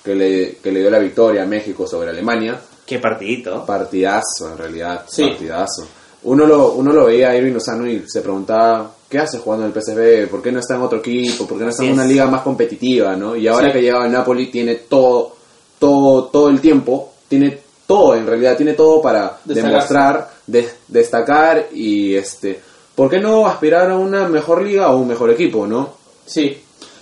que, 0.03 0.15
le, 0.15 0.55
que 0.63 0.71
le 0.71 0.79
dio 0.81 0.89
la 0.89 0.99
victoria 0.99 1.43
a 1.43 1.45
México 1.45 1.87
sobre 1.87 2.11
Alemania. 2.11 2.59
Qué 2.85 2.99
partidito. 2.99 3.65
Partidazo, 3.65 4.51
en 4.51 4.57
realidad, 4.57 5.03
Sí. 5.07 5.23
partidazo. 5.27 5.87
Uno 6.23 6.45
lo, 6.45 6.71
uno 6.73 6.93
lo 6.93 7.05
veía 7.05 7.31
a 7.31 7.35
Irving 7.35 7.53
Lozano 7.53 7.85
y 7.89 8.03
se 8.07 8.21
preguntaba, 8.21 8.91
¿qué 9.09 9.19
hace 9.19 9.37
jugando 9.39 9.65
en 9.65 9.71
el 9.73 9.81
PSV? 9.81 10.29
¿Por 10.29 10.41
qué 10.41 10.51
no 10.51 10.59
está 10.59 10.75
en 10.75 10.81
otro 10.81 10.99
equipo? 10.99 11.47
¿Por 11.47 11.57
qué 11.57 11.63
no 11.63 11.69
está 11.69 11.83
en 11.83 11.93
una 11.93 12.05
liga 12.05 12.25
más 12.27 12.41
competitiva? 12.41 13.15
¿no? 13.15 13.35
Y 13.35 13.47
ahora 13.47 13.67
Sí. 13.67 13.73
que 13.73 13.81
llega 13.81 14.03
al 14.03 14.11
Napoli 14.11 14.47
tiene 14.47 14.75
todo, 14.75 15.35
todo, 15.79 16.25
todo 16.25 16.49
el 16.49 16.59
tiempo, 16.61 17.13
tiene 17.27 17.59
todo 17.85 18.15
en 18.15 18.25
realidad, 18.27 18.57
tiene 18.57 18.73
todo 18.73 19.01
para 19.01 19.37
Destacarse. 19.45 19.61
demostrar, 19.61 20.29
de- 20.47 20.69
destacar 20.87 21.67
y 21.73 22.15
este, 22.15 22.59
¿por 22.95 23.09
qué 23.09 23.19
no 23.19 23.47
aspirar 23.47 23.89
a 23.91 23.97
una 23.97 24.27
mejor 24.27 24.61
liga 24.63 24.89
o 24.91 24.97
un 24.97 25.07
mejor 25.07 25.29
equipo, 25.31 25.65
no? 25.67 25.93
Sí, 26.25 26.57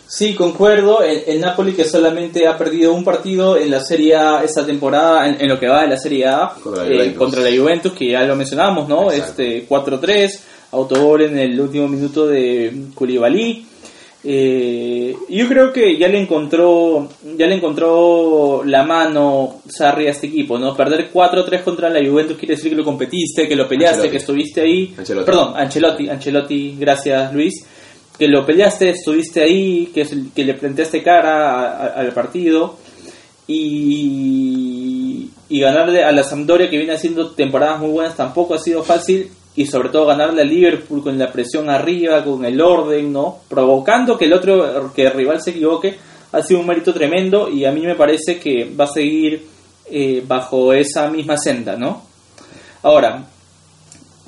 sí, 0.08 0.36
concuerdo. 0.36 1.02
El, 1.02 1.24
el 1.26 1.42
Napoli 1.42 1.74
que 1.74 1.86
solamente 1.86 2.48
ha 2.48 2.56
perdido 2.58 2.94
un 2.94 3.04
partido 3.04 3.58
en 3.58 3.72
la 3.72 3.80
Serie 3.80 4.16
A 4.16 4.44
esta 4.44 4.64
temporada, 4.64 5.28
en, 5.28 5.42
en 5.42 5.50
lo 5.50 5.60
que 5.60 5.68
va 5.68 5.82
de 5.82 5.88
la 5.88 5.98
Serie 5.98 6.28
A, 6.28 6.54
Contra 6.62 6.84
la 6.84 6.90
eh, 6.90 6.94
Juventus. 6.98 7.18
contra 7.18 7.42
la 7.42 7.58
Juventus, 7.58 7.94
que 7.94 8.12
ya 8.12 8.22
lo 8.24 8.36
mencionamos, 8.36 8.88
¿no? 8.88 9.12
Exacto. 9.12 9.42
Este 9.42 9.68
4-3, 9.68 10.40
autogol 10.72 11.24
en 11.24 11.38
el 11.38 11.60
último 11.60 11.88
minuto 11.88 12.28
de 12.28 12.88
Koulibaly. 12.94 13.66
Eh, 14.28 15.16
yo 15.30 15.48
creo 15.48 15.72
que 15.72 15.98
ya 16.00 16.08
le 16.08 16.20
encontró 16.20 17.08
ya 17.38 17.46
le 17.46 17.54
encontró 17.54 18.64
la 18.66 18.82
mano 18.84 19.62
Sarri 19.68 20.08
a 20.08 20.12
este 20.12 20.26
equipo, 20.28 20.58
¿no? 20.58 20.76
Perder 20.76 21.12
4-3 21.14 21.64
contra 21.64 21.92
la 21.92 22.04
Juventus 22.04 22.36
quiere 22.36 22.56
decir 22.56 22.72
que 22.72 22.76
lo 22.76 22.84
competiste, 22.84 23.48
que 23.48 23.56
lo 23.56 23.68
peleaste, 23.68 24.08
Ancelotti. 24.08 24.12
que 24.12 24.18
estuviste 24.18 24.62
ahí. 24.62 24.96
Ancelotti. 24.98 25.26
Perdón, 25.28 25.54
Ancelotti, 25.56 26.10
Ancelotti, 26.10 26.76
gracias 26.80 27.34
Luis. 27.34 27.66
Que 28.18 28.28
lo 28.28 28.44
peleaste, 28.46 28.90
estuviste 28.90 29.44
ahí, 29.44 29.92
que, 29.94 30.08
que 30.34 30.44
le 30.44 30.56
planteaste 30.56 31.04
cara 31.04 31.94
al 31.94 32.12
partido 32.12 32.78
y, 33.48 35.30
y 35.50 35.60
ganarle 35.60 36.04
a 36.04 36.12
la 36.12 36.24
Sampdoria 36.24 36.70
que 36.70 36.78
viene 36.78 36.94
haciendo 36.94 37.32
temporadas 37.32 37.80
muy 37.80 37.92
buenas 37.92 38.16
tampoco 38.16 38.56
ha 38.56 38.60
sido 38.60 38.84
fácil 38.84 39.30
y 39.56 39.66
sobre 39.66 39.90
todo 39.90 40.06
ganarle 40.08 40.42
a 40.42 40.46
Liverpool 40.46 41.02
con 41.04 41.18
la 41.18 41.32
presión 41.32 41.70
arriba, 41.70 42.24
con 42.24 42.44
el 42.46 42.60
orden, 42.62 43.12
¿no? 43.14 43.40
Provocando 43.48 44.18
que 44.18 44.26
el 44.26 44.34
otro, 44.34 44.92
que 44.94 45.04
el 45.04 45.12
rival 45.14 45.42
se 45.42 45.52
equivoque, 45.52 45.96
ha 46.32 46.42
sido 46.42 46.60
un 46.60 46.68
mérito 46.68 46.94
tremendo 46.94 47.50
y 47.50 47.64
a 47.66 47.72
mí 47.72 47.82
me 47.82 47.96
parece 47.96 48.38
que 48.40 48.70
va 48.78 48.84
a 48.84 48.88
seguir 48.88 49.46
eh, 49.90 50.24
bajo 50.28 50.74
esa 50.74 51.10
misma 51.10 51.38
senda, 51.38 51.78
¿no? 51.78 52.04
Ahora, 52.84 53.26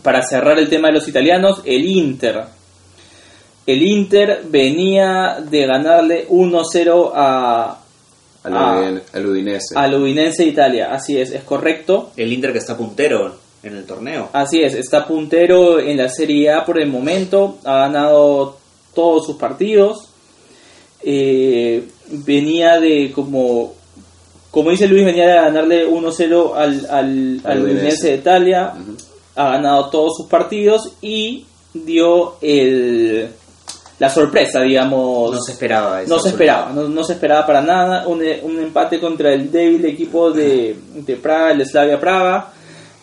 para 0.04 0.22
cerrar 0.22 0.58
el 0.60 0.70
tema 0.70 0.88
de 0.88 0.94
los 0.94 1.08
italianos, 1.08 1.62
el 1.66 1.86
Inter. 1.86 2.44
El 3.66 3.84
Inter 3.84 4.44
venía 4.50 5.40
de 5.42 5.66
ganarle 5.66 6.28
1-0 6.30 7.12
a, 7.14 7.78
Al. 8.44 8.54
Udin- 8.54 9.02
al 9.12 9.26
Udinese. 9.26 9.76
al 9.78 9.94
Udinese 9.96 10.44
de 10.44 10.50
Italia. 10.50 10.90
Así 10.94 11.20
es, 11.20 11.32
es 11.32 11.44
correcto. 11.44 12.12
El 12.16 12.32
Inter 12.32 12.54
que 12.54 12.60
está 12.60 12.78
puntero 12.78 13.36
en 13.68 13.78
el 13.78 13.86
torneo. 13.86 14.30
Así 14.34 14.62
es, 14.62 14.74
está 14.74 15.06
puntero 15.06 15.80
en 15.80 15.98
la 15.98 16.10
Serie 16.10 16.52
A 16.52 16.66
por 16.66 16.80
el 16.80 16.90
momento, 16.90 17.58
ha 17.64 17.80
ganado 17.80 18.58
todos 18.94 19.26
sus 19.26 19.38
partidos. 19.38 20.10
Eh, 21.04 21.88
venía 22.10 22.80
de 22.80 23.12
como 23.14 23.76
como 24.52 24.72
dice 24.72 24.88
Luis, 24.88 25.06
venía 25.06 25.28
de 25.28 25.36
ganarle 25.36 25.88
1-0 25.88 26.56
al, 26.56 26.88
al, 26.90 27.42
al 27.44 27.62
Udinese. 27.64 28.08
De 28.08 28.16
Italia, 28.16 28.74
ha 29.36 29.52
ganado 29.52 29.90
todos 29.92 30.18
sus 30.18 30.28
partidos 30.28 30.94
y 31.02 31.46
dio 31.74 32.38
el 32.42 33.30
la 34.00 34.10
sorpresa, 34.10 34.62
digamos. 34.62 35.32
No 35.32 35.42
se 35.42 35.52
esperaba 35.52 36.02
eso. 36.02 36.14
No 36.14 36.20
se 36.20 36.30
esperaba, 36.30 36.72
no, 36.72 36.88
no 36.88 37.04
se 37.04 37.14
esperaba 37.14 37.46
para 37.46 37.62
nada. 37.62 38.08
Un, 38.08 38.22
un 38.44 38.60
empate 38.60 39.00
contra 39.00 39.34
el 39.34 39.52
débil 39.52 39.86
equipo 39.86 40.32
de, 40.32 40.76
de 40.94 41.16
Praga, 41.18 41.52
el 41.52 41.66
Slavia 41.66 42.00
Praga, 42.00 42.54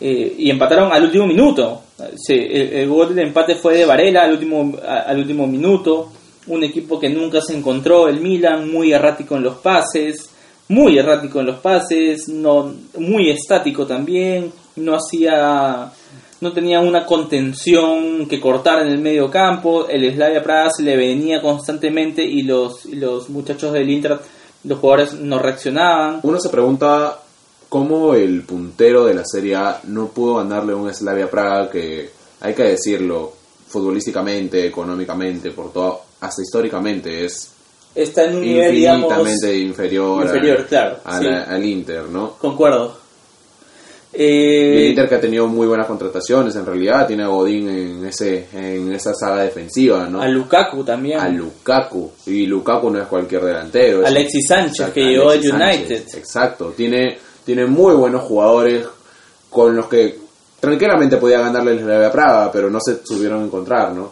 eh, 0.07 0.34
y 0.36 0.50
empataron 0.50 0.92
al 0.92 1.05
último 1.05 1.26
minuto. 1.26 1.80
El, 2.28 2.52
el 2.52 2.88
gol 2.90 3.14
del 3.14 3.28
empate 3.28 3.55
fue 3.55 3.78
de 3.78 3.86
Varela 3.86 4.24
al 4.24 4.32
último, 4.32 4.76
al 4.86 5.18
último 5.18 5.46
minuto. 5.46 6.12
Un 6.46 6.62
equipo 6.62 7.00
que 7.00 7.09
nunca 7.09 7.40
se 7.40 7.57
encontró, 7.57 8.07
el 8.07 8.20
Milan, 8.20 8.70
muy 8.70 8.92
errático 8.92 9.34
en 9.34 9.44
los 9.44 9.57
pases, 9.57 10.28
muy 10.68 10.98
errático 10.98 11.40
en 11.40 11.46
los 11.46 11.57
pases, 11.61 12.28
no, 12.28 12.74
muy 12.98 13.30
estático 13.30 13.86
también, 13.86 14.52
no 14.76 14.94
hacía 14.94 15.90
no 16.42 16.52
tenía 16.52 16.80
una 16.80 17.07
contención 17.07 18.26
que 18.28 18.38
cortar 18.38 18.82
en 18.82 18.88
el 18.88 18.98
medio 18.98 19.30
campo, 19.30 19.88
el 19.88 20.12
Slavia 20.12 20.42
Praga 20.42 20.68
se 20.68 20.82
le 20.82 20.98
venía 20.98 21.40
constantemente 21.40 22.22
y 22.22 22.42
los, 22.42 22.84
y 22.84 22.96
los 22.96 23.30
muchachos 23.30 23.72
del 23.72 23.88
Inter, 23.88 24.18
los 24.64 24.78
jugadores 24.78 25.14
no 25.14 25.38
reaccionaban. 25.38 26.20
Uno 26.22 26.38
se 26.38 26.50
pregunta 26.50 27.24
cómo 27.69 28.15
el 28.15 28.43
puntero 28.43 29.05
de 29.05 29.15
la 29.15 29.25
Serie 29.25 29.57
A 29.57 29.81
no 29.85 30.09
pudo 30.09 30.37
ganarle 30.37 30.75
un 30.75 30.93
Slavia 30.93 31.31
Praga 31.31 31.71
que, 31.71 32.11
hay 32.41 32.55
que 32.55 32.62
decirlo, 32.65 33.33
futbolísticamente, 33.69 34.67
económicamente, 34.67 35.51
por 35.51 35.73
todo, 35.73 36.01
hasta 36.21 36.43
históricamente 36.43 37.25
es 37.25 37.51
Está 37.95 38.25
en 38.25 38.37
un 38.37 38.41
nivel, 38.43 38.75
digamos, 38.75 39.05
infinitamente 39.12 39.57
inferior, 39.59 40.25
inferior, 40.25 40.67
claro, 40.67 40.97
a 41.05 41.19
sí. 41.19 41.25
la- 41.27 41.45
al 41.45 41.65
Inter, 41.65 42.05
¿no? 42.09 42.35
concuerdo. 42.41 43.05
El 44.12 44.21
Eh, 44.21 44.87
Inter 44.91 45.09
que 45.09 45.15
ha 45.17 45.21
tenido 45.21 45.47
muy 45.49 45.67
buenas 45.67 45.87
contrataciones, 45.89 46.55
en 46.55 46.65
realidad 46.67 47.05
tiene 47.07 47.25
a 47.25 47.29
Godín 47.29 47.69
en 47.69 48.07
ese 48.07 48.47
en 48.53 48.93
esa 48.93 49.12
saga 49.12 49.43
defensiva, 49.43 50.07
¿no? 50.09 50.21
a 50.23 50.29
Lukaku 50.29 50.85
también. 50.85 51.19
a 51.19 51.29
Lukaku. 51.29 52.12
Y 52.27 52.47
Lukaku 52.47 52.91
no 52.91 53.01
es 53.01 53.09
cualquier 53.09 53.43
delantero. 53.45 54.07
Alexis 54.07 54.47
Sánchez, 54.47 54.91
que 54.91 55.01
llegó 55.01 55.31
al 55.31 55.43
Sánchez, 55.43 55.79
United. 55.91 56.19
Exacto. 56.19 56.73
Tiene, 56.77 57.19
tiene 57.45 57.66
muy 57.66 57.95
buenos 57.95 58.22
jugadores 58.22 58.86
con 59.51 59.76
los 59.76 59.86
que 59.86 60.18
tranquilamente 60.61 61.16
podía 61.18 61.40
ganarle 61.40 61.72
el 61.72 61.80
Slavia 61.80 62.11
Praga, 62.12 62.51
pero 62.53 62.70
no 62.70 62.78
se 62.80 63.05
supieron 63.05 63.45
encontrar, 63.45 63.92
¿no? 63.92 64.11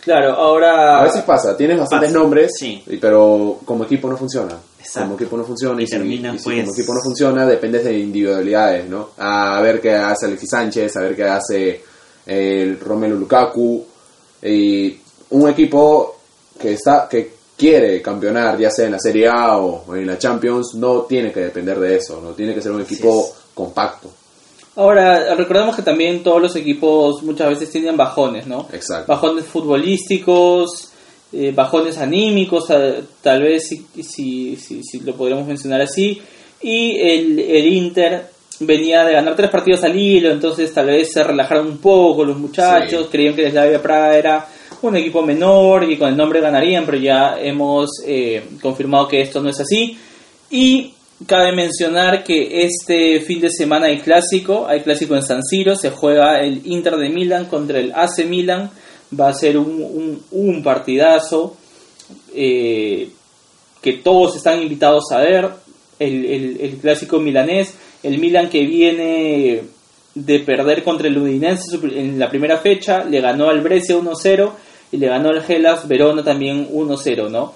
Claro, 0.00 0.32
ahora... 0.32 0.98
A 0.98 1.04
veces 1.04 1.22
pasa, 1.22 1.56
tienes 1.56 1.78
bastantes 1.78 2.08
Pasa, 2.10 2.18
nombres, 2.18 2.50
sí. 2.58 2.82
y- 2.88 2.96
pero 2.96 3.60
como 3.64 3.84
equipo 3.84 4.08
no 4.08 4.16
funciona. 4.16 4.56
Exacto. 4.80 5.00
Como 5.10 5.14
equipo 5.14 5.36
no 5.36 5.44
funciona 5.44 5.80
y, 5.80 5.84
Y 5.84 5.88
termina, 5.88 6.34
y 6.34 6.38
si 6.38 6.44
pues- 6.44 6.60
como 6.62 6.72
equipo 6.72 6.94
no 6.94 7.00
funciona 7.02 7.46
dependes 7.46 7.84
de 7.84 7.98
individualidades, 8.00 8.88
¿no? 8.88 9.10
A 9.18 9.60
ver 9.62 9.80
qué 9.80 9.94
hace 9.94 10.26
Alexis 10.26 10.50
Sánchez, 10.50 10.96
a 10.96 11.00
ver 11.02 11.14
qué 11.14 11.22
hace 11.24 11.84
el 12.26 12.80
Romelu 12.80 13.16
Lukaku 13.16 13.84
y 14.42 14.98
un 15.30 15.48
equipo 15.48 16.16
que 16.60 16.72
está 16.72 17.08
que 17.08 17.31
quiere 17.62 18.02
campeonar 18.02 18.58
ya 18.58 18.70
sea 18.70 18.86
en 18.86 18.92
la 18.92 18.98
Serie 18.98 19.28
A 19.28 19.56
o 19.58 19.94
en 19.94 20.06
la 20.06 20.18
Champions 20.18 20.74
no 20.74 21.02
tiene 21.02 21.30
que 21.32 21.40
depender 21.40 21.78
de 21.78 21.96
eso, 21.96 22.20
no 22.20 22.30
tiene 22.30 22.54
que 22.54 22.60
ser 22.60 22.72
un 22.72 22.80
equipo 22.80 23.32
compacto. 23.54 24.10
Ahora, 24.74 25.34
recordemos 25.36 25.76
que 25.76 25.82
también 25.82 26.22
todos 26.24 26.42
los 26.42 26.56
equipos 26.56 27.22
muchas 27.22 27.50
veces 27.50 27.70
tienen 27.70 27.96
bajones, 27.96 28.46
¿no? 28.48 28.66
Exacto. 28.72 29.06
Bajones 29.12 29.44
futbolísticos, 29.44 30.88
eh, 31.32 31.52
bajones 31.54 31.98
anímicos, 31.98 32.66
tal 33.20 33.42
vez 33.42 33.68
si, 33.68 33.86
si, 34.02 34.56
si, 34.56 34.82
si 34.82 35.00
lo 35.00 35.14
podríamos 35.14 35.46
mencionar 35.46 35.82
así. 35.82 36.20
Y 36.62 36.96
el, 36.98 37.38
el 37.38 37.66
Inter 37.66 38.26
venía 38.60 39.04
de 39.04 39.12
ganar 39.12 39.36
tres 39.36 39.50
partidos 39.50 39.84
al 39.84 39.96
hilo, 39.96 40.30
entonces 40.30 40.72
tal 40.74 40.86
vez 40.86 41.12
se 41.12 41.22
relajaron 41.22 41.66
un 41.66 41.78
poco 41.78 42.24
los 42.24 42.38
muchachos, 42.38 43.02
Sí. 43.02 43.08
creían 43.10 43.34
que 43.36 43.50
Slavia 43.50 43.80
Praga 43.82 44.16
era 44.16 44.48
un 44.90 44.96
equipo 44.96 45.22
menor 45.22 45.84
y 45.90 45.96
con 45.96 46.08
el 46.08 46.16
nombre 46.16 46.40
ganarían, 46.40 46.84
pero 46.84 46.98
ya 46.98 47.36
hemos 47.40 47.90
eh, 48.06 48.42
confirmado 48.60 49.08
que 49.08 49.20
esto 49.20 49.40
no 49.42 49.48
es 49.50 49.60
así. 49.60 49.96
Y 50.50 50.92
cabe 51.26 51.52
mencionar 51.54 52.24
que 52.24 52.64
este 52.64 53.20
fin 53.20 53.40
de 53.40 53.50
semana 53.50 53.86
hay 53.86 53.98
clásico, 54.00 54.66
hay 54.66 54.80
clásico 54.80 55.14
en 55.14 55.22
San 55.22 55.42
Siro, 55.42 55.76
se 55.76 55.90
juega 55.90 56.40
el 56.40 56.62
Inter 56.64 56.96
de 56.96 57.08
Milán 57.10 57.44
contra 57.46 57.78
el 57.78 57.92
AC 57.94 58.26
Milán, 58.26 58.70
va 59.18 59.28
a 59.28 59.34
ser 59.34 59.56
un, 59.58 60.20
un, 60.30 60.62
partidazo 60.62 61.56
eh, 62.34 63.08
que 63.80 63.92
todos 63.94 64.36
están 64.36 64.62
invitados 64.62 65.12
a 65.12 65.18
ver, 65.18 65.48
el, 65.98 66.24
el- 66.24 66.60
el 66.60 66.76
clásico 66.78 67.20
milanés, 67.20 67.74
el 68.02 68.18
Milan 68.18 68.48
que 68.48 68.64
viene 68.66 69.62
de 70.14 70.38
perder 70.40 70.82
contra 70.82 71.08
el 71.08 71.16
Udinese 71.18 71.76
en 71.82 72.18
la 72.18 72.28
primera 72.28 72.58
fecha, 72.58 73.04
le 73.04 73.20
ganó 73.20 73.48
al 73.48 73.60
Brescia 73.60 73.96
1-0 73.96 74.50
y 74.92 74.96
le 74.98 75.08
ganó 75.08 75.30
al 75.30 75.42
Hellas 75.46 75.88
Verona 75.88 76.22
también 76.22 76.68
1-0, 76.72 77.28
¿no? 77.30 77.52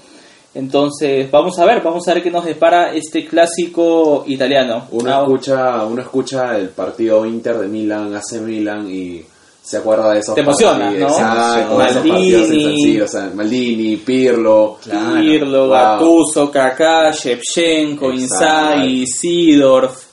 Entonces, 0.55 1.31
vamos 1.31 1.59
a 1.59 1.67
ver, 1.67 1.83
vamos 1.83 2.09
a 2.09 2.15
ver 2.15 2.23
qué 2.23 2.31
nos 2.31 2.47
depara 2.47 2.95
este 2.95 3.27
clásico 3.27 4.25
italiano. 4.27 4.87
Uno 4.91 5.11
Ah, 5.15 5.21
escucha, 5.23 5.85
uno 5.85 6.01
escucha 6.01 6.57
el 6.57 6.71
partido 6.71 7.27
Inter 7.27 7.59
de 7.59 7.69
Milan, 7.69 8.15
AC 8.15 8.41
Milan 8.41 8.91
y 8.91 9.23
se 9.63 9.77
acuerda 9.77 10.15
de 10.15 10.21
esos 10.21 10.35
Te 10.35 10.43
partidos, 10.43 10.79
¿no? 10.79 10.91
Exacto, 10.93 11.77
Maldini. 11.77 13.01
o 13.01 13.07
sea, 13.09 13.31
Maldini, 13.35 13.97
Pirlo, 13.97 14.79
Claro. 14.83 15.21
Pirlo, 15.21 15.61
Wow. 15.67 15.71
Gattuso, 15.77 16.51
Kaká, 16.51 17.11
Shevchenko. 17.11 18.13
Inzaghi, 18.13 19.07
Sidorf, 19.07 20.05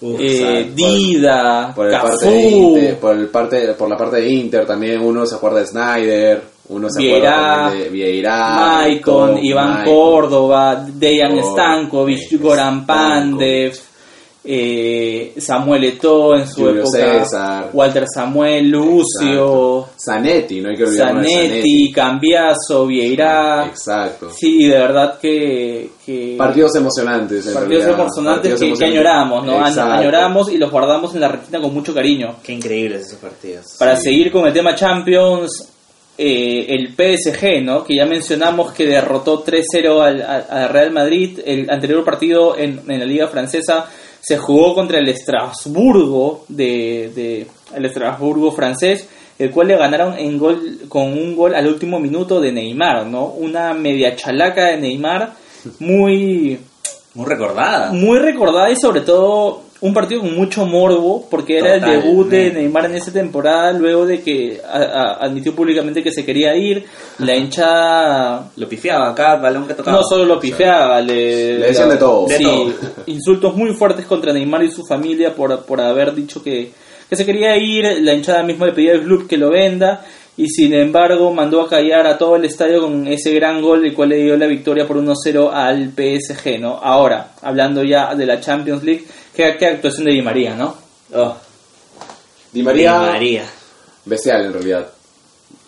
Uf, 0.00 0.18
eh. 0.18 0.70
Dida, 0.74 1.72
por, 1.74 1.86
el 1.86 1.92
Cafú, 1.92 2.08
parte 2.08 2.26
de 2.26 2.40
Inter, 2.48 2.98
por, 2.98 3.16
el 3.16 3.28
parte, 3.28 3.74
por 3.74 3.88
la 3.90 3.96
parte 3.98 4.16
de 4.16 4.28
Inter 4.32 4.64
también 4.66 5.02
uno 5.02 5.26
se 5.26 5.34
acuerda 5.34 5.60
de 5.60 5.66
Snyder, 5.66 6.42
uno 6.68 6.88
se 6.90 7.00
Vieira, 7.02 7.66
acuerda 7.66 7.82
de 7.84 7.88
Vieira, 7.90 8.54
Maicon, 8.56 9.30
Maicon, 9.34 9.44
Iván 9.44 9.74
Maicon. 9.74 9.94
Córdoba, 9.94 10.86
Dejan 10.88 11.38
Stankovic, 11.44 12.32
eh, 12.32 12.36
Goran 12.38 12.86
Pandev, 12.86 13.74
eh, 14.46 15.32
Samuel 15.38 15.84
Eto'o 15.84 16.34
en 16.36 16.46
su 16.46 16.62
Julio 16.66 16.82
época, 16.82 16.98
César. 16.98 17.70
Walter 17.72 18.04
Samuel, 18.12 18.68
Lucio, 18.68 19.78
Exacto. 19.80 19.88
Zanetti, 20.04 20.60
no 20.60 20.68
hay 20.68 20.76
que 20.76 20.84
olvidar 20.84 21.08
Zanetti, 21.14 21.92
Cambiaso, 21.92 22.86
Vieira. 22.86 23.66
Exacto. 23.66 24.28
Sí, 24.30 24.64
de 24.66 24.78
verdad 24.78 25.18
que... 25.18 25.90
que 26.04 26.34
Partidos 26.36 26.74
emocionantes. 26.76 27.46
en 27.46 27.54
partidos 27.54 27.84
realidad. 27.84 28.00
emocionantes 28.00 28.50
Partidos 28.52 28.78
que, 28.78 28.84
que 28.84 28.90
añoramos, 28.92 29.44
¿no? 29.46 29.66
Exacto. 29.66 29.92
Añoramos 29.94 30.52
y 30.52 30.58
los 30.58 30.70
guardamos 30.70 31.14
en 31.14 31.20
la 31.22 31.28
retina 31.28 31.60
con 31.62 31.72
mucho 31.72 31.94
cariño. 31.94 32.36
Qué 32.42 32.52
increíbles 32.52 33.06
esos 33.06 33.18
partidos. 33.20 33.64
Para 33.78 33.96
Sí. 33.96 34.04
seguir 34.04 34.30
con 34.30 34.46
el 34.46 34.52
tema 34.52 34.74
Champions, 34.74 35.70
eh, 36.18 36.66
el 36.68 36.88
PSG, 36.94 37.62
¿no? 37.62 37.84
Que 37.84 37.96
ya 37.96 38.06
mencionamos 38.06 38.72
que 38.72 38.86
derrotó 38.86 39.44
3-0 39.44 40.00
al, 40.02 40.22
al- 40.22 40.46
al 40.48 40.68
Real 40.68 40.90
Madrid. 40.92 41.40
El 41.44 41.68
anterior 41.70 42.04
partido 42.04 42.56
en, 42.56 42.80
en 42.88 42.98
la 43.00 43.04
Liga 43.04 43.28
Francesa 43.28 43.86
se 44.20 44.36
jugó 44.38 44.74
contra 44.74 44.98
el 44.98 45.08
Estrasburgo, 45.08 46.44
de, 46.48 47.10
de- 47.14 47.46
el 47.76 47.84
Estrasburgo 47.86 48.52
francés, 48.52 49.08
el 49.38 49.50
cual 49.50 49.68
le 49.68 49.76
ganaron 49.76 50.16
en 50.18 50.38
gol, 50.38 50.78
con 50.88 51.12
un 51.12 51.34
gol 51.36 51.54
al 51.54 51.66
último 51.66 51.98
minuto 51.98 52.40
de 52.40 52.52
Neymar, 52.52 53.06
¿no? 53.06 53.26
Una 53.26 53.74
media 53.74 54.14
chalaca 54.14 54.66
de 54.66 54.76
Neymar, 54.78 55.32
muy 55.80 56.58
Muy 57.14 57.26
recordada. 57.26 57.92
muy 57.92 58.18
recordada 58.18 58.70
y 58.70 58.76
sobre 58.76 59.00
todo 59.00 59.62
un 59.84 59.92
partido 59.92 60.22
con 60.22 60.34
mucho 60.34 60.64
morbo 60.64 61.26
porque 61.30 61.58
era 61.58 61.74
el 61.74 61.80
debut 61.82 62.26
de 62.28 62.50
Neymar 62.52 62.86
en 62.86 62.94
esa 62.94 63.12
temporada 63.12 63.70
luego 63.72 64.06
de 64.06 64.22
que 64.22 64.60
a- 64.66 64.78
a- 64.78 65.12
admitió 65.26 65.54
públicamente 65.54 66.02
que 66.02 66.10
se 66.10 66.24
quería 66.24 66.56
ir 66.56 66.84
la 67.18 67.34
hinchada 67.36 68.50
Lo 68.56 68.68
pifiaba 68.68 69.14
cada 69.14 69.36
balón 69.36 69.66
que 69.66 69.74
tocaba. 69.74 69.98
no 69.98 70.02
solo 70.02 70.24
lo 70.24 70.40
pifiaba 70.40 71.00
le, 71.00 71.58
Le 71.58 71.66
decían 71.66 71.90
de 71.90 71.96
todo. 71.96 72.26
De 72.26 72.38
sí, 72.38 72.44
todo. 72.44 72.72
insultos 73.06 73.54
muy 73.56 73.72
fuertes 73.74 74.06
contra 74.06 74.32
Neymar 74.32 74.62
y 74.64 74.70
su 74.70 74.84
familia 74.86 75.34
por, 75.34 75.64
por 75.64 75.80
haber 75.80 76.14
dicho 76.14 76.42
que, 76.42 76.70
que 77.08 77.16
se 77.16 77.26
quería 77.26 77.56
ir 77.56 77.84
la 78.00 78.14
hinchada 78.14 78.42
mismo 78.42 78.64
le 78.66 78.72
pedía 78.72 78.92
al 78.92 79.02
club 79.02 79.28
que 79.28 79.36
lo 79.36 79.50
venda 79.50 80.04
y 80.36 80.48
sin 80.48 80.74
embargo 80.74 81.32
mandó 81.32 81.60
a 81.62 81.68
callar 81.68 82.06
a 82.06 82.18
todo 82.18 82.36
el 82.36 82.44
estadio 82.44 82.80
con 82.82 83.06
ese 83.06 83.32
gran 83.34 83.62
gol 83.62 83.84
el 83.86 83.94
cual 83.94 84.08
le 84.08 84.16
dio 84.16 84.36
la 84.36 84.46
victoria 84.46 84.86
por 84.86 84.96
1-0 84.96 85.50
al 85.52 85.90
PSG 85.92 86.58
no 86.60 86.78
ahora 86.82 87.32
hablando 87.42 87.84
ya 87.84 88.14
de 88.14 88.26
la 88.26 88.40
Champions 88.40 88.82
League 88.82 89.04
qué, 89.34 89.56
qué 89.58 89.66
actuación 89.66 90.06
de 90.06 90.12
Di 90.12 90.22
María 90.22 90.54
no 90.56 90.76
Oh, 91.14 91.36
Di 92.52 92.62
María, 92.62 92.92
Di 92.98 93.06
María. 93.12 93.44
bestial 94.04 94.46
en 94.46 94.52
realidad. 94.52 94.88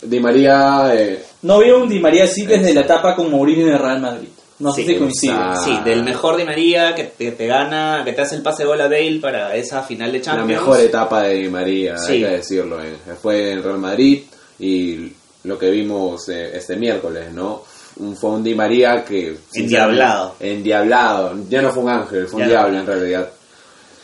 Di 0.02 0.18
María, 0.20 0.90
eh, 0.94 1.22
no 1.42 1.58
veo 1.58 1.82
un 1.82 1.88
Di 1.88 1.98
María 2.00 2.24
así 2.24 2.44
desde 2.46 2.74
la 2.74 2.80
etapa 2.82 3.14
con 3.14 3.30
Mourinho 3.30 3.66
en 3.66 3.72
el 3.74 3.78
Real 3.78 4.00
Madrid 4.00 4.28
no 4.58 4.72
sé 4.72 4.84
si 4.86 4.96
coincide 4.96 5.32
exacto. 5.34 5.60
Sí, 5.64 5.78
del 5.84 6.02
mejor 6.02 6.36
Di 6.38 6.44
María 6.44 6.94
que 6.94 7.04
te, 7.04 7.30
te 7.32 7.46
gana, 7.46 8.00
que 8.04 8.12
te 8.14 8.22
hace 8.22 8.36
el 8.36 8.42
pase 8.42 8.62
de 8.62 8.68
gol 8.68 8.80
a 8.80 8.88
Bale 8.88 9.18
para 9.20 9.54
esa 9.54 9.82
final 9.82 10.10
de 10.10 10.18
la 10.18 10.24
Champions. 10.24 10.48
mejor 10.48 10.80
etapa 10.80 11.22
de 11.24 11.34
Di 11.34 11.48
María, 11.48 11.98
Sí. 11.98 12.12
hay 12.14 12.20
que 12.22 12.28
decirlo. 12.30 12.82
eh. 12.82 12.96
Fue 13.20 13.52
en 13.52 13.62
Real 13.62 13.78
Madrid 13.78 14.22
y 14.58 15.12
lo 15.44 15.58
que 15.58 15.70
vimos 15.70 16.28
eh, 16.28 16.50
este 16.54 16.76
miércoles, 16.76 17.32
¿no? 17.32 17.62
Un- 17.98 18.16
Fue 18.16 18.30
un 18.30 18.42
Di 18.44 18.54
María 18.54 19.04
que... 19.04 19.36
Endiablado. 19.54 20.34
Endiablado. 20.40 21.34
Ya 21.48 21.62
no 21.62 21.70
fue 21.70 21.82
un 21.84 21.90
ángel, 21.90 22.26
fue 22.26 22.42
un 22.42 22.46
Ya 22.48 22.52
diablo 22.52 22.78
en 22.80 22.86
realidad. 22.86 23.30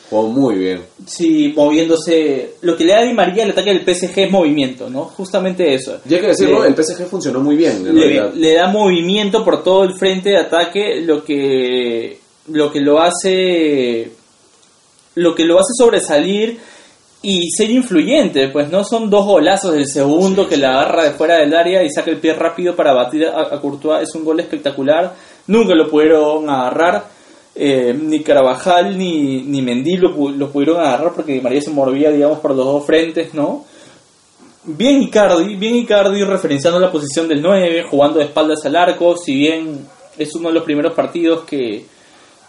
Jugó 0.08 0.28
muy 0.28 0.56
bien. 0.56 0.82
Sí, 1.06 1.52
moviéndose. 1.56 2.54
Lo 2.60 2.76
que 2.76 2.84
le 2.84 2.92
da 2.92 3.00
a 3.00 3.04
Di 3.04 3.12
María 3.14 3.44
el 3.44 3.50
ataque 3.52 3.70
del 3.74 3.80
PSG 3.94 4.18
es 4.18 4.30
movimiento, 4.30 4.88
¿no? 4.90 5.04
Justamente 5.06 5.74
eso. 5.74 6.00
Y 6.08 6.14
hay 6.14 6.20
que 6.20 6.26
decirlo, 6.28 6.62
Le- 6.62 6.68
el 6.68 6.74
PSG 6.76 7.06
funcionó 7.06 7.40
muy 7.40 7.56
bien 7.56 7.76
en 7.86 7.94
le, 7.94 8.00
realidad. 8.02 8.32
le 8.34 8.54
da 8.54 8.68
movimiento 8.68 9.44
por 9.44 9.62
todo 9.64 9.84
el 9.84 9.94
frente 9.98 10.30
de 10.30 10.36
ataque, 10.38 11.00
lo 11.02 11.24
que 11.24 12.18
lo 12.48 12.70
que 12.72 12.80
lo 12.80 13.00
hace 13.00 14.10
lo 15.14 15.34
que 15.34 15.44
lo 15.44 15.58
hace 15.58 15.72
sobresalir 15.76 16.58
y 17.22 17.50
ser 17.50 17.70
influyente, 17.70 18.48
pues 18.48 18.68
no 18.70 18.82
son 18.82 19.08
dos 19.08 19.24
golazos 19.24 19.74
del 19.74 19.86
segundo 19.86 20.48
que 20.48 20.56
la 20.56 20.70
agarra 20.70 21.04
de 21.04 21.12
fuera 21.12 21.36
del 21.36 21.54
área 21.54 21.82
y 21.82 21.90
saca 21.90 22.10
el 22.10 22.18
pie 22.18 22.34
rápido 22.34 22.74
para 22.74 22.92
batir 22.92 23.26
a, 23.26 23.54
a 23.54 23.60
Courtois, 23.60 24.02
es 24.02 24.14
un 24.16 24.24
gol 24.24 24.40
espectacular, 24.40 25.14
nunca 25.46 25.74
lo 25.74 25.88
pudieron 25.88 26.50
agarrar, 26.50 27.04
eh, 27.54 27.96
ni 28.00 28.22
Carvajal 28.22 28.98
ni, 28.98 29.42
ni 29.42 29.62
Mendy 29.62 29.98
lo, 29.98 30.30
lo 30.30 30.50
pudieron 30.50 30.80
agarrar 30.80 31.12
porque 31.14 31.40
María 31.40 31.60
se 31.60 31.70
movía, 31.70 32.10
digamos, 32.10 32.40
por 32.40 32.56
los 32.56 32.64
dos 32.64 32.84
frentes, 32.84 33.34
¿no? 33.34 33.66
Bien 34.64 35.02
Icardi, 35.02 35.56
bien 35.56 35.76
Icardi 35.76 36.22
referenciando 36.24 36.80
la 36.80 36.90
posición 36.90 37.28
del 37.28 37.42
9, 37.42 37.84
jugando 37.90 38.18
de 38.18 38.26
espaldas 38.26 38.64
al 38.64 38.76
arco, 38.76 39.16
si 39.16 39.34
bien 39.34 39.86
es 40.16 40.34
uno 40.34 40.48
de 40.48 40.54
los 40.54 40.64
primeros 40.64 40.92
partidos 40.94 41.44
que 41.44 41.84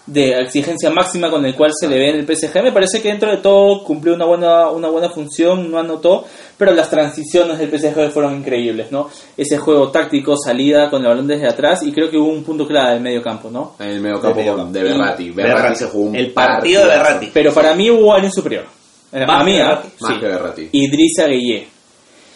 de 0.05 0.37
exigencia 0.41 0.89
máxima 0.89 1.29
con 1.29 1.45
el 1.45 1.55
cual 1.55 1.71
se 1.73 1.87
le 1.87 1.97
ve 1.97 2.09
en 2.09 2.15
el 2.17 2.25
PSG, 2.25 2.61
me 2.61 2.71
parece 2.73 3.01
que 3.01 3.07
dentro 3.07 3.31
de 3.31 3.37
todo 3.37 3.83
cumplió 3.85 4.13
una 4.15 4.25
buena 4.25 4.69
una 4.69 4.89
buena 4.89 5.09
función, 5.09 5.71
no 5.71 5.79
anotó, 5.79 6.25
pero 6.57 6.73
las 6.73 6.89
transiciones 6.89 7.57
del 7.57 7.69
PSG 7.69 8.11
fueron 8.11 8.35
increíbles, 8.35 8.91
¿no? 8.91 9.09
Ese 9.37 9.57
juego 9.57 9.89
táctico, 9.91 10.35
salida 10.37 10.89
con 10.89 11.01
el 11.03 11.07
balón 11.07 11.27
desde 11.27 11.47
atrás 11.47 11.83
y 11.83 11.91
creo 11.93 12.09
que 12.11 12.17
hubo 12.17 12.29
un 12.31 12.43
punto 12.43 12.67
clave 12.67 12.93
del 12.95 13.01
medio 13.01 13.21
campo, 13.21 13.49
¿no? 13.49 13.75
En 13.79 13.87
el 13.91 14.01
medio 14.01 14.19
campo 14.19 14.37
medio 14.39 14.57
campo. 14.57 14.73
de 14.73 14.83
Berratti. 14.83 15.29
Berratti 15.31 15.31
Berratti. 15.31 15.79
se 15.79 15.85
jugó 15.85 16.09
un 16.09 16.15
El 16.15 16.31
partido 16.33 16.81
de. 16.81 16.87
Berratti. 16.89 17.29
Pero 17.33 17.53
para 17.53 17.73
mí 17.73 17.89
hubo 17.89 18.13
alguien 18.13 18.31
superior. 18.31 18.65
Eh, 19.13 19.25
Más 19.25 19.41
a 19.41 19.43
mí, 19.45 19.53
que 19.55 19.61
¿ah? 19.61 19.83
Más 20.01 20.13
Sí. 20.13 20.19
que 20.19 20.25
Berratti. 20.25 20.69
Idrissa 20.73 21.27
Gueye. 21.27 21.67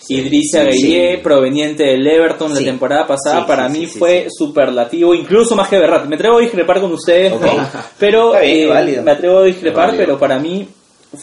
Idrissa 0.09 0.63
sí, 0.71 0.81
Gueye, 0.81 1.15
sí. 1.15 1.21
proveniente 1.21 1.83
del 1.83 2.07
Everton 2.07 2.53
la 2.53 2.59
temporada 2.59 3.07
pasada, 3.07 3.45
para 3.45 3.67
mí 3.69 3.85
fue 3.87 4.27
superlativo, 4.29 5.13
incluso 5.13 5.55
más 5.55 5.69
que 5.69 5.77
Berratti. 5.77 6.07
Me 6.07 6.15
atrevo 6.15 6.37
a 6.37 6.41
discrepar 6.41 6.79
con 6.79 6.91
ustedes. 6.93 7.31
¿no? 7.31 7.39
Pero 7.99 8.31
bien, 8.39 8.71
eh, 8.71 9.01
me 9.03 9.11
atrevo 9.11 9.39
a 9.39 9.43
discrepar, 9.43 9.95
pero 9.95 10.17
para 10.17 10.39
mí 10.39 10.67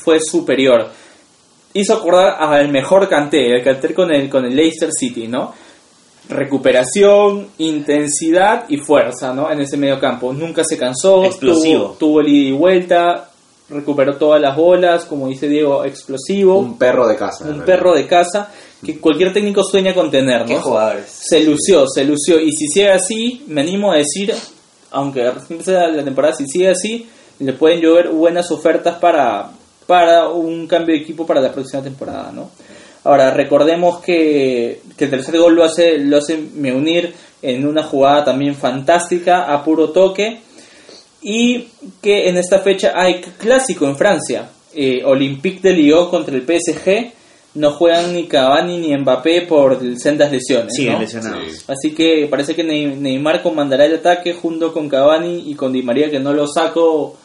fue 0.03 0.19
superior. 0.21 0.89
Hizo 1.73 1.95
acordar 1.95 2.37
al 2.39 2.69
mejor 2.69 3.09
Kanté, 3.09 3.57
el 3.57 3.63
Kanté 3.63 3.95
con 3.95 4.13
el, 4.13 4.29
con 4.29 4.45
el 4.45 4.55
Leicester 4.55 4.91
City, 4.93 5.29
¿no? 5.29 5.53
recuperación, 6.29 7.49
intensidad 7.59 8.65
y 8.69 8.79
fuerza, 8.79 9.35
¿no? 9.35 9.51
En 9.51 9.61
ese 9.61 9.77
medio 9.77 10.01
campo. 10.01 10.33
Nunca 10.33 10.65
se 10.65 10.79
cansó, 10.79 11.25
Explosivo. 11.25 11.85
tuvo, 11.85 11.95
tuvo 11.99 12.21
el 12.21 12.29
ida 12.29 12.49
y 12.49 12.53
vuelta, 12.53 13.31
recuperó 13.75 14.17
todas 14.17 14.41
las 14.41 14.57
bolas, 14.57 15.05
como 15.05 15.29
dice 15.29 15.49
Diego, 15.49 15.85
explosivo, 15.85 16.59
Un 16.59 16.79
perro 16.79 17.07
de 17.07 17.17
casa. 17.17 17.45
un 17.49 17.63
perro 17.63 17.95
de 17.95 18.07
casa 18.07 18.49
que 18.85 18.99
cualquier 19.01 19.33
técnico 19.33 19.63
sueña 19.65 19.95
con 19.95 20.11
tener, 20.11 20.45
Qué 20.45 20.55
¿no? 20.55 20.61
jugadores. 20.61 21.07
Se 21.09 21.43
lució, 21.43 21.87
se 21.89 22.05
lució. 22.05 22.39
Y 22.41 22.53
si 22.53 22.67
sigue 22.69 22.91
así, 22.91 23.45
me 23.49 23.63
animo 23.63 23.93
a 23.93 23.97
decir, 23.97 24.35
aunque 24.91 25.23
recién 25.31 25.59
empieza 25.59 25.87
la 25.89 26.05
temporada, 26.05 26.35
si 26.35 26.47
sigue 26.47 26.69
así, 26.71 27.09
le 27.39 27.53
pueden 27.55 27.81
llover 27.81 28.11
buenas 28.11 28.51
ofertas 28.51 28.97
para, 28.99 29.51
para 29.87 30.29
un 30.29 30.67
cambio 30.67 30.95
de 30.95 31.03
equipo 31.03 31.27
para 31.27 31.41
la 31.41 31.51
próxima 31.53 31.83
temporada, 31.83 32.31
¿no? 32.33 32.51
Ahora, 33.05 33.31
recordemos 33.33 34.01
que, 34.01 34.81
que 34.97 35.05
el 35.05 35.11
tercer 35.11 35.39
gol 35.39 35.55
lo 35.55 35.65
hace, 35.65 35.99
lo 35.99 36.17
hace 36.19 36.39
Meunir 36.55 37.13
en 37.43 37.67
una 37.67 37.83
jugada 37.83 38.25
también 38.25 38.55
fantástica, 38.55 39.53
a 39.53 39.63
puro 39.63 39.91
toque, 39.91 40.41
y 41.25 41.69
que 42.01 42.29
en 42.29 42.37
esta 42.37 42.61
fecha 42.61 42.93
hay 42.95 43.21
clásico 43.39 43.87
en 43.87 43.97
Francia. 43.97 44.51
Eh, 44.75 45.03
Olympique 45.05 45.61
de 45.63 45.73
Lyon 45.75 46.11
contra 46.11 46.35
el 46.37 46.43
PSG. 46.43 47.13
No 47.55 47.71
juegan 47.71 48.13
ni 48.13 48.25
Cavani 48.27 48.79
ni 48.79 48.97
Mbappé 48.97 49.43
por 49.43 49.79
sendas 49.97 50.31
lesiones. 50.33 50.75
¿no? 50.93 50.99
lesionados. 50.99 51.45
Sí. 51.53 51.65
Así 51.69 51.95
que 51.95 52.27
parece 52.29 52.55
que 52.57 52.65
Ney- 52.65 52.97
Neymar 52.97 53.43
comandará 53.43 53.87
el 53.87 53.95
ataque 53.95 54.35
junto 54.35 54.73
con 54.73 54.89
Cavani 54.89 55.45
y 55.51 55.55
con 55.55 55.73
Di 55.73 55.83
María, 55.83 56.11
que 56.11 56.19
no 56.21 56.33
lo 56.33 56.47
saco. 56.49 57.17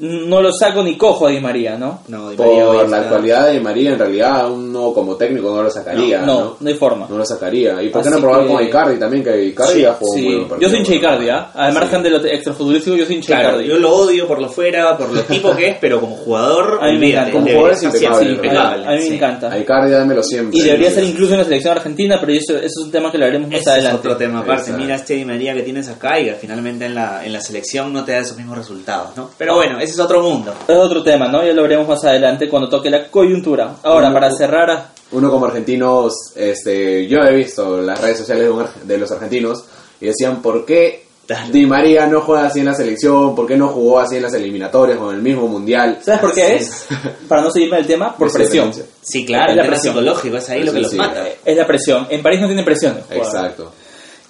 No 0.00 0.40
lo 0.40 0.52
saco 0.52 0.82
ni 0.82 0.96
cojo 0.96 1.26
a 1.26 1.30
Di 1.30 1.40
María, 1.40 1.76
¿no? 1.76 2.00
No, 2.08 2.30
Di 2.30 2.36
María 2.36 2.64
Por 2.66 2.88
la 2.88 2.96
actualidad 2.98 3.46
de 3.52 3.60
María, 3.60 3.90
en 3.92 3.98
realidad, 3.98 4.50
uno 4.50 4.92
como 4.92 5.16
técnico 5.16 5.50
no 5.54 5.62
lo 5.62 5.70
sacaría. 5.70 6.20
no, 6.20 6.26
No, 6.26 6.40
no, 6.40 6.56
no 6.60 6.68
hay 6.68 6.74
forma. 6.76 7.06
No 7.10 7.18
lo 7.18 7.24
sacaría. 7.24 7.82
¿Y 7.82 7.88
por 7.88 8.02
qué 8.02 8.08
Así 8.08 8.16
no 8.16 8.22
probar 8.22 8.46
que- 8.46 8.52
con 8.52 8.64
Icardi 8.64 8.98
también? 8.98 9.24
Que 9.24 9.44
Icardi 9.46 9.72
Sí, 9.74 9.80
ya 9.82 9.94
jugó 9.94 10.14
sí. 10.14 10.22
muy 10.22 10.44
buen 10.44 10.60
Yo 10.60 10.68
soy 10.68 10.78
hincha 10.78 10.94
Icardi, 10.94 11.28
¿ah? 11.30 11.50
Al 11.54 11.72
Sí. 11.72 11.78
margen 11.78 12.02
de 12.02 12.10
lo 12.10 12.24
extrafutbolístico, 12.24 12.96
yo 12.96 13.06
soy 13.06 13.14
hincha 13.16 13.26
Claro, 13.26 13.48
Icardi. 13.60 13.68
yo 13.68 13.76
lo 13.78 13.92
odio 13.96 14.26
por 14.28 14.40
lo 14.40 14.48
fuera, 14.48 14.96
por 14.96 15.10
lo 15.12 15.20
tipo 15.22 15.54
que 15.56 15.68
es, 15.70 15.76
pero 15.80 16.00
como 16.00 16.16
jugador, 16.16 16.78
A 16.82 16.86
mí 16.92 16.98
me 16.98 17.10
encanta. 17.10 17.30
Como 17.32 17.44
debería 17.46 17.58
jugador 17.58 17.76
es 17.76 17.82
impecable, 17.82 18.52
¿no? 18.52 18.60
a, 18.60 18.72
a 18.72 18.96
mí 18.96 19.08
me 19.08 19.14
encanta. 19.16 19.52
A 19.52 19.58
Icardi 19.58 19.90
dámelo 19.90 20.22
siempre. 20.22 20.58
Y 20.58 20.62
debería 20.62 20.90
ser 20.90 21.04
incluso 21.04 21.32
en 21.32 21.38
la 21.38 21.44
selección 21.44 21.76
argentina, 21.76 22.18
pero 22.20 22.32
eso, 22.32 22.56
eso 22.56 22.66
es 22.66 22.76
un 22.84 22.90
tema 22.90 23.10
que 23.10 23.18
lo 23.18 23.24
haremos 23.26 23.48
más 23.50 23.60
Ese 23.60 23.70
es 23.70 23.74
adelante. 23.74 23.98
otro 23.98 24.16
tema 24.16 24.40
aparte. 24.40 24.72
Mira 24.72 24.94
este 24.96 25.14
Di 25.14 25.24
María 25.24 25.54
que 25.54 25.62
tienes 25.62 25.88
acá 25.88 26.20
y 26.20 26.26
que 26.26 26.34
finalmente 26.34 26.86
en 26.86 26.94
la, 26.94 27.24
en 27.24 27.32
la 27.32 27.40
selección 27.40 27.92
no 27.92 28.04
te 28.04 28.12
da 28.12 28.18
esos 28.18 28.36
mismos 28.36 28.56
resultados, 28.58 29.16
¿no? 29.16 29.30
Pero 29.36 29.54
bueno, 29.56 29.80
ese 29.88 29.94
es 29.94 30.00
otro 30.00 30.22
mundo. 30.22 30.52
Es 30.66 30.76
otro 30.76 31.02
tema, 31.02 31.28
¿no? 31.28 31.44
Ya 31.44 31.52
lo 31.52 31.62
veremos 31.62 31.88
más 31.88 32.04
adelante 32.04 32.48
cuando 32.48 32.68
toque 32.68 32.90
la 32.90 33.08
coyuntura. 33.10 33.76
Ahora, 33.82 34.06
Uno- 34.08 34.14
para 34.14 34.30
cerrar, 34.34 34.70
a- 34.70 34.90
Uno 35.12 35.30
como 35.30 35.46
argentinos, 35.46 36.12
este, 36.36 37.06
yo 37.08 37.18
he 37.20 37.34
visto 37.34 37.80
las 37.80 38.00
redes 38.00 38.18
sociales 38.18 38.44
de, 38.44 38.50
un 38.50 38.64
de 38.84 38.98
los 38.98 39.10
argentinos 39.10 39.64
y 40.00 40.06
decían, 40.06 40.40
¿por 40.42 40.64
qué 40.64 41.06
Dale. 41.28 41.52
Di 41.52 41.66
María 41.66 42.06
no 42.06 42.22
juega 42.22 42.46
así 42.46 42.60
en 42.60 42.64
la 42.64 42.74
selección? 42.74 43.34
¿Por 43.34 43.46
qué 43.46 43.54
no 43.54 43.68
jugó 43.68 44.00
así 44.00 44.16
en 44.16 44.22
las 44.22 44.32
eliminatorias 44.32 44.96
con 44.96 45.14
el 45.14 45.20
mismo 45.20 45.46
mundial? 45.46 45.98
¿sabes 46.02 46.20
por 46.20 46.32
qué 46.32 46.56
es? 46.56 46.86
Para 47.28 47.42
no 47.42 47.50
seguirme 47.50 47.76
del 47.76 47.86
tema, 47.86 48.16
por 48.16 48.32
presión. 48.32 48.72
Sí, 49.02 49.26
claro, 49.26 49.44
Es 49.44 49.50
el 49.50 49.56
la 49.58 49.66
presión. 49.66 49.92
psicológico 49.94 50.36
es 50.38 50.48
ahí 50.48 50.62
lo 50.64 50.72
que 50.72 50.80
los 50.80 50.90
sí. 50.90 50.96
mata. 50.96 51.26
Es 51.44 51.54
la 51.54 51.66
presión. 51.66 52.06
En 52.08 52.22
París 52.22 52.40
no 52.40 52.46
tiene 52.46 52.62
presión. 52.62 52.98
Exacto. 53.10 53.72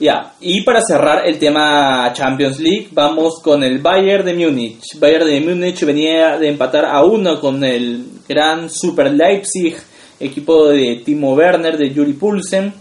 Ya, 0.01 0.35
y 0.41 0.63
para 0.63 0.81
cerrar 0.81 1.27
el 1.27 1.39
tema 1.39 2.13
Champions 2.13 2.61
League, 2.61 2.89
vamos 2.93 3.41
con 3.43 3.65
el 3.65 3.79
Bayern 3.79 4.25
de 4.25 4.35
Múnich. 4.35 4.99
Bayern 4.99 5.27
de 5.27 5.41
Múnich 5.41 5.85
venía 5.85 6.39
de 6.39 6.49
empatar 6.49 6.85
a 6.85 7.03
uno 7.03 7.41
con 7.41 7.65
el 7.65 8.05
gran 8.29 8.71
Super 8.71 9.13
Leipzig, 9.13 9.77
equipo 10.21 10.69
de 10.69 11.03
Timo 11.05 11.35
Werner, 11.35 11.77
de 11.77 11.93
Yuri 11.93 12.13
Pulsen. 12.13 12.73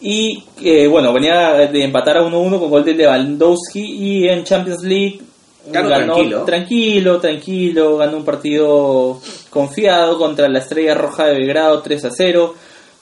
Y 0.00 0.44
eh, 0.62 0.86
bueno, 0.86 1.12
venía 1.14 1.52
de 1.54 1.84
empatar 1.84 2.18
a 2.18 2.22
1-1 2.22 2.58
con 2.58 2.68
gol 2.68 2.84
de 2.84 2.94
Lewandowski 2.94 3.80
y 3.80 4.28
en 4.28 4.44
Champions 4.44 4.82
League 4.82 5.20
Ganó 5.68 5.88
tranquilo. 5.88 6.44
tranquilo, 6.44 7.20
tranquilo, 7.20 7.96
ganó 7.96 8.18
un 8.18 8.24
partido 8.24 9.20
confiado 9.50 10.16
contra 10.16 10.48
la 10.48 10.60
Estrella 10.60 10.94
Roja 10.94 11.26
de 11.26 11.34
Belgrado 11.34 11.82
3 11.82 12.04
a 12.04 12.10
0. 12.10 12.54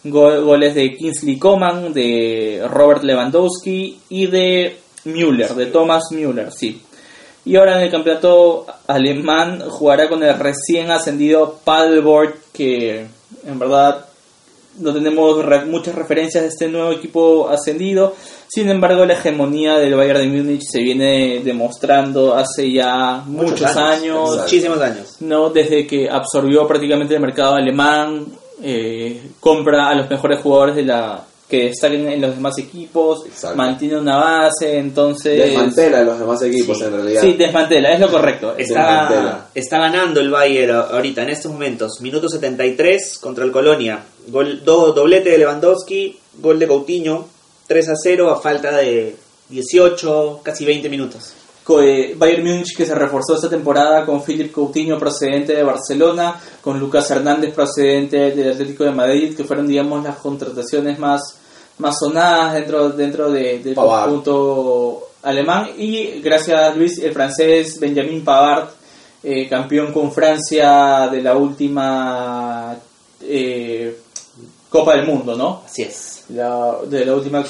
Go- 0.04 0.42
goles 0.44 0.74
de 0.74 0.94
Kingsley 0.96 1.38
Coman, 1.38 1.92
de 1.92 2.62
Robert 2.70 3.02
Lewandowski 3.04 3.98
y 4.10 4.26
de 4.26 4.76
Müller, 5.04 5.54
de 5.54 5.66
Thomas 5.66 6.04
Müller, 6.12 6.52
sí. 6.52 6.80
Y 7.46 7.56
ahora 7.56 7.76
en 7.78 7.84
el 7.84 7.90
campeonato 7.90 8.66
alemán 8.86 9.62
jugará 9.68 10.08
con 10.08 10.22
el 10.22 10.38
recién 10.38 10.90
ascendido 10.90 11.58
Paderborn, 11.64 12.34
que 12.52 13.06
en 13.46 13.58
verdad 13.58 14.06
no 14.78 14.92
tenemos 14.92 15.44
re- 15.44 15.66
muchas 15.66 15.94
referencias 15.94 16.42
de 16.42 16.48
este 16.48 16.68
nuevo 16.68 16.90
equipo 16.92 17.48
ascendido. 17.48 18.14
Sin 18.48 18.68
embargo, 18.70 19.04
la 19.04 19.12
hegemonía 19.14 19.76
del 19.78 19.94
Bayern 19.94 20.20
de 20.20 20.26
Múnich 20.42 20.62
se 20.70 20.80
viene 20.80 21.40
demostrando 21.44 22.34
hace 22.34 22.72
ya 22.72 23.22
muchos, 23.26 23.62
años, 23.76 24.20
exacto. 24.30 24.42
Muchísimos 24.42 24.80
años. 24.80 25.16
no 25.20 25.50
desde 25.50 25.86
que 25.86 26.08
absorbió 26.10 26.66
prácticamente 26.66 27.14
el 27.14 27.20
mercado 27.20 27.54
alemán, 27.56 28.26
eh, 28.62 29.22
compra 29.40 29.88
a 29.88 29.94
los 29.94 30.08
mejores 30.10 30.40
jugadores 30.40 30.76
de 30.76 30.82
la 30.84 31.24
que 31.48 31.64
destaquen 31.64 32.08
en 32.08 32.20
los 32.22 32.34
demás 32.34 32.56
equipos, 32.58 33.26
Exacto. 33.26 33.56
mantiene 33.56 33.98
una 33.98 34.16
base, 34.16 34.78
entonces 34.78 35.38
Desmantela 35.38 35.98
a 35.98 36.02
los 36.02 36.18
demás 36.18 36.42
equipos 36.42 36.78
Sí. 36.78 36.84
en 36.84 36.92
realidad. 36.92 37.20
Sí, 37.20 37.32
desmantela, 37.34 37.92
es 37.92 38.00
lo 38.00 38.10
correcto. 38.10 38.54
Está, 38.56 39.48
está 39.54 39.78
ganando 39.78 40.20
el 40.20 40.30
Bayern 40.30 40.72
ahorita, 40.90 41.22
en 41.22 41.28
estos 41.30 41.52
momentos. 41.52 42.00
Minuto 42.00 42.28
73 42.30 43.18
contra 43.18 43.44
el 43.44 43.52
Colonia. 43.52 44.02
Gol, 44.28 44.64
do- 44.64 44.92
doblete 44.92 45.30
de 45.30 45.38
Lewandowski, 45.38 46.18
gol 46.40 46.58
de 46.58 46.66
Coutinho, 46.66 47.26
3 47.66 47.88
a 47.90 47.94
0 48.02 48.30
a 48.30 48.40
falta 48.40 48.74
de 48.78 49.14
18, 49.50 50.40
casi 50.42 50.64
20 50.64 50.88
minutos. 50.88 51.34
Eh, 51.80 52.14
Bayern 52.18 52.44
Múnich 52.44 52.76
que 52.76 52.84
se 52.84 52.94
reforzó 52.94 53.36
esta 53.36 53.48
temporada 53.48 54.04
con 54.04 54.22
Philip 54.22 54.52
Coutinho 54.52 54.98
procedente 54.98 55.54
de 55.54 55.62
Barcelona, 55.62 56.38
con 56.60 56.78
Lucas 56.78 57.10
Hernández 57.10 57.54
procedente 57.54 58.32
del 58.32 58.52
Atlético 58.52 58.84
de 58.84 58.90
Madrid, 58.90 59.34
que 59.34 59.44
fueron 59.44 59.66
digamos 59.66 60.04
las 60.04 60.16
contrataciones 60.16 60.98
más, 60.98 61.38
más 61.78 61.98
sonadas 61.98 62.52
dentro, 62.54 62.90
dentro 62.90 63.30
de- 63.30 63.60
del 63.60 63.74
Pavard. 63.74 64.04
conjunto 64.10 65.08
alemán 65.22 65.70
y 65.78 66.20
gracias 66.20 66.60
a 66.60 66.74
Luis 66.74 66.98
el 66.98 67.12
francés 67.14 67.80
Benjamin 67.80 68.22
Pavard, 68.22 68.68
eh, 69.22 69.48
campeón 69.48 69.90
con 69.90 70.12
Francia 70.12 71.08
de 71.10 71.22
la 71.22 71.34
última 71.34 72.76
eh, 73.22 73.96
Copa 74.68 74.96
del 74.96 75.06
Mundo, 75.06 75.34
¿no? 75.34 75.62
Así 75.64 75.80
es. 75.82 76.24
La- 76.28 76.76
de 76.86 77.06
la 77.06 77.14
última 77.14 77.42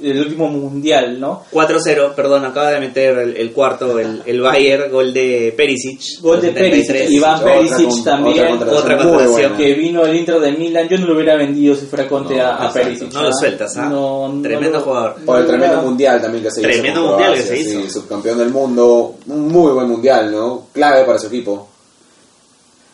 del 0.00 0.20
último 0.20 0.48
mundial, 0.48 1.18
¿no? 1.20 1.42
4-0, 1.52 2.14
perdón, 2.14 2.44
acaba 2.44 2.70
de 2.70 2.80
meter 2.80 3.18
el, 3.18 3.36
el 3.36 3.52
cuarto, 3.52 3.98
el, 3.98 4.22
el 4.26 4.40
Bayern, 4.40 4.90
gol 4.90 5.12
de 5.12 5.52
Perisic. 5.56 6.20
Gol 6.20 6.40
de 6.40 6.48
73. 6.48 6.86
Perisic, 6.86 7.10
Iván 7.16 7.34
Otra 7.40 7.52
Perisic 7.54 8.04
también, 8.04 8.46
otra 8.54 8.66
contratación. 8.72 9.32
buena. 9.32 9.56
que 9.56 9.74
vino 9.74 10.04
del 10.04 10.16
Inter 10.16 10.40
de 10.40 10.52
Milan, 10.52 10.88
yo 10.88 10.98
no 10.98 11.06
lo 11.06 11.14
hubiera 11.14 11.36
vendido 11.36 11.74
si 11.74 11.86
fuera 11.86 12.08
Conte 12.08 12.36
No, 12.36 12.46
a. 12.46 12.72
Perisic. 12.72 13.12
No 13.12 13.22
lo 13.22 13.32
sueltas, 13.32 13.76
¿ah? 13.76 13.88
No, 13.88 14.28
no 14.28 14.42
Tremendo 14.42 14.78
lo- 14.78 14.84
jugador. 14.84 15.16
Por 15.24 15.38
el 15.40 15.46
tremendo 15.46 15.82
mundial 15.82 16.20
también 16.20 16.44
que 16.44 16.50
se 16.50 16.60
hizo. 16.60 16.68
Tremendo 16.70 17.02
mundial 17.08 17.34
que 17.34 17.42
se 17.42 17.58
hizo. 17.60 17.80
Sí, 17.82 17.90
subcampeón 17.90 18.38
del 18.38 18.50
mundo. 18.50 19.14
Un 19.26 19.48
muy 19.48 19.72
buen 19.72 19.88
mundial, 19.88 20.30
¿no? 20.32 20.66
Clave 20.72 21.04
para 21.04 21.18
su 21.18 21.26
equipo. 21.26 21.68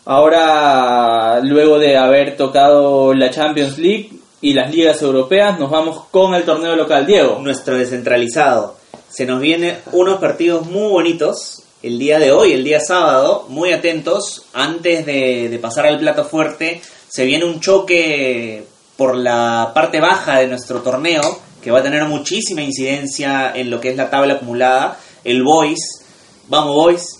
Ahora, 0.05 1.41
luego 1.43 1.77
de 1.79 1.97
haber 1.97 2.37
tocado 2.37 3.13
la 3.13 3.29
Champions 3.29 3.77
League 3.77 4.09
y 4.41 4.53
las 4.53 4.73
ligas 4.73 5.01
europeas, 5.01 5.59
nos 5.59 5.71
vamos 5.71 6.05
con 6.11 6.35
el 6.35 6.43
torneo 6.43 6.75
local. 6.75 7.05
Diego, 7.05 7.39
Nuestro 7.41 7.77
descentralizado. 7.77 8.75
Se 9.09 9.25
nos 9.25 9.41
vienen 9.41 9.77
unos 9.93 10.19
partidos 10.19 10.67
muy 10.67 10.91
bonitos 10.91 11.63
el 11.81 11.97
día 11.97 12.19
de 12.19 12.31
hoy, 12.31 12.53
el 12.53 12.63
día 12.63 12.79
sábado. 12.79 13.45
Muy 13.49 13.71
atentos. 13.71 14.45
Antes 14.53 15.05
de, 15.05 15.49
de 15.49 15.59
pasar 15.59 15.87
al 15.87 15.99
plato 15.99 16.23
fuerte, 16.23 16.81
se 17.07 17.25
viene 17.25 17.45
un 17.45 17.59
choque 17.59 18.65
por 18.95 19.15
la 19.15 19.71
parte 19.73 19.99
baja 19.99 20.39
de 20.39 20.47
nuestro 20.47 20.81
torneo 20.81 21.21
que 21.61 21.71
va 21.71 21.79
a 21.79 21.83
tener 21.83 22.05
muchísima 22.05 22.61
incidencia 22.61 23.51
en 23.55 23.69
lo 23.69 23.79
que 23.79 23.89
es 23.89 23.97
la 23.97 24.09
tabla 24.09 24.35
acumulada. 24.35 24.99
El 25.23 25.43
Boys, 25.43 25.79
vamos 26.47 26.75
Boys, 26.75 27.16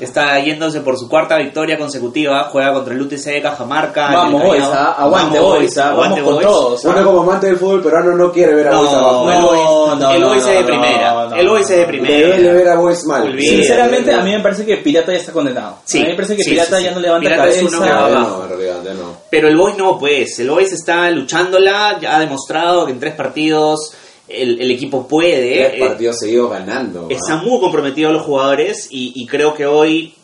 está 0.00 0.38
yéndose 0.40 0.80
por 0.80 0.98
su 0.98 1.08
cuarta 1.08 1.36
victoria 1.38 1.78
consecutiva. 1.78 2.44
Juega 2.50 2.72
contra 2.72 2.94
el 2.94 3.00
UTC 3.02 3.24
de 3.24 3.42
Cajamarca. 3.42 4.10
vamos 4.12 4.40
el 4.42 4.48
Boys, 4.48 4.60
Callao. 4.62 4.74
¿ah? 4.74 4.96
aguante 4.98 5.38
Vamos, 5.38 5.54
Boys, 5.56 5.78
¿ah? 5.78 5.88
aguante, 5.90 6.20
vamos 6.20 6.24
con 6.24 6.34
Boys. 6.34 6.46
todos. 6.46 6.84
¿ah? 6.84 6.88
Uno 6.90 7.04
como 7.04 7.20
amante 7.22 7.46
del 7.46 7.56
fútbol 7.56 7.82
peruano 7.82 8.16
no 8.16 8.32
quiere 8.32 8.54
ver 8.54 8.68
a 8.68 8.76
Boys 8.76 8.90
abajo. 8.92 9.24
No, 9.24 9.32
el 9.32 9.38
No, 9.40 9.46
Boys, 9.46 9.98
no, 10.00 10.10
el 10.12 10.20
no, 10.20 10.28
Boys 10.28 10.42
es 10.42 10.46
de 10.48 10.60
no, 10.60 10.66
primera. 10.66 11.12
no, 11.14 11.28
no, 11.30 11.36
el 11.36 11.48
Boys 11.48 11.70
es 11.70 11.76
de 11.78 11.84
primera. 11.86 12.52
ver 12.52 12.68
a 12.68 12.76
Boys 12.76 13.04
mal. 13.06 13.22
Olvídate. 13.22 13.56
Sinceramente, 13.56 14.14
a 14.14 14.20
mí 14.22 14.30
me 14.32 14.40
parece 14.40 14.64
que 14.66 14.76
Pirata 14.78 15.12
ya 15.12 15.18
está 15.18 15.32
condenado. 15.32 15.76
Sí, 15.84 15.98
a 15.98 16.02
mí 16.02 16.08
me 16.08 16.14
parece 16.14 16.36
que 16.36 16.42
sí, 16.44 16.50
Pirata 16.50 16.78
sí, 16.78 16.84
ya 16.84 16.90
no 16.92 17.00
levanta 17.00 17.28
Pirata 17.28 17.48
es 17.48 17.56
cabeza. 17.56 17.76
uno 17.76 17.84
que 17.86 17.90
va 17.92 17.96
Ya 17.98 18.06
abajo. 18.06 18.36
no, 18.38 18.42
en 18.44 18.48
realidad, 18.50 18.76
ya 18.84 18.94
no. 18.94 19.16
Pero 19.30 19.48
el 19.48 19.56
Boys 19.56 19.76
no, 19.78 19.98
pues. 19.98 20.38
El 20.38 20.50
Boys 20.50 20.72
está 20.72 21.10
luchándola, 21.10 21.98
ya 22.00 22.16
ha 22.16 22.20
demostrado 22.20 22.86
que 22.86 22.92
en 22.92 23.00
tres 23.00 23.14
partidos 23.14 23.94
el, 24.28 24.60
el 24.60 24.70
equipo 24.70 25.06
puede. 25.06 25.68
Tres 25.68 25.74
eh, 25.74 25.80
partidos 25.80 26.18
seguidos 26.18 26.50
ganando. 26.50 27.08
están 27.10 27.44
muy 27.44 27.60
comprometidos 27.60 28.12
los 28.12 28.22
jugadores 28.22 28.88
y, 28.90 29.12
y 29.16 29.26
creo 29.26 29.54
que 29.54 29.66
hoy 29.66 30.14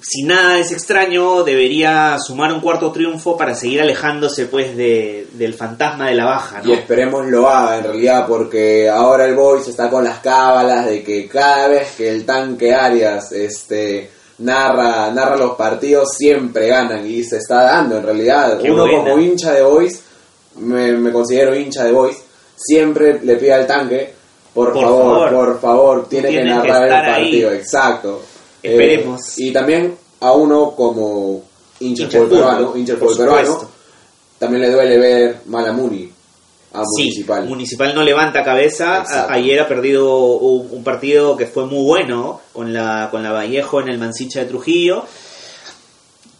si 0.00 0.22
nada 0.22 0.58
es 0.58 0.70
extraño, 0.72 1.42
debería 1.42 2.16
sumar 2.18 2.52
un 2.52 2.60
cuarto 2.60 2.92
triunfo 2.92 3.36
para 3.36 3.54
seguir 3.54 3.80
alejándose 3.80 4.46
pues 4.46 4.76
de, 4.76 5.26
del 5.32 5.54
fantasma 5.54 6.08
de 6.08 6.14
la 6.14 6.24
baja, 6.24 6.62
¿no? 6.62 6.70
Y 6.70 6.74
esperemos 6.74 7.26
lo 7.26 7.48
haga 7.48 7.78
en 7.78 7.84
realidad, 7.84 8.26
porque 8.26 8.88
ahora 8.88 9.24
el 9.24 9.34
Boys 9.34 9.66
está 9.68 9.90
con 9.90 10.04
las 10.04 10.20
cábalas 10.20 10.86
de 10.86 11.02
que 11.02 11.26
cada 11.28 11.68
vez 11.68 11.96
que 11.96 12.08
el 12.10 12.24
tanque 12.24 12.72
Arias 12.72 13.32
este 13.32 14.10
narra, 14.38 15.10
narra 15.10 15.36
los 15.36 15.56
partidos 15.56 16.10
siempre 16.16 16.68
ganan 16.68 17.04
y 17.04 17.24
se 17.24 17.38
está 17.38 17.64
dando 17.64 17.98
en 17.98 18.04
realidad. 18.04 18.58
Qué 18.60 18.70
Uno 18.70 18.84
buena. 18.84 18.98
como 19.10 19.18
hincha 19.18 19.52
de 19.52 19.62
Boys, 19.62 20.00
me, 20.56 20.92
me 20.92 21.12
considero 21.12 21.56
hincha 21.56 21.84
de 21.84 21.92
Boys, 21.92 22.16
siempre 22.58 23.20
le 23.22 23.36
pide 23.36 23.52
al 23.54 23.66
tanque, 23.66 24.12
por, 24.52 24.72
Por 24.72 24.82
favor, 24.82 25.30
favor. 25.30 25.30
por 25.30 25.60
favor, 25.60 26.08
tiene 26.08 26.30
que 26.30 26.44
narrar 26.44 26.84
el 26.86 26.92
ahí. 26.92 27.04
partido, 27.22 27.52
exacto. 27.52 28.22
Eh, 28.62 28.72
Esperemos. 28.72 29.38
y 29.38 29.52
también 29.52 29.94
a 30.20 30.32
uno 30.32 30.72
como 30.72 31.42
hincha 31.80 32.08
peruano, 32.08 32.76
hincha 32.76 32.96
peruano, 32.96 33.68
también 34.38 34.62
le 34.62 34.70
duele 34.70 34.98
ver 34.98 35.36
mal 35.46 35.64
a 35.66 36.82
Sí, 36.96 37.04
Municipal. 37.04 37.46
Municipal 37.46 37.94
no 37.94 38.02
levanta 38.02 38.44
cabeza. 38.44 38.98
Exacto. 38.98 39.32
Ayer 39.32 39.60
ha 39.60 39.68
perdido 39.68 40.16
un, 40.36 40.68
un 40.70 40.84
partido 40.84 41.36
que 41.36 41.46
fue 41.46 41.64
muy 41.66 41.82
bueno 41.84 42.40
con 42.52 42.72
la, 42.72 43.08
con 43.10 43.22
la 43.22 43.32
Vallejo 43.32 43.80
en 43.80 43.88
el 43.88 43.98
Mansicha 43.98 44.40
de 44.40 44.46
Trujillo. 44.46 45.04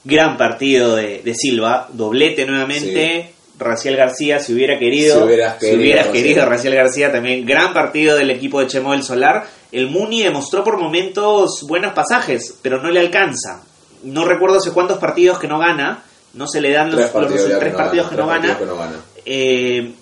Gran 0.05 0.37
partido 0.37 0.97
de, 0.97 1.23
de 1.23 1.35
Silva, 1.35 1.89
doblete 1.93 2.47
nuevamente. 2.47 3.33
Raciel 3.59 3.97
García, 3.97 4.39
si 4.41 4.55
hubiera 4.55 4.79
querido, 4.79 5.19
Si 5.19 5.25
hubieras 5.25 5.57
querido, 5.57 5.79
hubieras 5.79 6.07
Raciel. 6.07 6.23
querido, 6.25 6.47
Raciel 6.47 6.75
García 6.75 7.13
también, 7.13 7.45
gran 7.45 7.73
partido 7.73 8.17
del 8.17 8.31
equipo 8.31 8.61
de 8.61 8.67
Chemo 8.69 8.93
del 8.93 9.03
Solar. 9.03 9.47
El 9.73 9.89
Muni 9.91 10.23
demostró 10.23 10.63
por 10.65 10.79
momentos 10.79 11.65
buenos 11.67 11.93
pasajes, 11.93 12.55
pero 12.63 12.81
no 12.81 12.91
le 12.91 13.01
alcanza. 13.01 13.63
No 14.05 14.25
recuerdo 14.25 14.59
hace 14.59 14.71
cuántos 14.73 14.99
partidos 14.99 15.39
que 15.39 15.49
no 15.49 15.59
gana, 15.59 16.05
no 16.35 16.47
se 16.47 16.61
le 16.61 16.71
dan 16.73 16.91
los, 16.91 17.01
tres 17.01 17.13
los 17.15 17.23
partidos, 17.23 17.49
ya 17.51 17.59
tres 17.59 17.75
partidos 17.75 18.09
que 18.09 18.15
tres 18.15 18.25
no 18.27 18.31
gana. 18.31 18.49
partidos 18.49 18.59
que 18.59 18.67
no 18.67 18.77
gana. 18.79 18.97
Eh, 19.27 19.93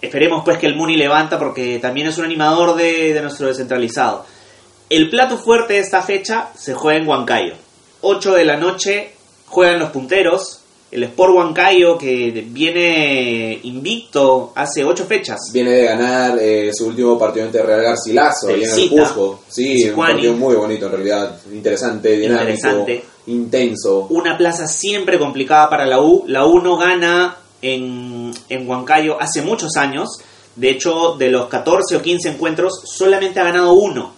esperemos 0.00 0.42
pues 0.44 0.58
que 0.58 0.66
el 0.66 0.74
Muni 0.76 0.96
levanta 0.96 1.38
porque 1.38 1.78
también 1.78 2.06
es 2.08 2.18
un 2.18 2.24
animador 2.24 2.74
de, 2.76 3.12
de 3.12 3.20
nuestro 3.22 3.46
descentralizado. 3.48 4.24
El 4.88 5.08
plato 5.10 5.36
fuerte 5.38 5.74
de 5.74 5.80
esta 5.80 6.02
fecha 6.02 6.48
se 6.56 6.74
juega 6.74 6.98
en 6.98 7.06
Huancayo. 7.06 7.54
8 8.00 8.32
de 8.34 8.44
la 8.44 8.56
noche 8.56 9.12
juegan 9.46 9.78
los 9.78 9.90
punteros. 9.90 10.59
El 10.90 11.04
Sport 11.04 11.34
Huancayo 11.34 11.96
que 11.96 12.44
viene 12.48 13.60
invicto 13.62 14.52
hace 14.56 14.84
8 14.84 15.04
fechas. 15.04 15.38
Viene 15.52 15.70
de 15.70 15.84
ganar 15.84 16.36
eh, 16.40 16.70
su 16.74 16.86
último 16.86 17.16
partido 17.16 17.46
ante 17.46 17.62
Real 17.62 17.82
Garcilaso 17.82 18.48
ahí 18.48 18.64
en 18.64 18.70
el. 18.70 18.90
Cusco. 18.90 19.40
Sí, 19.48 19.88
un 19.88 19.96
partido 19.96 20.34
muy 20.34 20.56
bonito 20.56 20.86
en 20.86 20.92
realidad. 20.92 21.40
Interesante, 21.52 22.16
dinámico, 22.16 22.50
Interesante. 22.50 23.04
intenso. 23.28 24.06
Una 24.10 24.36
plaza 24.36 24.66
siempre 24.66 25.18
complicada 25.18 25.70
para 25.70 25.86
la 25.86 26.00
U. 26.00 26.24
La 26.26 26.46
U 26.46 26.60
no 26.60 26.76
gana 26.76 27.36
en, 27.62 28.32
en 28.48 28.68
Huancayo 28.68 29.20
hace 29.20 29.42
muchos 29.42 29.76
años. 29.76 30.08
De 30.56 30.70
hecho, 30.70 31.14
de 31.16 31.30
los 31.30 31.46
14 31.46 31.96
o 31.96 32.02
15 32.02 32.30
encuentros, 32.30 32.82
solamente 32.84 33.38
ha 33.38 33.44
ganado 33.44 33.74
uno. 33.74 34.12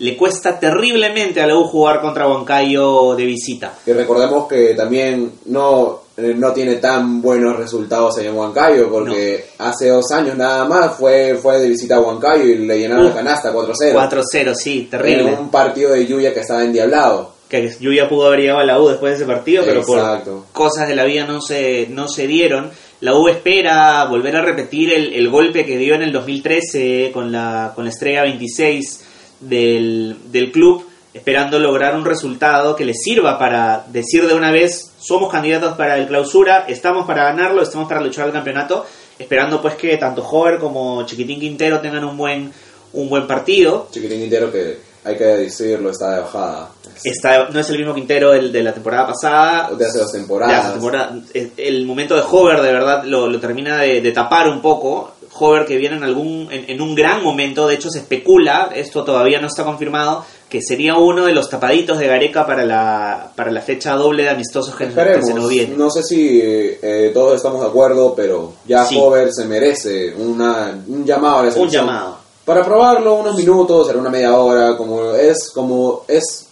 Le 0.00 0.16
cuesta 0.16 0.60
terriblemente 0.60 1.40
a 1.40 1.46
la 1.46 1.56
U 1.56 1.64
jugar 1.64 2.00
contra 2.02 2.28
Huancayo 2.28 3.16
de 3.16 3.24
visita. 3.24 3.78
Y 3.86 3.92
recordemos 3.92 4.46
que 4.46 4.74
también 4.74 5.32
no, 5.46 6.02
no 6.18 6.52
tiene 6.52 6.76
tan 6.76 7.22
buenos 7.22 7.56
resultados 7.56 8.18
en 8.18 8.34
Huancayo, 8.34 8.90
porque 8.90 9.44
hace 9.58 9.88
dos 9.88 10.10
años 10.10 10.36
nada 10.36 10.64
más 10.64 10.96
fue, 10.96 11.36
fue 11.40 11.60
de 11.60 11.68
visita 11.68 11.96
a 11.96 12.00
Huancayo 12.00 12.44
y 12.44 12.58
le 12.58 12.78
llenaron 12.78 13.06
Uh, 13.06 13.08
la 13.10 13.14
canasta 13.14 13.52
4-0. 13.52 13.74
4-0, 13.94 14.54
sí, 14.54 14.88
terrible. 14.90 15.32
En 15.32 15.38
un 15.38 15.50
partido 15.50 15.92
de 15.92 16.06
lluvia 16.06 16.34
que 16.34 16.40
estaba 16.40 16.64
endiablado. 16.64 17.34
Que 17.48 17.70
Yuya 17.80 18.08
pudo 18.08 18.26
haber 18.26 18.40
llegado 18.40 18.58
a 18.58 18.64
la 18.64 18.80
U 18.80 18.88
después 18.88 19.12
de 19.12 19.16
ese 19.16 19.26
partido, 19.26 19.64
pero 19.64 19.82
por 19.82 20.44
cosas 20.52 20.88
de 20.88 20.96
la 20.96 21.04
vida 21.04 21.24
no 21.24 21.40
se, 21.40 21.86
no 21.90 22.08
se 22.08 22.26
dieron. 22.26 22.70
La 23.00 23.14
U 23.14 23.28
espera 23.28 24.04
volver 24.06 24.36
a 24.36 24.42
repetir 24.42 24.92
el, 24.92 25.14
el 25.14 25.30
golpe 25.30 25.64
que 25.64 25.78
dio 25.78 25.94
en 25.94 26.02
el 26.02 26.12
2013 26.12 27.10
con 27.14 27.30
la, 27.30 27.72
con 27.74 27.84
la 27.84 27.90
estrella 27.90 28.22
26 28.22 29.04
del, 29.40 30.16
del 30.32 30.50
club, 30.50 30.84
esperando 31.18 31.58
lograr 31.58 31.96
un 31.96 32.04
resultado 32.04 32.76
que 32.76 32.84
les 32.84 32.96
sirva 33.02 33.38
para 33.38 33.84
decir 33.88 34.26
de 34.26 34.34
una 34.34 34.52
vez, 34.52 34.92
somos 35.00 35.30
candidatos 35.32 35.76
para 35.76 35.96
el 35.96 36.06
clausura, 36.06 36.64
estamos 36.68 37.06
para 37.06 37.24
ganarlo, 37.24 37.62
estamos 37.62 37.88
para 37.88 38.00
luchar 38.00 38.26
al 38.26 38.32
campeonato, 38.32 38.86
esperando 39.18 39.60
pues 39.60 39.74
que 39.74 39.96
tanto 39.96 40.22
Hover 40.22 40.58
como 40.58 41.04
Chiquitín 41.06 41.40
Quintero 41.40 41.80
tengan 41.80 42.04
un 42.04 42.16
buen, 42.16 42.52
un 42.92 43.08
buen 43.08 43.26
partido. 43.26 43.88
Chiquitín 43.90 44.20
Quintero 44.20 44.52
que 44.52 44.78
hay 45.04 45.16
que 45.16 45.24
decirlo, 45.24 45.90
está 45.90 46.14
de 46.14 46.20
bajada. 46.20 46.70
Está, 47.02 47.48
no 47.48 47.58
es 47.60 47.68
el 47.70 47.78
mismo 47.78 47.94
Quintero 47.94 48.32
el 48.34 48.52
de 48.52 48.62
la 48.62 48.72
temporada 48.72 49.06
pasada, 49.08 49.70
De 49.76 49.84
hace 49.86 49.98
dos 49.98 50.12
temporadas. 50.12 50.72
temporada- 50.72 51.16
el, 51.34 51.52
el 51.56 51.84
momento 51.86 52.14
de 52.14 52.22
Hover 52.22 52.60
de 52.62 52.72
verdad 52.72 53.04
lo, 53.04 53.26
lo 53.28 53.40
termina 53.40 53.78
de, 53.78 54.00
de 54.00 54.12
tapar 54.12 54.48
un 54.48 54.60
poco. 54.60 55.14
Hover 55.38 55.66
que 55.66 55.76
viene 55.76 55.96
en 55.96 56.04
algún 56.04 56.48
en, 56.50 56.68
en 56.68 56.80
un 56.80 56.94
gran 56.94 57.22
momento, 57.22 57.66
de 57.66 57.74
hecho 57.74 57.90
se 57.90 57.98
especula, 57.98 58.70
esto 58.74 59.04
todavía 59.04 59.40
no 59.40 59.46
está 59.46 59.64
confirmado, 59.64 60.24
que 60.48 60.60
sería 60.62 60.96
uno 60.96 61.26
de 61.26 61.32
los 61.32 61.48
tapaditos 61.50 61.98
de 61.98 62.06
Gareca 62.06 62.46
para 62.46 62.64
la 62.64 63.30
para 63.36 63.50
la 63.50 63.60
fecha 63.60 63.94
doble 63.94 64.24
de 64.24 64.30
amistosos 64.30 64.74
que, 64.74 64.88
que 64.88 65.22
se 65.22 65.34
nos 65.34 65.48
viene. 65.48 65.76
No 65.76 65.90
sé 65.90 66.02
si 66.02 66.40
eh, 66.42 67.10
todos 67.12 67.36
estamos 67.36 67.60
de 67.60 67.66
acuerdo, 67.66 68.14
pero 68.14 68.52
ya 68.66 68.84
Sí. 68.86 68.98
Hover 69.00 69.32
se 69.32 69.44
merece 69.44 70.14
una, 70.14 70.78
un 70.88 71.04
llamado 71.04 71.38
a 71.38 71.42
la 71.42 71.48
Un 71.48 71.54
selección. 71.54 71.86
llamado. 71.86 72.18
Para 72.44 72.64
probarlo 72.64 73.14
unos 73.16 73.36
minutos, 73.36 73.86
será 73.86 73.98
una 73.98 74.08
media 74.08 74.34
hora, 74.34 74.74
como 74.76 75.12
es 75.12 75.50
como 75.54 76.04
es 76.08 76.47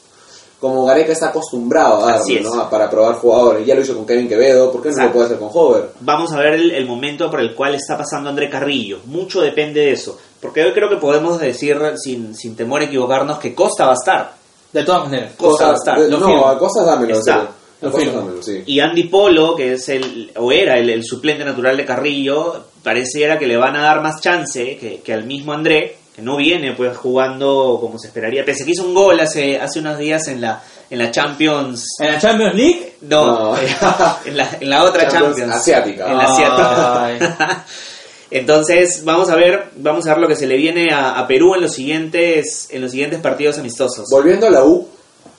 como 0.60 0.84
Gareca 0.86 1.12
está 1.12 1.28
acostumbrado 1.28 2.06
a 2.06 2.16
es. 2.16 2.42
¿no? 2.42 2.68
Para 2.70 2.88
probar 2.90 3.16
jugadores. 3.16 3.66
Ya 3.66 3.74
lo 3.74 3.82
hizo 3.82 3.94
con 3.94 4.06
Kevin 4.06 4.28
Quevedo, 4.28 4.72
¿por 4.72 4.82
qué 4.82 4.88
no 4.88 4.94
Exacto. 4.94 5.08
lo 5.08 5.12
puede 5.14 5.26
hacer 5.26 5.38
con 5.38 5.50
Hover? 5.52 5.90
Vamos 6.00 6.32
a 6.32 6.38
ver 6.38 6.54
el, 6.54 6.70
el 6.72 6.86
momento 6.86 7.30
por 7.30 7.40
el 7.40 7.54
cual 7.54 7.74
está 7.74 7.96
pasando 7.98 8.30
André 8.30 8.48
Carrillo. 8.48 9.00
Mucho 9.06 9.40
depende 9.42 9.80
de 9.80 9.92
eso. 9.92 10.18
Porque 10.40 10.62
hoy 10.64 10.72
creo 10.72 10.88
que 10.88 10.96
podemos 10.96 11.38
decir, 11.40 11.78
sin, 11.96 12.34
sin 12.34 12.56
temor 12.56 12.80
a 12.80 12.84
equivocarnos, 12.84 13.38
que 13.38 13.54
Costa 13.54 13.84
va 13.86 13.92
a 13.92 13.94
estar. 13.94 14.32
De 14.72 14.82
todas 14.84 15.04
maneras. 15.04 15.32
Costa 15.36 15.66
va 15.66 15.72
a 15.72 15.76
estar. 15.76 15.98
de- 16.00 16.08
lo 16.10 16.18
no, 16.18 16.26
firmo. 16.26 16.46
a 16.48 16.58
Costas 16.58 16.86
dámelo, 16.86 17.18
Está. 17.18 17.48
Lo 17.80 17.90
dámelo, 17.90 18.42
sí. 18.42 18.62
Y 18.66 18.80
Andy 18.80 19.04
Polo, 19.04 19.54
que 19.54 19.74
es 19.74 19.88
el, 19.90 20.32
o 20.38 20.50
era 20.50 20.78
el, 20.78 20.88
el 20.88 21.04
suplente 21.04 21.44
natural 21.44 21.76
de 21.76 21.84
Carrillo, 21.84 22.64
pareciera 22.82 23.38
que 23.38 23.46
le 23.46 23.56
van 23.58 23.76
a 23.76 23.82
dar 23.82 24.00
más 24.02 24.20
chance 24.22 24.76
que, 24.78 25.00
que 25.02 25.12
al 25.12 25.24
mismo 25.24 25.52
André, 25.52 25.96
que 26.16 26.22
no 26.22 26.38
viene 26.38 26.72
pues 26.72 26.96
jugando 26.96 27.76
como 27.78 27.98
se 27.98 28.06
esperaría. 28.06 28.42
Pese 28.42 28.62
a 28.62 28.66
que 28.66 28.72
hizo 28.72 28.84
un 28.84 28.94
gol 28.94 29.20
hace, 29.20 29.60
hace 29.60 29.80
unos 29.80 29.98
días 29.98 30.26
en 30.28 30.40
la, 30.40 30.62
en 30.88 30.98
la 30.98 31.10
Champions. 31.10 31.84
En 32.00 32.12
la 32.12 32.18
Champions 32.18 32.54
League. 32.54 32.94
No, 33.02 33.26
No. 33.52 33.56
en, 34.24 34.36
la, 34.36 34.48
en 34.58 34.70
la 34.70 34.82
otra 34.82 35.08
Champions 35.08 35.36
Champions. 35.36 35.60
asiática. 35.60 36.10
En 36.10 36.16
la 36.16 36.24
asiática. 36.24 37.64
Entonces, 38.30 39.04
vamos 39.04 39.28
a 39.28 39.36
ver, 39.36 39.66
vamos 39.76 40.06
a 40.06 40.14
ver 40.14 40.18
lo 40.18 40.28
que 40.28 40.36
se 40.36 40.46
le 40.46 40.56
viene 40.56 40.90
a, 40.90 41.18
a 41.18 41.26
Perú 41.28 41.54
en 41.54 41.60
los 41.60 41.72
siguientes, 41.72 42.68
en 42.70 42.80
los 42.80 42.92
siguientes 42.92 43.20
partidos 43.20 43.58
amistosos. 43.58 44.08
Volviendo 44.10 44.46
a 44.46 44.50
la 44.50 44.64
U, 44.64 44.88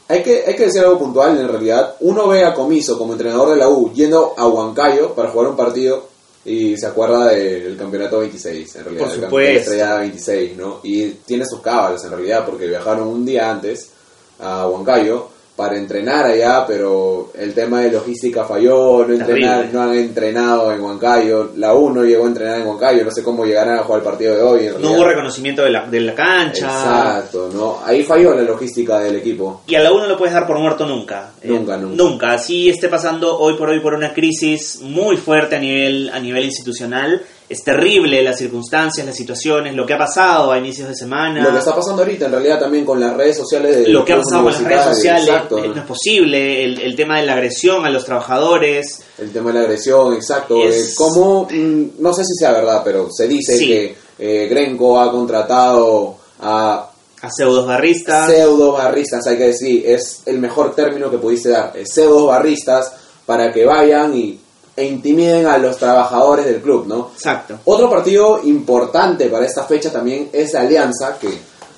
hay 0.08 0.22
que, 0.22 0.44
hay 0.46 0.56
que 0.56 0.66
decir 0.66 0.82
algo 0.82 1.00
puntual 1.00 1.40
en 1.40 1.48
realidad. 1.48 1.96
Uno 2.02 2.28
ve 2.28 2.46
a 2.46 2.54
Comiso 2.54 3.00
como 3.00 3.14
entrenador 3.14 3.50
de 3.50 3.58
la 3.58 3.68
U 3.68 3.92
yendo 3.94 4.36
a 4.38 4.48
Huancayo 4.48 5.16
para 5.16 5.30
jugar 5.30 5.50
un 5.50 5.58
partido 5.58 6.17
y 6.48 6.78
se 6.78 6.88
acuerda 6.88 7.28
del 7.28 7.76
campeonato 7.76 8.20
26, 8.20 8.76
en 8.78 8.84
realidad. 8.86 9.04
Por 9.04 9.14
el 9.14 9.22
supuesto. 9.22 9.30
campeonato 9.30 9.60
estrella 9.60 9.96
26, 9.98 10.58
¿no? 10.58 10.80
Y 10.84 11.10
tiene 11.26 11.46
sus 11.46 11.60
cábalas 11.60 12.04
en 12.06 12.12
realidad 12.12 12.46
porque 12.46 12.68
viajaron 12.68 13.10
un 13.10 13.26
día 13.26 13.52
antes 13.52 13.92
a 14.40 14.66
Huancayo 14.68 15.30
para 15.58 15.76
entrenar 15.76 16.24
allá, 16.24 16.66
pero 16.68 17.32
el 17.36 17.52
tema 17.56 17.82
de 17.82 17.92
logística 17.92 18.46
falló, 18.46 19.04
no, 19.08 19.14
entrenar, 19.16 19.68
no 19.74 19.82
han 19.82 19.96
entrenado 19.96 20.72
en 20.72 20.80
Huancayo, 20.80 21.52
la 21.56 21.74
U 21.74 21.90
no 21.90 22.04
llegó 22.04 22.26
a 22.26 22.28
entrenar 22.28 22.60
en 22.60 22.68
Huancayo, 22.68 23.04
no 23.04 23.10
sé 23.10 23.24
cómo 23.24 23.44
llegarán 23.44 23.80
a 23.80 23.84
jugar 23.84 24.02
el 24.02 24.06
partido 24.06 24.36
de 24.36 24.42
hoy. 24.44 24.68
En 24.68 24.80
No 24.80 24.92
hubo 24.92 25.04
reconocimiento 25.04 25.64
de 25.64 25.72
la, 25.72 25.88
de 25.88 26.00
la 26.00 26.14
cancha. 26.14 26.68
Exacto, 26.68 27.50
¿no? 27.52 27.80
Ahí 27.84 28.04
falló 28.04 28.36
la 28.36 28.44
logística 28.44 29.00
del 29.00 29.16
equipo. 29.16 29.64
Y 29.66 29.74
a 29.74 29.80
la 29.82 29.92
U 29.92 29.98
no 29.98 30.06
lo 30.06 30.16
puedes 30.16 30.36
dar 30.36 30.46
por 30.46 30.60
muerto 30.60 30.86
nunca. 30.86 31.32
Eh, 31.42 31.48
Nunca, 31.48 31.76
nunca. 31.76 32.04
Nunca. 32.04 32.34
Así 32.34 32.70
esté 32.70 32.88
pasando 32.88 33.40
hoy 33.40 33.56
por 33.56 33.70
hoy 33.70 33.80
por 33.80 33.96
una 33.96 34.14
crisis 34.14 34.82
muy 34.84 35.18
fuerte 35.18 35.56
a 35.56 35.60
nivel, 35.60 36.12
a 36.14 36.20
nivel 36.20 36.46
institucional. 36.46 37.24
Es 37.50 37.64
terrible 37.64 38.22
las 38.24 38.38
circunstancias, 38.38 39.06
las 39.06 39.16
situaciones, 39.16 39.74
lo 39.74 39.86
que 39.86 39.94
ha 39.94 39.98
pasado 39.98 40.52
a 40.52 40.58
inicios 40.58 40.90
de 40.90 40.96
semana. 40.96 41.42
Lo 41.42 41.52
que 41.54 41.60
está 41.60 41.74
pasando 41.74 42.02
ahorita 42.02 42.26
en 42.26 42.32
realidad 42.34 42.60
también 42.60 42.84
con 42.84 43.00
las 43.00 43.16
redes 43.16 43.38
sociales 43.38 43.74
de 43.78 43.88
lo 43.88 44.04
que 44.04 44.12
ha 44.14 44.18
pasado 44.18 44.44
con 44.44 44.52
las 44.52 44.62
redes 44.64 44.84
sociales 44.84 45.28
exacto, 45.30 45.58
eh, 45.64 45.68
no 45.70 45.76
es 45.82 45.88
posible, 45.88 46.66
el, 46.66 46.82
el 46.82 46.96
tema 46.98 47.20
de 47.22 47.26
la 47.26 47.34
agresión 47.34 47.86
a 47.86 47.90
los 47.90 48.04
trabajadores, 48.04 49.02
el 49.18 49.32
tema 49.32 49.52
de 49.52 49.60
la 49.60 49.62
agresión, 49.66 50.14
exacto, 50.14 50.62
Es- 50.62 50.90
eh, 50.92 50.94
como 50.98 51.48
mm, 51.50 51.84
no 52.00 52.14
sé 52.14 52.26
si 52.26 52.34
sea 52.36 52.52
verdad, 52.52 52.82
pero 52.84 53.10
se 53.12 53.28
dice 53.30 53.58
Sí. 53.58 53.68
que 53.68 53.96
eh, 54.20 54.48
Grenco 54.50 55.00
ha 55.00 55.10
contratado 55.12 56.18
a 56.42 56.90
a 57.22 57.32
pseudos 57.32 57.66
barristas. 57.66 58.30
pseudo 58.30 58.74
barristas, 58.74 59.26
hay 59.26 59.38
que 59.38 59.46
decir, 59.48 59.84
es 59.88 60.22
el 60.26 60.38
mejor 60.40 60.76
término 60.76 61.10
que 61.10 61.18
pudiste 61.18 61.50
dar, 61.50 61.72
eh, 61.76 61.84
pseudo 61.86 62.28
barristas 62.28 62.92
para 63.26 63.52
que 63.54 63.66
vayan 63.66 64.16
y 64.16 64.38
e 64.78 64.86
intimiden 64.86 65.48
a 65.48 65.58
los 65.58 65.76
trabajadores 65.78 66.46
del 66.46 66.62
club, 66.62 66.86
¿no? 66.86 67.10
Exacto. 67.16 67.58
Otro 67.66 67.90
partido 67.90 68.42
importante 68.44 69.28
para 69.28 69.44
esta 69.44 69.64
fecha 69.64 69.92
también 69.92 70.30
es 70.32 70.54
Alianza, 70.54 71.18
que 71.20 71.30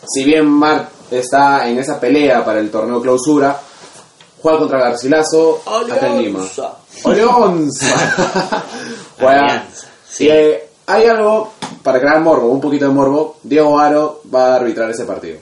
si 0.05 0.25
bien 0.25 0.45
Mar 0.45 0.89
está 1.09 1.69
en 1.69 1.79
esa 1.79 1.97
pelea 1.97 2.43
para 2.43 2.59
el 2.59 2.69
torneo 2.69 3.01
clausura, 3.01 3.57
juega 4.41 4.59
contra 4.59 4.79
Garcilaso 4.79 5.61
acá 5.65 6.07
en 6.07 6.23
Lima. 6.23 6.39
Alianza. 6.39 6.77
Sí. 10.09 10.25
Y, 10.25 10.29
eh, 10.29 10.69
hay 10.87 11.05
algo 11.05 11.53
para 11.83 11.99
crear 11.99 12.19
morbo, 12.19 12.47
un 12.47 12.59
poquito 12.59 12.85
de 12.85 12.91
morbo. 12.91 13.37
Diego 13.43 13.79
Aro 13.79 14.21
va 14.33 14.53
a 14.53 14.55
arbitrar 14.55 14.89
ese 14.89 15.05
partido. 15.05 15.37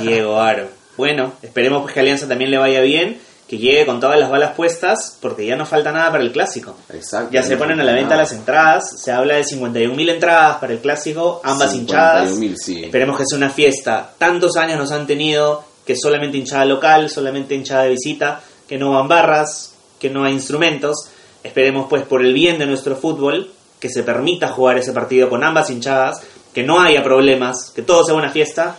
Diego 0.00 0.40
Aro. 0.40 0.66
Bueno, 0.96 1.34
esperemos 1.42 1.82
pues 1.82 1.94
que 1.94 2.00
Alianza 2.00 2.26
también 2.26 2.50
le 2.50 2.58
vaya 2.58 2.80
bien, 2.80 3.20
que 3.48 3.58
llegue 3.58 3.86
con 3.86 4.00
todas 4.00 4.18
las 4.18 4.28
balas 4.28 4.54
puestas, 4.54 5.16
porque 5.20 5.46
ya 5.46 5.56
no 5.56 5.66
falta 5.66 5.92
nada 5.92 6.10
para 6.10 6.24
el 6.24 6.32
clásico. 6.32 6.74
Exacto. 6.92 7.30
Ya 7.32 7.42
se 7.42 7.56
ponen 7.56 7.80
a 7.80 7.84
la 7.84 7.92
venta 7.92 8.16
las 8.16 8.32
entradas, 8.32 9.00
se 9.00 9.12
habla 9.12 9.36
de 9.36 9.44
51.000 9.44 10.10
entradas 10.10 10.56
para 10.56 10.72
el 10.72 10.80
clásico, 10.80 11.40
ambas 11.44 11.74
hinchadas. 11.74 12.32
51.000, 12.32 12.56
sí. 12.56 12.84
Esperemos 12.84 13.16
que 13.16 13.24
sea 13.24 13.38
una 13.38 13.50
fiesta. 13.50 14.10
Tantos 14.18 14.56
años 14.56 14.78
nos 14.78 14.90
han 14.90 15.06
tenido 15.06 15.64
que 15.84 15.94
solamente 15.96 16.36
hinchada 16.36 16.64
local, 16.64 17.08
solamente 17.08 17.54
hinchada 17.54 17.84
de 17.84 17.90
visita, 17.90 18.40
que 18.68 18.78
no 18.78 18.90
van 18.90 19.06
barras, 19.06 19.74
que 20.00 20.10
no 20.10 20.24
hay 20.24 20.32
instrumentos. 20.32 21.08
Esperemos 21.44 21.86
pues 21.88 22.02
por 22.02 22.24
el 22.24 22.34
bien 22.34 22.58
de 22.58 22.66
nuestro 22.66 22.96
fútbol 22.96 23.52
que 23.78 23.88
se 23.88 24.02
permita 24.02 24.48
jugar 24.48 24.78
ese 24.78 24.92
partido 24.92 25.28
con 25.28 25.44
ambas 25.44 25.70
hinchadas, 25.70 26.20
que 26.52 26.64
no 26.64 26.80
haya 26.80 27.04
problemas, 27.04 27.70
que 27.70 27.82
todo 27.82 28.04
sea 28.04 28.16
una 28.16 28.30
fiesta. 28.30 28.76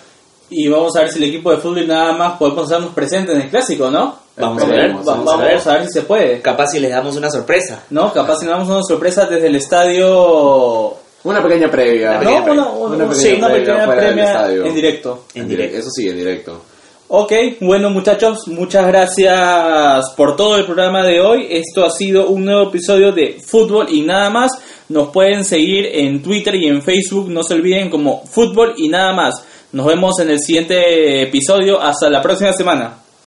Y 0.49 0.68
vamos 0.68 0.95
a 0.97 1.01
ver 1.01 1.11
si 1.11 1.20
el 1.20 1.30
equipo 1.30 1.51
de 1.51 1.57
fútbol 1.57 1.88
nada 1.88 2.11
más 2.13 2.38
podemos 2.38 2.65
hacernos 2.65 2.93
presentes 2.93 3.36
en 3.36 3.43
el 3.43 3.49
clásico, 3.49 3.89
¿no? 3.89 4.27
Vamos 4.38 4.64
a 4.64 4.66
ver, 4.68 4.76
Esperemos, 4.76 5.08
Va- 5.08 5.12
vamos 5.16 5.34
a 5.34 5.38
ver. 5.38 5.48
vamos 5.52 5.68
a 5.68 5.74
ver 5.74 5.86
si 5.88 5.94
se 5.94 6.02
puede. 6.04 6.42
Capaz 6.42 6.68
si 6.68 6.80
les 6.80 6.92
damos 6.92 7.16
una 7.18 7.30
sorpresa. 7.30 7.84
¿No? 7.90 8.14
Capaz 8.14 8.36
si 8.40 8.46
nos 8.46 8.54
damos 8.56 8.70
una 8.70 8.84
sorpresa 8.84 9.26
desde 9.26 9.48
el 9.48 9.56
estadio. 9.56 10.96
Una 11.24 11.42
pequeña 11.44 11.70
previa. 11.70 12.20
No, 12.22 12.44
una, 12.44 12.70
una- 12.70 13.06
Una 13.06 13.14
sí, 13.16 13.30
pequeña 13.30 13.48
una 13.48 13.96
previa 13.96 14.10
pequeña 14.46 14.48
en 14.68 14.74
directo. 14.76 15.24
En 15.34 15.48
directo. 15.48 15.78
Eso 15.78 15.90
sí, 15.90 16.08
en 16.08 16.18
directo. 16.18 16.62
Ok, 17.10 17.32
bueno 17.62 17.90
muchachos, 17.90 18.48
muchas 18.48 18.86
gracias 18.86 20.12
por 20.18 20.36
todo 20.36 20.58
el 20.58 20.66
programa 20.66 21.04
de 21.04 21.22
hoy. 21.22 21.48
Esto 21.50 21.86
ha 21.86 21.90
sido 21.90 22.28
un 22.28 22.44
nuevo 22.46 22.64
episodio 22.70 23.12
de 23.14 23.38
Fútbol 23.46 23.88
y 23.90 24.02
nada 24.02 24.30
más. 24.30 24.52
Nos 24.90 25.10
pueden 25.10 25.44
seguir 25.46 25.86
en 25.92 26.22
Twitter 26.22 26.56
y 26.56 26.68
en 26.68 26.82
Facebook, 26.82 27.30
no 27.30 27.44
se 27.44 27.54
olviden 27.56 27.90
como 27.90 28.26
Fútbol 28.26 28.74
y 28.78 28.90
nada 28.90 29.14
más. 29.14 29.36
Nos 29.72 29.86
vemos 29.86 30.20
en 30.20 30.30
el 30.32 30.40
siguiente 30.40 31.24
episodio. 31.24 31.82
Hasta 31.82 32.10
la 32.10 32.22
próxima 32.22 32.52
semana. 32.54 32.98